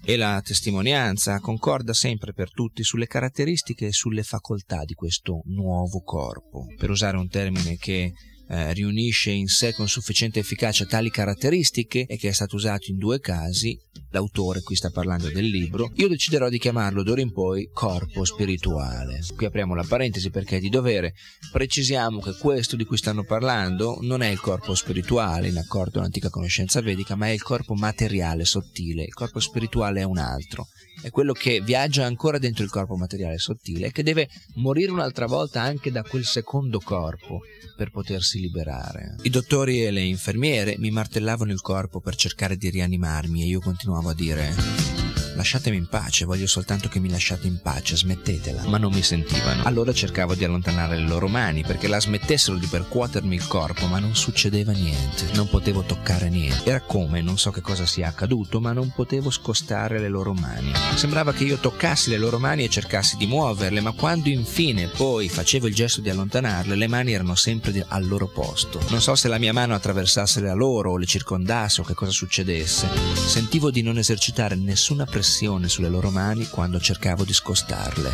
E 0.04 0.18
la 0.18 0.42
testimonianza 0.44 1.40
concorda 1.40 1.94
sempre 1.94 2.34
per 2.34 2.52
tutti 2.52 2.84
sulle 2.84 3.06
caratteristiche 3.06 3.86
e 3.86 3.92
sulle 3.92 4.24
facoltà 4.24 4.84
di 4.84 4.92
questo 4.92 5.40
nuovo 5.46 6.02
corpo. 6.02 6.66
Per 6.76 6.90
usare 6.90 7.16
un 7.16 7.30
termine 7.30 7.78
che 7.78 8.12
eh, 8.48 8.72
riunisce 8.72 9.30
in 9.30 9.46
sé 9.46 9.72
con 9.72 9.88
sufficiente 9.88 10.40
efficacia 10.40 10.84
tali 10.86 11.10
caratteristiche 11.10 12.06
e 12.06 12.16
che 12.16 12.28
è 12.28 12.32
stato 12.32 12.56
usato 12.56 12.90
in 12.90 12.98
due 12.98 13.20
casi, 13.20 13.78
l'autore 14.10 14.62
qui 14.62 14.76
sta 14.76 14.90
parlando 14.90 15.28
del 15.28 15.46
libro, 15.46 15.90
io 15.96 16.08
deciderò 16.08 16.48
di 16.48 16.58
chiamarlo 16.58 17.02
d'ora 17.02 17.20
in 17.20 17.32
poi 17.32 17.68
corpo 17.72 18.24
spirituale. 18.24 19.20
Qui 19.34 19.46
apriamo 19.46 19.74
la 19.74 19.84
parentesi 19.86 20.30
perché 20.30 20.56
è 20.56 20.60
di 20.60 20.68
dovere, 20.68 21.14
precisiamo 21.50 22.20
che 22.20 22.36
questo 22.38 22.76
di 22.76 22.84
cui 22.84 22.96
stanno 22.96 23.24
parlando 23.24 23.98
non 24.02 24.22
è 24.22 24.28
il 24.28 24.40
corpo 24.40 24.74
spirituale 24.74 25.48
in 25.48 25.58
accordo 25.58 25.92
con 25.96 26.02
l'antica 26.02 26.30
conoscenza 26.30 26.80
vedica, 26.80 27.14
ma 27.14 27.28
è 27.28 27.30
il 27.30 27.42
corpo 27.42 27.74
materiale 27.74 28.44
sottile, 28.44 29.04
il 29.04 29.14
corpo 29.14 29.40
spirituale 29.40 30.00
è 30.00 30.04
un 30.04 30.18
altro 30.18 30.68
è 31.06 31.10
quello 31.10 31.32
che 31.32 31.60
viaggia 31.60 32.04
ancora 32.04 32.36
dentro 32.36 32.64
il 32.64 32.70
corpo 32.70 32.96
materiale 32.96 33.38
sottile 33.38 33.86
e 33.86 33.92
che 33.92 34.02
deve 34.02 34.28
morire 34.56 34.90
un'altra 34.90 35.26
volta 35.26 35.62
anche 35.62 35.92
da 35.92 36.02
quel 36.02 36.24
secondo 36.24 36.80
corpo 36.80 37.42
per 37.76 37.90
potersi 37.90 38.40
liberare. 38.40 39.14
I 39.22 39.30
dottori 39.30 39.84
e 39.84 39.92
le 39.92 40.00
infermiere 40.00 40.74
mi 40.78 40.90
martellavano 40.90 41.52
il 41.52 41.60
corpo 41.60 42.00
per 42.00 42.16
cercare 42.16 42.56
di 42.56 42.70
rianimarmi 42.70 43.42
e 43.42 43.46
io 43.46 43.60
continuavo 43.60 44.08
a 44.08 44.14
dire 44.14 44.95
Lasciatemi 45.36 45.76
in 45.76 45.86
pace, 45.86 46.24
voglio 46.24 46.46
soltanto 46.46 46.88
che 46.88 46.98
mi 46.98 47.10
lasciate 47.10 47.46
in 47.46 47.60
pace, 47.60 47.94
smettetela. 47.94 48.62
Ma 48.68 48.78
non 48.78 48.90
mi 48.90 49.02
sentivano. 49.02 49.64
Allora 49.64 49.92
cercavo 49.92 50.34
di 50.34 50.44
allontanare 50.44 50.96
le 50.96 51.06
loro 51.06 51.28
mani 51.28 51.62
perché 51.62 51.88
la 51.88 52.00
smettessero 52.00 52.56
di 52.56 52.66
percuotermi 52.66 53.34
il 53.34 53.46
corpo, 53.46 53.86
ma 53.86 53.98
non 53.98 54.16
succedeva 54.16 54.72
niente. 54.72 55.26
Non 55.34 55.50
potevo 55.50 55.82
toccare 55.82 56.30
niente. 56.30 56.70
Era 56.70 56.80
come, 56.80 57.20
non 57.20 57.36
so 57.36 57.50
che 57.50 57.60
cosa 57.60 57.84
sia 57.84 58.08
accaduto, 58.08 58.60
ma 58.60 58.72
non 58.72 58.90
potevo 58.94 59.28
scostare 59.28 60.00
le 60.00 60.08
loro 60.08 60.32
mani. 60.32 60.72
Sembrava 60.94 61.34
che 61.34 61.44
io 61.44 61.58
toccassi 61.58 62.08
le 62.08 62.16
loro 62.16 62.38
mani 62.38 62.64
e 62.64 62.70
cercassi 62.70 63.18
di 63.18 63.26
muoverle, 63.26 63.82
ma 63.82 63.92
quando 63.92 64.30
infine 64.30 64.86
poi 64.86 65.28
facevo 65.28 65.66
il 65.66 65.74
gesto 65.74 66.00
di 66.00 66.08
allontanarle, 66.08 66.74
le 66.74 66.88
mani 66.88 67.12
erano 67.12 67.34
sempre 67.34 67.84
al 67.86 68.06
loro 68.06 68.26
posto. 68.26 68.80
Non 68.88 69.02
so 69.02 69.14
se 69.14 69.28
la 69.28 69.38
mia 69.38 69.52
mano 69.52 69.74
attraversasse 69.74 70.40
la 70.40 70.54
loro 70.54 70.92
o 70.92 70.96
le 70.96 71.04
circondasse 71.04 71.82
o 71.82 71.84
che 71.84 71.92
cosa 71.92 72.10
succedesse. 72.10 72.88
Sentivo 73.12 73.70
di 73.70 73.82
non 73.82 73.98
esercitare 73.98 74.54
nessuna 74.54 75.04
pressione 75.04 75.24
pressione 75.26 75.68
sulle 75.68 75.88
loro 75.88 76.10
mani 76.10 76.46
quando 76.46 76.78
cercavo 76.78 77.24
di 77.24 77.32
scostarle. 77.32 78.10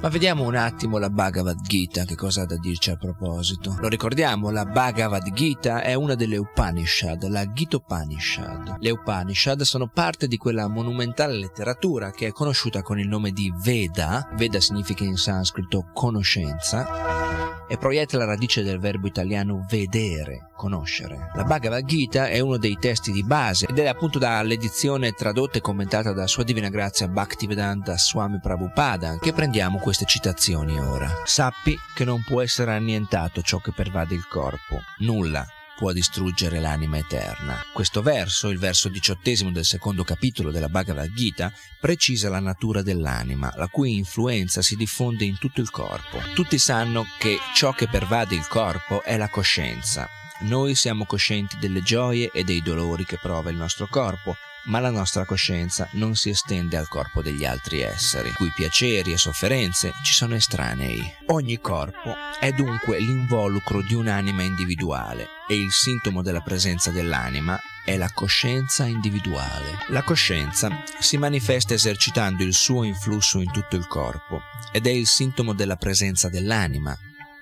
Ma 0.00 0.08
vediamo 0.08 0.44
un 0.44 0.54
attimo 0.54 0.96
la 0.96 1.10
Bhagavad 1.10 1.60
Gita, 1.60 2.04
che 2.04 2.14
cosa 2.14 2.42
ha 2.42 2.46
da 2.46 2.56
dirci 2.56 2.90
a 2.90 2.96
proposito. 2.96 3.76
Lo 3.80 3.88
ricordiamo, 3.88 4.48
la 4.48 4.64
Bhagavad 4.64 5.30
Gita 5.32 5.82
è 5.82 5.92
una 5.92 6.14
delle 6.14 6.38
Upanishad, 6.38 7.28
la 7.28 7.52
Gitopanishad. 7.52 8.76
Le 8.78 8.90
Upanishad 8.90 9.60
sono 9.62 9.90
parte 9.92 10.26
di 10.26 10.38
quella 10.38 10.68
monumentale 10.68 11.34
letteratura 11.34 12.10
che 12.10 12.28
è 12.28 12.32
conosciuta 12.32 12.80
con 12.80 12.98
il 12.98 13.08
nome 13.08 13.32
di 13.32 13.52
Veda, 13.60 14.26
Veda 14.36 14.60
significa 14.60 15.04
in 15.04 15.16
sanscrito 15.16 15.90
conoscenza, 15.92 17.37
e 17.68 17.76
proietta 17.76 18.16
la 18.16 18.24
radice 18.24 18.62
del 18.62 18.78
verbo 18.78 19.06
italiano 19.06 19.64
vedere, 19.68 20.48
conoscere. 20.56 21.30
La 21.34 21.44
Bhagavad 21.44 21.84
Gita 21.84 22.28
è 22.28 22.40
uno 22.40 22.56
dei 22.56 22.76
testi 22.80 23.12
di 23.12 23.22
base 23.22 23.66
ed 23.68 23.78
è 23.78 23.86
appunto 23.86 24.18
dall'edizione 24.18 25.12
tradotta 25.12 25.58
e 25.58 25.60
commentata 25.60 26.12
da 26.12 26.26
Sua 26.26 26.44
Divina 26.44 26.68
Grazia 26.68 27.08
Bhaktivedanta 27.08 27.98
Swami 27.98 28.40
Prabhupada 28.40 29.18
che 29.18 29.32
prendiamo 29.32 29.78
queste 29.78 30.06
citazioni 30.06 30.78
ora. 30.78 31.08
Sappi 31.24 31.76
che 31.94 32.04
non 32.04 32.22
può 32.26 32.40
essere 32.40 32.72
annientato 32.72 33.42
ciò 33.42 33.58
che 33.58 33.72
pervade 33.72 34.14
il 34.14 34.26
corpo, 34.26 34.80
nulla 34.98 35.46
può 35.78 35.92
distruggere 35.92 36.58
l'anima 36.58 36.98
eterna. 36.98 37.64
Questo 37.72 38.02
verso, 38.02 38.48
il 38.48 38.58
verso 38.58 38.88
diciottesimo 38.88 39.52
del 39.52 39.64
secondo 39.64 40.02
capitolo 40.02 40.50
della 40.50 40.68
Bhagavad 40.68 41.14
Gita, 41.14 41.52
precisa 41.80 42.28
la 42.28 42.40
natura 42.40 42.82
dell'anima, 42.82 43.52
la 43.54 43.68
cui 43.68 43.94
influenza 43.94 44.60
si 44.60 44.74
diffonde 44.74 45.24
in 45.24 45.38
tutto 45.38 45.60
il 45.60 45.70
corpo. 45.70 46.18
Tutti 46.34 46.58
sanno 46.58 47.06
che 47.20 47.38
ciò 47.54 47.72
che 47.72 47.86
pervade 47.86 48.34
il 48.34 48.48
corpo 48.48 49.04
è 49.04 49.16
la 49.16 49.28
coscienza. 49.28 50.08
Noi 50.40 50.74
siamo 50.74 51.04
coscienti 51.04 51.56
delle 51.58 51.82
gioie 51.82 52.30
e 52.32 52.42
dei 52.42 52.60
dolori 52.60 53.04
che 53.04 53.18
prova 53.18 53.50
il 53.50 53.56
nostro 53.56 53.86
corpo, 53.86 54.36
ma 54.68 54.80
la 54.80 54.90
nostra 54.90 55.24
coscienza 55.24 55.88
non 55.92 56.14
si 56.14 56.30
estende 56.30 56.76
al 56.76 56.88
corpo 56.88 57.22
degli 57.22 57.44
altri 57.44 57.80
esseri, 57.80 58.32
cui 58.32 58.52
piaceri 58.54 59.12
e 59.12 59.18
sofferenze 59.18 59.92
ci 60.02 60.12
sono 60.12 60.34
estranei. 60.34 61.00
Ogni 61.26 61.58
corpo 61.58 62.14
è 62.38 62.52
dunque 62.52 62.98
l'involucro 62.98 63.82
di 63.82 63.94
un'anima 63.94 64.42
individuale 64.42 65.26
e 65.48 65.56
il 65.56 65.70
sintomo 65.70 66.22
della 66.22 66.40
presenza 66.40 66.90
dell'anima 66.90 67.58
è 67.84 67.96
la 67.96 68.10
coscienza 68.12 68.84
individuale. 68.84 69.78
La 69.88 70.02
coscienza 70.02 70.68
si 70.98 71.16
manifesta 71.16 71.74
esercitando 71.74 72.42
il 72.42 72.52
suo 72.52 72.82
influsso 72.82 73.40
in 73.40 73.50
tutto 73.50 73.76
il 73.76 73.86
corpo 73.86 74.42
ed 74.72 74.86
è 74.86 74.90
il 74.90 75.06
sintomo 75.06 75.54
della 75.54 75.76
presenza 75.76 76.28
dell'anima, 76.28 76.96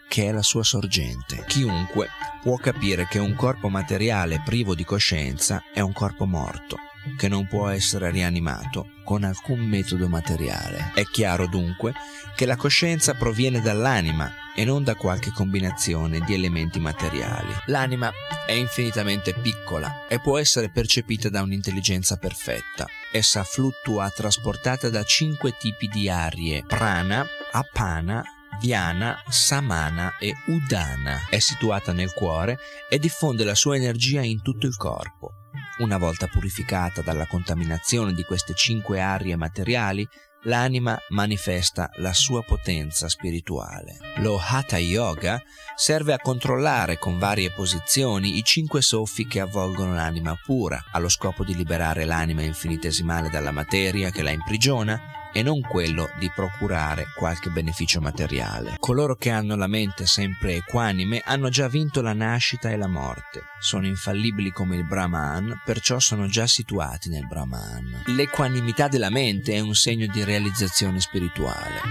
che 0.08 0.28
è 0.28 0.32
la 0.32 0.42
sua 0.42 0.62
sorgente. 0.62 1.44
Chiunque 1.48 2.08
può 2.40 2.56
capire 2.58 3.08
che 3.08 3.18
un 3.18 3.34
corpo 3.34 3.68
materiale 3.68 4.40
privo 4.44 4.76
di 4.76 4.84
coscienza 4.84 5.64
è 5.74 5.80
un 5.80 5.92
corpo 5.92 6.26
morto 6.26 6.85
che 7.16 7.28
non 7.28 7.46
può 7.46 7.68
essere 7.68 8.10
rianimato 8.10 8.90
con 9.04 9.24
alcun 9.24 9.60
metodo 9.60 10.08
materiale. 10.08 10.92
È 10.94 11.04
chiaro 11.04 11.46
dunque 11.46 11.94
che 12.34 12.46
la 12.46 12.56
coscienza 12.56 13.14
proviene 13.14 13.60
dall'anima 13.60 14.30
e 14.54 14.64
non 14.64 14.82
da 14.82 14.94
qualche 14.94 15.30
combinazione 15.30 16.20
di 16.20 16.34
elementi 16.34 16.80
materiali. 16.80 17.52
L'anima 17.66 18.10
è 18.46 18.52
infinitamente 18.52 19.34
piccola 19.34 20.06
e 20.08 20.18
può 20.18 20.38
essere 20.38 20.70
percepita 20.70 21.28
da 21.28 21.42
un'intelligenza 21.42 22.16
perfetta. 22.16 22.86
Essa 23.12 23.44
fluttua 23.44 24.10
trasportata 24.10 24.88
da 24.88 25.02
cinque 25.04 25.56
tipi 25.56 25.88
di 25.88 26.08
arie, 26.08 26.64
prana, 26.66 27.26
apana, 27.52 28.24
Viana, 28.60 29.22
Samana 29.28 30.16
e 30.18 30.34
Udana. 30.46 31.26
È 31.28 31.38
situata 31.38 31.92
nel 31.92 32.12
cuore 32.12 32.58
e 32.88 32.98
diffonde 32.98 33.44
la 33.44 33.54
sua 33.54 33.76
energia 33.76 34.22
in 34.22 34.40
tutto 34.42 34.66
il 34.66 34.76
corpo. 34.76 35.32
Una 35.78 35.98
volta 35.98 36.26
purificata 36.26 37.02
dalla 37.02 37.26
contaminazione 37.26 38.14
di 38.14 38.22
queste 38.22 38.54
cinque 38.54 38.98
arie 38.98 39.36
materiali, 39.36 40.08
l'anima 40.44 40.98
manifesta 41.10 41.90
la 41.96 42.14
sua 42.14 42.42
potenza 42.42 43.10
spirituale. 43.10 43.98
Lo 44.20 44.40
Hatha 44.42 44.78
Yoga 44.78 45.38
serve 45.74 46.14
a 46.14 46.18
controllare 46.18 46.96
con 46.98 47.18
varie 47.18 47.52
posizioni 47.52 48.38
i 48.38 48.42
cinque 48.42 48.80
soffi 48.80 49.26
che 49.26 49.40
avvolgono 49.40 49.92
l'anima 49.94 50.34
pura, 50.42 50.82
allo 50.92 51.10
scopo 51.10 51.44
di 51.44 51.54
liberare 51.54 52.06
l'anima 52.06 52.40
infinitesimale 52.40 53.28
dalla 53.28 53.50
materia 53.50 54.08
che 54.10 54.22
la 54.22 54.30
imprigiona 54.30 55.25
e 55.36 55.42
non 55.42 55.60
quello 55.60 56.08
di 56.18 56.32
procurare 56.34 57.08
qualche 57.14 57.50
beneficio 57.50 58.00
materiale. 58.00 58.76
Coloro 58.78 59.16
che 59.16 59.28
hanno 59.28 59.54
la 59.54 59.66
mente 59.66 60.06
sempre 60.06 60.54
equanime 60.54 61.20
hanno 61.22 61.50
già 61.50 61.68
vinto 61.68 62.00
la 62.00 62.14
nascita 62.14 62.70
e 62.70 62.78
la 62.78 62.86
morte, 62.86 63.42
sono 63.60 63.86
infallibili 63.86 64.50
come 64.50 64.76
il 64.76 64.86
Brahman, 64.86 65.60
perciò 65.62 65.98
sono 65.98 66.26
già 66.26 66.46
situati 66.46 67.10
nel 67.10 67.26
Brahman. 67.26 68.04
L'equanimità 68.06 68.88
della 68.88 69.10
mente 69.10 69.52
è 69.52 69.60
un 69.60 69.74
segno 69.74 70.06
di 70.06 70.24
realizzazione 70.24 71.00
spirituale. 71.00 71.82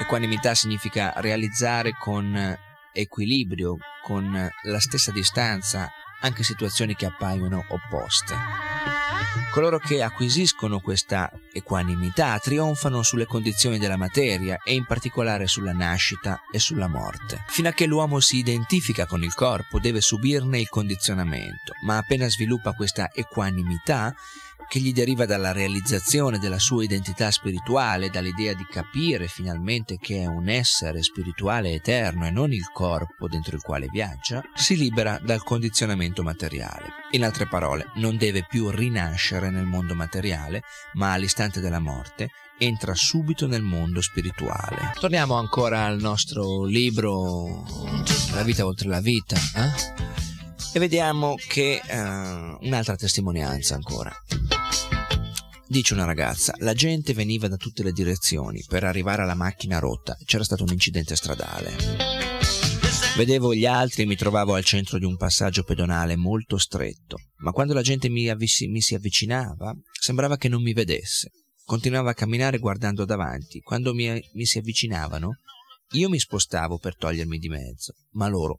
Equanimità 0.00 0.54
significa 0.54 1.12
realizzare 1.16 1.96
con 1.98 2.56
equilibrio, 2.92 3.78
con 4.04 4.48
la 4.62 4.80
stessa 4.80 5.10
distanza, 5.10 5.90
anche 6.20 6.42
situazioni 6.42 6.94
che 6.94 7.06
appaiono 7.06 7.64
opposte. 7.68 8.34
Coloro 9.52 9.78
che 9.78 10.02
acquisiscono 10.02 10.80
questa 10.80 11.30
equanimità 11.52 12.38
trionfano 12.38 13.02
sulle 13.02 13.26
condizioni 13.26 13.78
della 13.78 13.96
materia 13.96 14.58
e 14.62 14.74
in 14.74 14.84
particolare 14.84 15.46
sulla 15.46 15.72
nascita 15.72 16.40
e 16.50 16.58
sulla 16.58 16.88
morte. 16.88 17.42
Fino 17.48 17.68
a 17.68 17.72
che 17.72 17.86
l'uomo 17.86 18.20
si 18.20 18.36
identifica 18.36 19.06
con 19.06 19.22
il 19.22 19.34
corpo 19.34 19.78
deve 19.78 20.00
subirne 20.00 20.58
il 20.60 20.68
condizionamento, 20.68 21.72
ma 21.84 21.96
appena 21.96 22.28
sviluppa 22.28 22.72
questa 22.72 23.10
equanimità 23.12 24.14
che 24.68 24.80
gli 24.80 24.92
deriva 24.92 25.26
dalla 25.26 25.52
realizzazione 25.52 26.38
della 26.38 26.58
sua 26.58 26.84
identità 26.84 27.30
spirituale, 27.30 28.10
dall'idea 28.10 28.54
di 28.54 28.66
capire 28.68 29.28
finalmente 29.28 29.98
che 30.00 30.22
è 30.22 30.26
un 30.26 30.48
essere 30.48 31.02
spirituale 31.02 31.72
eterno 31.72 32.26
e 32.26 32.30
non 32.30 32.52
il 32.52 32.70
corpo 32.72 33.28
dentro 33.28 33.56
il 33.56 33.62
quale 33.62 33.88
viaggia, 33.90 34.42
si 34.54 34.76
libera 34.76 35.18
dal 35.22 35.42
condizionamento 35.42 36.22
materiale. 36.22 37.04
In 37.12 37.24
altre 37.24 37.46
parole, 37.46 37.90
non 37.96 38.16
deve 38.16 38.44
più 38.48 38.70
rinascere 38.70 39.50
nel 39.50 39.64
mondo 39.64 39.94
materiale, 39.94 40.62
ma 40.94 41.12
all'istante 41.12 41.60
della 41.60 41.80
morte 41.80 42.30
entra 42.58 42.94
subito 42.94 43.46
nel 43.46 43.62
mondo 43.62 44.00
spirituale. 44.00 44.92
Torniamo 44.98 45.34
ancora 45.34 45.84
al 45.84 46.00
nostro 46.00 46.64
libro 46.64 47.64
La 48.32 48.42
vita 48.42 48.64
oltre 48.64 48.88
la 48.88 49.00
vita. 49.00 49.36
Eh? 49.36 50.04
E 50.72 50.78
vediamo 50.78 51.36
che 51.48 51.80
uh, 51.82 52.66
un'altra 52.66 52.96
testimonianza 52.96 53.74
ancora. 53.74 54.14
Dice 55.68 55.94
una 55.94 56.04
ragazza, 56.04 56.54
la 56.58 56.74
gente 56.74 57.12
veniva 57.12 57.48
da 57.48 57.56
tutte 57.56 57.82
le 57.82 57.90
direzioni 57.90 58.64
per 58.68 58.84
arrivare 58.84 59.22
alla 59.22 59.34
macchina 59.34 59.80
rotta, 59.80 60.16
c'era 60.24 60.44
stato 60.44 60.62
un 60.62 60.70
incidente 60.70 61.16
stradale. 61.16 61.74
Vedevo 63.16 63.52
gli 63.52 63.66
altri 63.66 64.02
e 64.02 64.06
mi 64.06 64.14
trovavo 64.14 64.54
al 64.54 64.64
centro 64.64 64.98
di 64.98 65.04
un 65.04 65.16
passaggio 65.16 65.64
pedonale 65.64 66.14
molto 66.14 66.56
stretto, 66.56 67.16
ma 67.38 67.50
quando 67.50 67.74
la 67.74 67.82
gente 67.82 68.08
mi, 68.08 68.28
avvic- 68.28 68.68
mi 68.68 68.80
si 68.80 68.94
avvicinava 68.94 69.74
sembrava 69.98 70.36
che 70.36 70.48
non 70.48 70.62
mi 70.62 70.72
vedesse. 70.72 71.30
Continuava 71.64 72.10
a 72.10 72.14
camminare 72.14 72.58
guardando 72.58 73.04
davanti. 73.04 73.58
Quando 73.58 73.92
mi, 73.92 74.22
mi 74.34 74.44
si 74.44 74.58
avvicinavano, 74.58 75.30
io 75.92 76.08
mi 76.08 76.20
spostavo 76.20 76.78
per 76.78 76.96
togliermi 76.96 77.38
di 77.38 77.48
mezzo, 77.48 77.92
ma 78.12 78.28
loro 78.28 78.58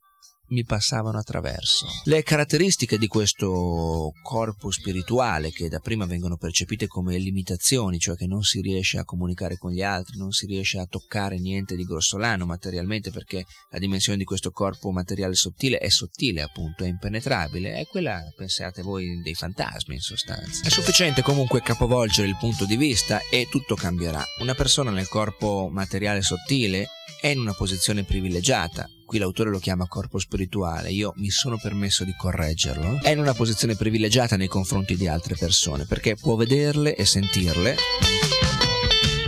mi 0.49 0.63
passavano 0.63 1.17
attraverso. 1.17 1.87
Le 2.05 2.23
caratteristiche 2.23 2.97
di 2.97 3.07
questo 3.07 4.11
corpo 4.21 4.71
spirituale, 4.71 5.51
che 5.51 5.69
da 5.69 5.79
prima 5.79 6.05
vengono 6.05 6.37
percepite 6.37 6.87
come 6.87 7.17
limitazioni, 7.17 7.99
cioè 7.99 8.15
che 8.15 8.27
non 8.27 8.43
si 8.43 8.61
riesce 8.61 8.97
a 8.97 9.05
comunicare 9.05 9.57
con 9.57 9.71
gli 9.71 9.81
altri, 9.81 10.17
non 10.17 10.31
si 10.31 10.45
riesce 10.45 10.79
a 10.79 10.85
toccare 10.85 11.39
niente 11.39 11.75
di 11.75 11.83
grossolano 11.83 12.45
materialmente 12.45 13.11
perché 13.11 13.45
la 13.71 13.79
dimensione 13.79 14.17
di 14.17 14.23
questo 14.23 14.51
corpo 14.51 14.91
materiale 14.91 15.35
sottile 15.35 15.77
è 15.77 15.89
sottile 15.89 16.41
appunto, 16.41 16.83
è 16.83 16.87
impenetrabile, 16.87 17.75
è 17.75 17.85
quella, 17.87 18.21
pensate 18.35 18.81
voi, 18.81 19.21
dei 19.21 19.35
fantasmi 19.35 19.95
in 19.95 20.01
sostanza. 20.01 20.65
È 20.65 20.69
sufficiente 20.69 21.21
comunque 21.21 21.61
capovolgere 21.61 22.27
il 22.27 22.37
punto 22.37 22.65
di 22.65 22.77
vista 22.77 23.19
e 23.29 23.47
tutto 23.49 23.75
cambierà. 23.75 24.23
Una 24.39 24.53
persona 24.53 24.91
nel 24.91 25.07
corpo 25.07 25.69
materiale 25.71 26.21
sottile 26.21 26.87
è 27.19 27.27
in 27.27 27.39
una 27.39 27.53
posizione 27.53 28.03
privilegiata, 28.03 28.87
qui 29.07 29.17
l'autore 29.19 29.49
lo 29.49 29.57
chiama 29.57 29.87
corpo 29.87 30.19
spirituale, 30.19 30.91
io 30.91 31.13
mi 31.15 31.29
sono 31.29 31.57
permesso 31.57 32.03
di 32.03 32.13
correggerlo, 32.15 32.99
è 33.01 33.09
in 33.09 33.19
una 33.19 33.33
posizione 33.33 33.75
privilegiata 33.75 34.35
nei 34.35 34.49
confronti 34.49 34.97
di 34.97 35.07
altre 35.07 35.35
persone 35.39 35.85
perché 35.85 36.15
può 36.15 36.35
vederle 36.35 36.93
e 36.93 37.05
sentirle 37.05 37.75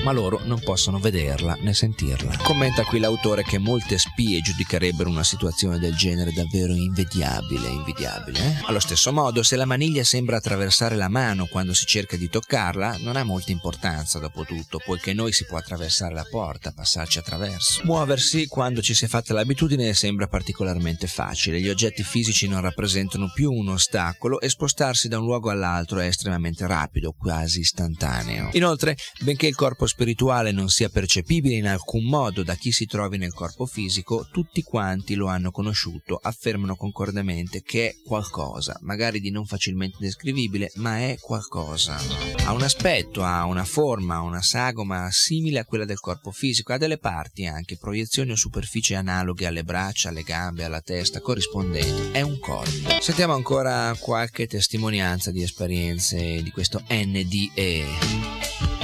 ma 0.03 0.11
loro 0.11 0.41
non 0.43 0.59
possono 0.59 0.99
vederla 0.99 1.57
né 1.61 1.73
sentirla. 1.73 2.37
Commenta 2.43 2.83
qui 2.83 2.99
l'autore 2.99 3.43
che 3.43 3.57
molte 3.57 3.97
spie 3.97 4.41
giudicherebbero 4.41 5.09
una 5.09 5.23
situazione 5.23 5.79
del 5.79 5.95
genere 5.95 6.31
davvero 6.31 6.73
invidiabile, 6.73 7.67
invidiabile. 7.67 8.39
Eh? 8.39 8.63
Allo 8.65 8.79
stesso 8.79 9.11
modo, 9.11 9.43
se 9.43 9.55
la 9.55 9.65
maniglia 9.65 10.03
sembra 10.03 10.37
attraversare 10.37 10.95
la 10.95 11.09
mano 11.09 11.47
quando 11.47 11.73
si 11.73 11.85
cerca 11.85 12.17
di 12.17 12.29
toccarla, 12.29 12.97
non 12.99 13.15
ha 13.15 13.23
molta 13.23 13.51
importanza 13.51 14.19
dopo 14.19 14.43
tutto, 14.43 14.79
poiché 14.83 15.13
noi 15.13 15.33
si 15.33 15.45
può 15.45 15.57
attraversare 15.57 16.13
la 16.13 16.25
porta, 16.29 16.71
passarci 16.71 17.19
attraverso. 17.19 17.81
Muoversi 17.83 18.47
quando 18.47 18.81
ci 18.81 18.93
si 18.93 19.05
è 19.05 19.07
fatta 19.07 19.33
l'abitudine 19.33 19.93
sembra 19.93 20.27
particolarmente 20.27 21.07
facile, 21.07 21.59
gli 21.59 21.69
oggetti 21.69 22.03
fisici 22.03 22.47
non 22.47 22.61
rappresentano 22.61 23.31
più 23.33 23.51
un 23.51 23.69
ostacolo 23.69 24.39
e 24.39 24.49
spostarsi 24.49 25.07
da 25.07 25.19
un 25.19 25.25
luogo 25.25 25.49
all'altro 25.49 25.99
è 25.99 26.05
estremamente 26.05 26.65
rapido, 26.65 27.13
quasi 27.17 27.59
istantaneo. 27.59 28.49
Inoltre, 28.53 28.97
benché 29.21 29.47
il 29.47 29.55
corpo 29.55 29.85
spirituale 29.89 30.51
non 30.53 30.69
sia 30.69 30.87
percepibile 30.87 31.55
in 31.55 31.67
alcun 31.67 32.05
modo 32.05 32.43
da 32.43 32.55
chi 32.55 32.71
si 32.71 32.85
trovi 32.85 33.17
nel 33.17 33.33
corpo 33.33 33.65
fisico, 33.65 34.27
tutti 34.31 34.63
quanti 34.63 35.15
lo 35.15 35.27
hanno 35.27 35.51
conosciuto 35.51 36.17
affermano 36.21 36.75
concordemente 36.77 37.61
che 37.61 37.89
è 37.89 37.95
qualcosa, 38.05 38.77
magari 38.81 39.19
di 39.19 39.31
non 39.31 39.45
facilmente 39.45 39.97
descrivibile, 39.99 40.71
ma 40.75 40.99
è 40.99 41.17
qualcosa. 41.19 41.97
Ha 42.45 42.53
un 42.53 42.61
aspetto, 42.61 43.23
ha 43.23 43.43
una 43.45 43.65
forma, 43.65 44.15
ha 44.15 44.21
una 44.21 44.41
sagoma 44.41 45.09
simile 45.11 45.59
a 45.59 45.65
quella 45.65 45.85
del 45.85 45.99
corpo 45.99 46.31
fisico, 46.31 46.71
ha 46.71 46.77
delle 46.77 46.97
parti 46.97 47.45
anche, 47.45 47.77
proiezioni 47.77 48.31
o 48.31 48.35
superfici 48.35 48.93
analoghe 48.93 49.45
alle 49.45 49.63
braccia, 49.63 50.09
alle 50.09 50.23
gambe, 50.23 50.63
alla 50.63 50.81
testa, 50.81 51.19
corrispondenti. 51.19 52.11
È 52.11 52.21
un 52.21 52.39
corpo. 52.39 53.01
Sentiamo 53.01 53.33
ancora 53.33 53.93
qualche 53.99 54.47
testimonianza 54.47 55.31
di 55.31 55.41
esperienze 55.41 56.41
di 56.41 56.51
questo 56.51 56.83
NDE. 56.89 58.78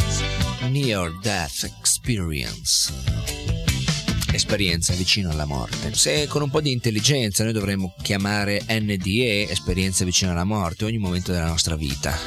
Near 0.69 1.11
Death 1.21 1.63
Experience. 1.63 2.91
Esperienza 4.31 4.93
vicino 4.93 5.29
alla 5.29 5.45
morte. 5.45 5.93
Se 5.93 6.27
con 6.27 6.41
un 6.41 6.49
po' 6.49 6.61
di 6.61 6.71
intelligenza 6.71 7.43
noi 7.43 7.53
dovremmo 7.53 7.93
chiamare 8.01 8.63
NDE 8.67 9.49
esperienza 9.49 10.03
vicino 10.03 10.31
alla 10.31 10.43
morte 10.43 10.85
ogni 10.85 10.97
momento 10.97 11.31
della 11.31 11.47
nostra 11.47 11.75
vita. 11.75 12.17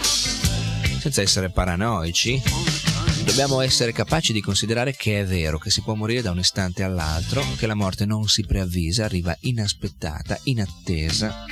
Senza 1.00 1.20
essere 1.20 1.50
paranoici, 1.50 2.40
dobbiamo 3.24 3.60
essere 3.60 3.92
capaci 3.92 4.32
di 4.32 4.40
considerare 4.40 4.94
che 4.94 5.20
è 5.20 5.24
vero 5.26 5.58
che 5.58 5.70
si 5.70 5.82
può 5.82 5.94
morire 5.94 6.22
da 6.22 6.30
un 6.30 6.38
istante 6.38 6.82
all'altro, 6.82 7.44
che 7.56 7.66
la 7.66 7.74
morte 7.74 8.06
non 8.06 8.28
si 8.28 8.44
preavvisa, 8.44 9.04
arriva 9.04 9.36
inaspettata, 9.40 10.38
inattesa, 10.44 11.44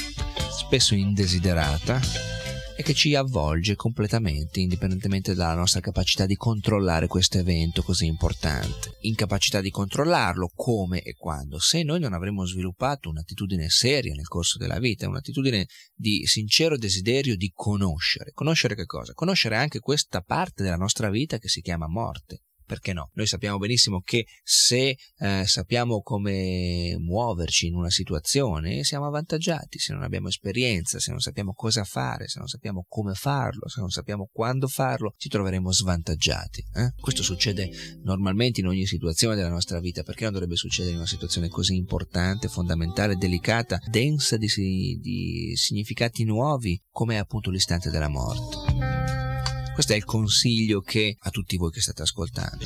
spesso 0.50 0.94
indesiderata 0.94 2.35
e 2.76 2.82
che 2.82 2.92
ci 2.92 3.14
avvolge 3.14 3.74
completamente, 3.74 4.60
indipendentemente 4.60 5.34
dalla 5.34 5.54
nostra 5.54 5.80
capacità 5.80 6.26
di 6.26 6.36
controllare 6.36 7.06
questo 7.06 7.38
evento 7.38 7.82
così 7.82 8.04
importante. 8.04 8.96
Incapacità 9.00 9.62
di 9.62 9.70
controllarlo 9.70 10.50
come 10.54 11.00
e 11.00 11.14
quando. 11.14 11.58
Se 11.58 11.82
noi 11.82 12.00
non 12.00 12.12
avremo 12.12 12.44
sviluppato 12.44 13.08
un'attitudine 13.08 13.70
seria 13.70 14.14
nel 14.14 14.28
corso 14.28 14.58
della 14.58 14.78
vita, 14.78 15.08
un'attitudine 15.08 15.66
di 15.94 16.26
sincero 16.26 16.76
desiderio 16.76 17.34
di 17.36 17.50
conoscere. 17.54 18.32
Conoscere 18.32 18.74
che 18.74 18.84
cosa? 18.84 19.14
Conoscere 19.14 19.56
anche 19.56 19.80
questa 19.80 20.20
parte 20.20 20.62
della 20.62 20.76
nostra 20.76 21.08
vita 21.08 21.38
che 21.38 21.48
si 21.48 21.62
chiama 21.62 21.88
morte 21.88 22.42
perché 22.66 22.92
no? 22.92 23.10
Noi 23.14 23.26
sappiamo 23.26 23.58
benissimo 23.58 24.00
che 24.00 24.26
se 24.42 24.98
eh, 25.18 25.44
sappiamo 25.46 26.02
come 26.02 26.96
muoverci 26.98 27.68
in 27.68 27.76
una 27.76 27.90
situazione 27.90 28.84
siamo 28.84 29.06
avvantaggiati, 29.06 29.78
se 29.78 29.92
non 29.92 30.02
abbiamo 30.02 30.28
esperienza, 30.28 30.98
se 30.98 31.10
non 31.10 31.20
sappiamo 31.20 31.52
cosa 31.54 31.84
fare, 31.84 32.28
se 32.28 32.38
non 32.38 32.48
sappiamo 32.48 32.84
come 32.88 33.14
farlo, 33.14 33.68
se 33.68 33.80
non 33.80 33.90
sappiamo 33.90 34.28
quando 34.32 34.66
farlo, 34.66 35.14
ci 35.16 35.28
troveremo 35.28 35.72
svantaggiati. 35.72 36.64
Eh? 36.74 36.92
Questo 37.00 37.22
succede 37.22 37.70
normalmente 38.02 38.60
in 38.60 38.66
ogni 38.66 38.86
situazione 38.86 39.36
della 39.36 39.48
nostra 39.48 39.80
vita, 39.80 40.02
perché 40.02 40.24
non 40.24 40.32
dovrebbe 40.32 40.56
succedere 40.56 40.92
in 40.92 40.98
una 40.98 41.06
situazione 41.06 41.48
così 41.48 41.76
importante, 41.76 42.48
fondamentale, 42.48 43.16
delicata, 43.16 43.78
densa 43.88 44.36
di, 44.36 44.48
di 45.00 45.52
significati 45.54 46.24
nuovi 46.24 46.82
come 46.90 47.14
è 47.14 47.18
appunto 47.18 47.50
l'istante 47.50 47.90
della 47.90 48.08
morte? 48.08 49.25
Questo 49.76 49.92
è 49.92 49.96
il 49.96 50.06
consiglio 50.06 50.80
che 50.80 51.18
a 51.18 51.28
tutti 51.28 51.58
voi 51.58 51.70
che 51.70 51.82
state 51.82 52.00
ascoltando. 52.00 52.64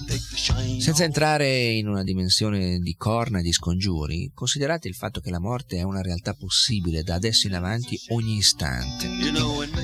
Senza 0.79 1.03
entrare 1.03 1.71
in 1.71 1.89
una 1.89 2.05
dimensione 2.05 2.79
di 2.79 2.95
corna 2.95 3.41
e 3.41 3.43
di 3.43 3.51
scongiuri, 3.51 4.31
considerate 4.33 4.87
il 4.87 4.95
fatto 4.95 5.21
che 5.21 5.31
la 5.31 5.41
morte 5.41 5.79
è 5.79 5.83
una 5.83 6.03
realtà 6.03 6.35
possibile 6.35 7.03
da 7.03 7.15
adesso 7.15 7.49
in 7.49 7.55
avanti 7.55 7.99
ogni 8.11 8.37
istante. 8.37 9.09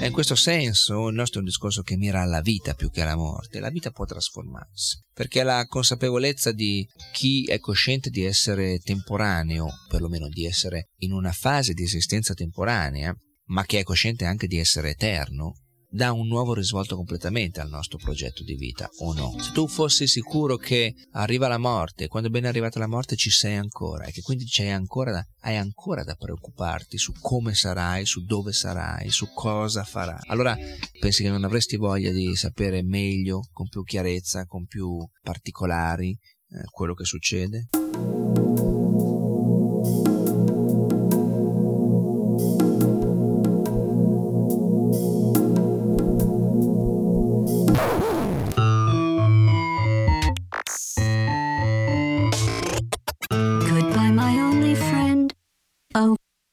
E 0.01 0.07
in 0.07 0.13
questo 0.13 0.37
senso 0.37 1.09
il 1.09 1.17
nostro 1.17 1.41
è 1.41 1.43
un 1.43 1.49
discorso 1.49 1.83
che 1.83 1.97
mira 1.97 2.23
alla 2.23 2.41
vita 2.41 2.75
più 2.75 2.93
che 2.93 3.03
alla 3.03 3.17
morte. 3.17 3.59
La 3.59 3.71
vita 3.71 3.91
può 3.91 4.05
trasformarsi, 4.05 5.03
perché 5.13 5.43
la 5.43 5.67
consapevolezza 5.67 6.53
di 6.53 6.87
chi 7.13 7.45
è 7.47 7.59
cosciente 7.59 8.09
di 8.09 8.23
essere 8.23 8.79
temporaneo, 8.79 9.67
perlomeno 9.89 10.29
di 10.29 10.47
essere 10.47 10.91
in 10.99 11.11
una 11.13 11.33
fase 11.33 11.73
di 11.73 11.83
esistenza 11.83 12.35
temporanea, 12.35 13.13
ma 13.47 13.65
che 13.65 13.81
è 13.81 13.83
cosciente 13.83 14.27
anche 14.27 14.47
di 14.47 14.59
essere 14.59 14.91
eterno, 14.91 15.57
dà 15.97 16.13
un 16.13 16.29
nuovo 16.29 16.53
risvolto 16.53 16.95
completamente 16.95 17.61
al 17.61 17.71
nostro 17.71 17.99
progetto 17.99 18.45
di 18.45 18.55
vita, 18.55 18.89
o 18.99 19.15
no? 19.15 19.35
Se 19.41 19.51
tu 19.53 19.67
fossi 19.67 20.07
sicuro 20.07 20.57
che 20.59 20.95
arriva 21.13 21.49
la 21.49 21.59
morte, 21.59 22.07
quando 22.07 22.29
è 22.29 22.31
ben 22.31 22.45
arrivata 22.45 22.79
la 22.79 22.87
morte 22.87 23.17
ci 23.17 23.31
sei 23.31 23.57
ancora, 23.57 24.05
e 24.05 24.13
che 24.13 24.21
quindi 24.21 24.45
ancora 24.69 25.11
da, 25.11 25.27
hai 25.41 25.57
ancora 25.57 26.05
da 26.05 26.15
preoccuparti 26.15 26.99
su 26.99 27.13
come 27.19 27.55
sarai, 27.55 28.05
su 28.05 28.25
dove 28.25 28.53
sarai, 28.53 29.09
su 29.09 29.33
cosa 29.33 29.85
farai, 29.85 30.21
allora 30.27 30.57
pensi 31.01 31.23
che 31.23 31.31
non 31.31 31.45
avresti 31.45 31.77
voglia 31.77 32.13
di 32.13 32.37
sapere 32.37 32.83
meglio, 32.83 33.49
con 33.51 33.67
più 33.69 33.83
chiarezza, 33.83 34.45
con 34.45 34.67
più 34.67 34.99
particolari, 35.23 36.11
eh, 36.11 36.65
quello 36.71 36.93
che 36.93 37.05
succede? 37.05 37.69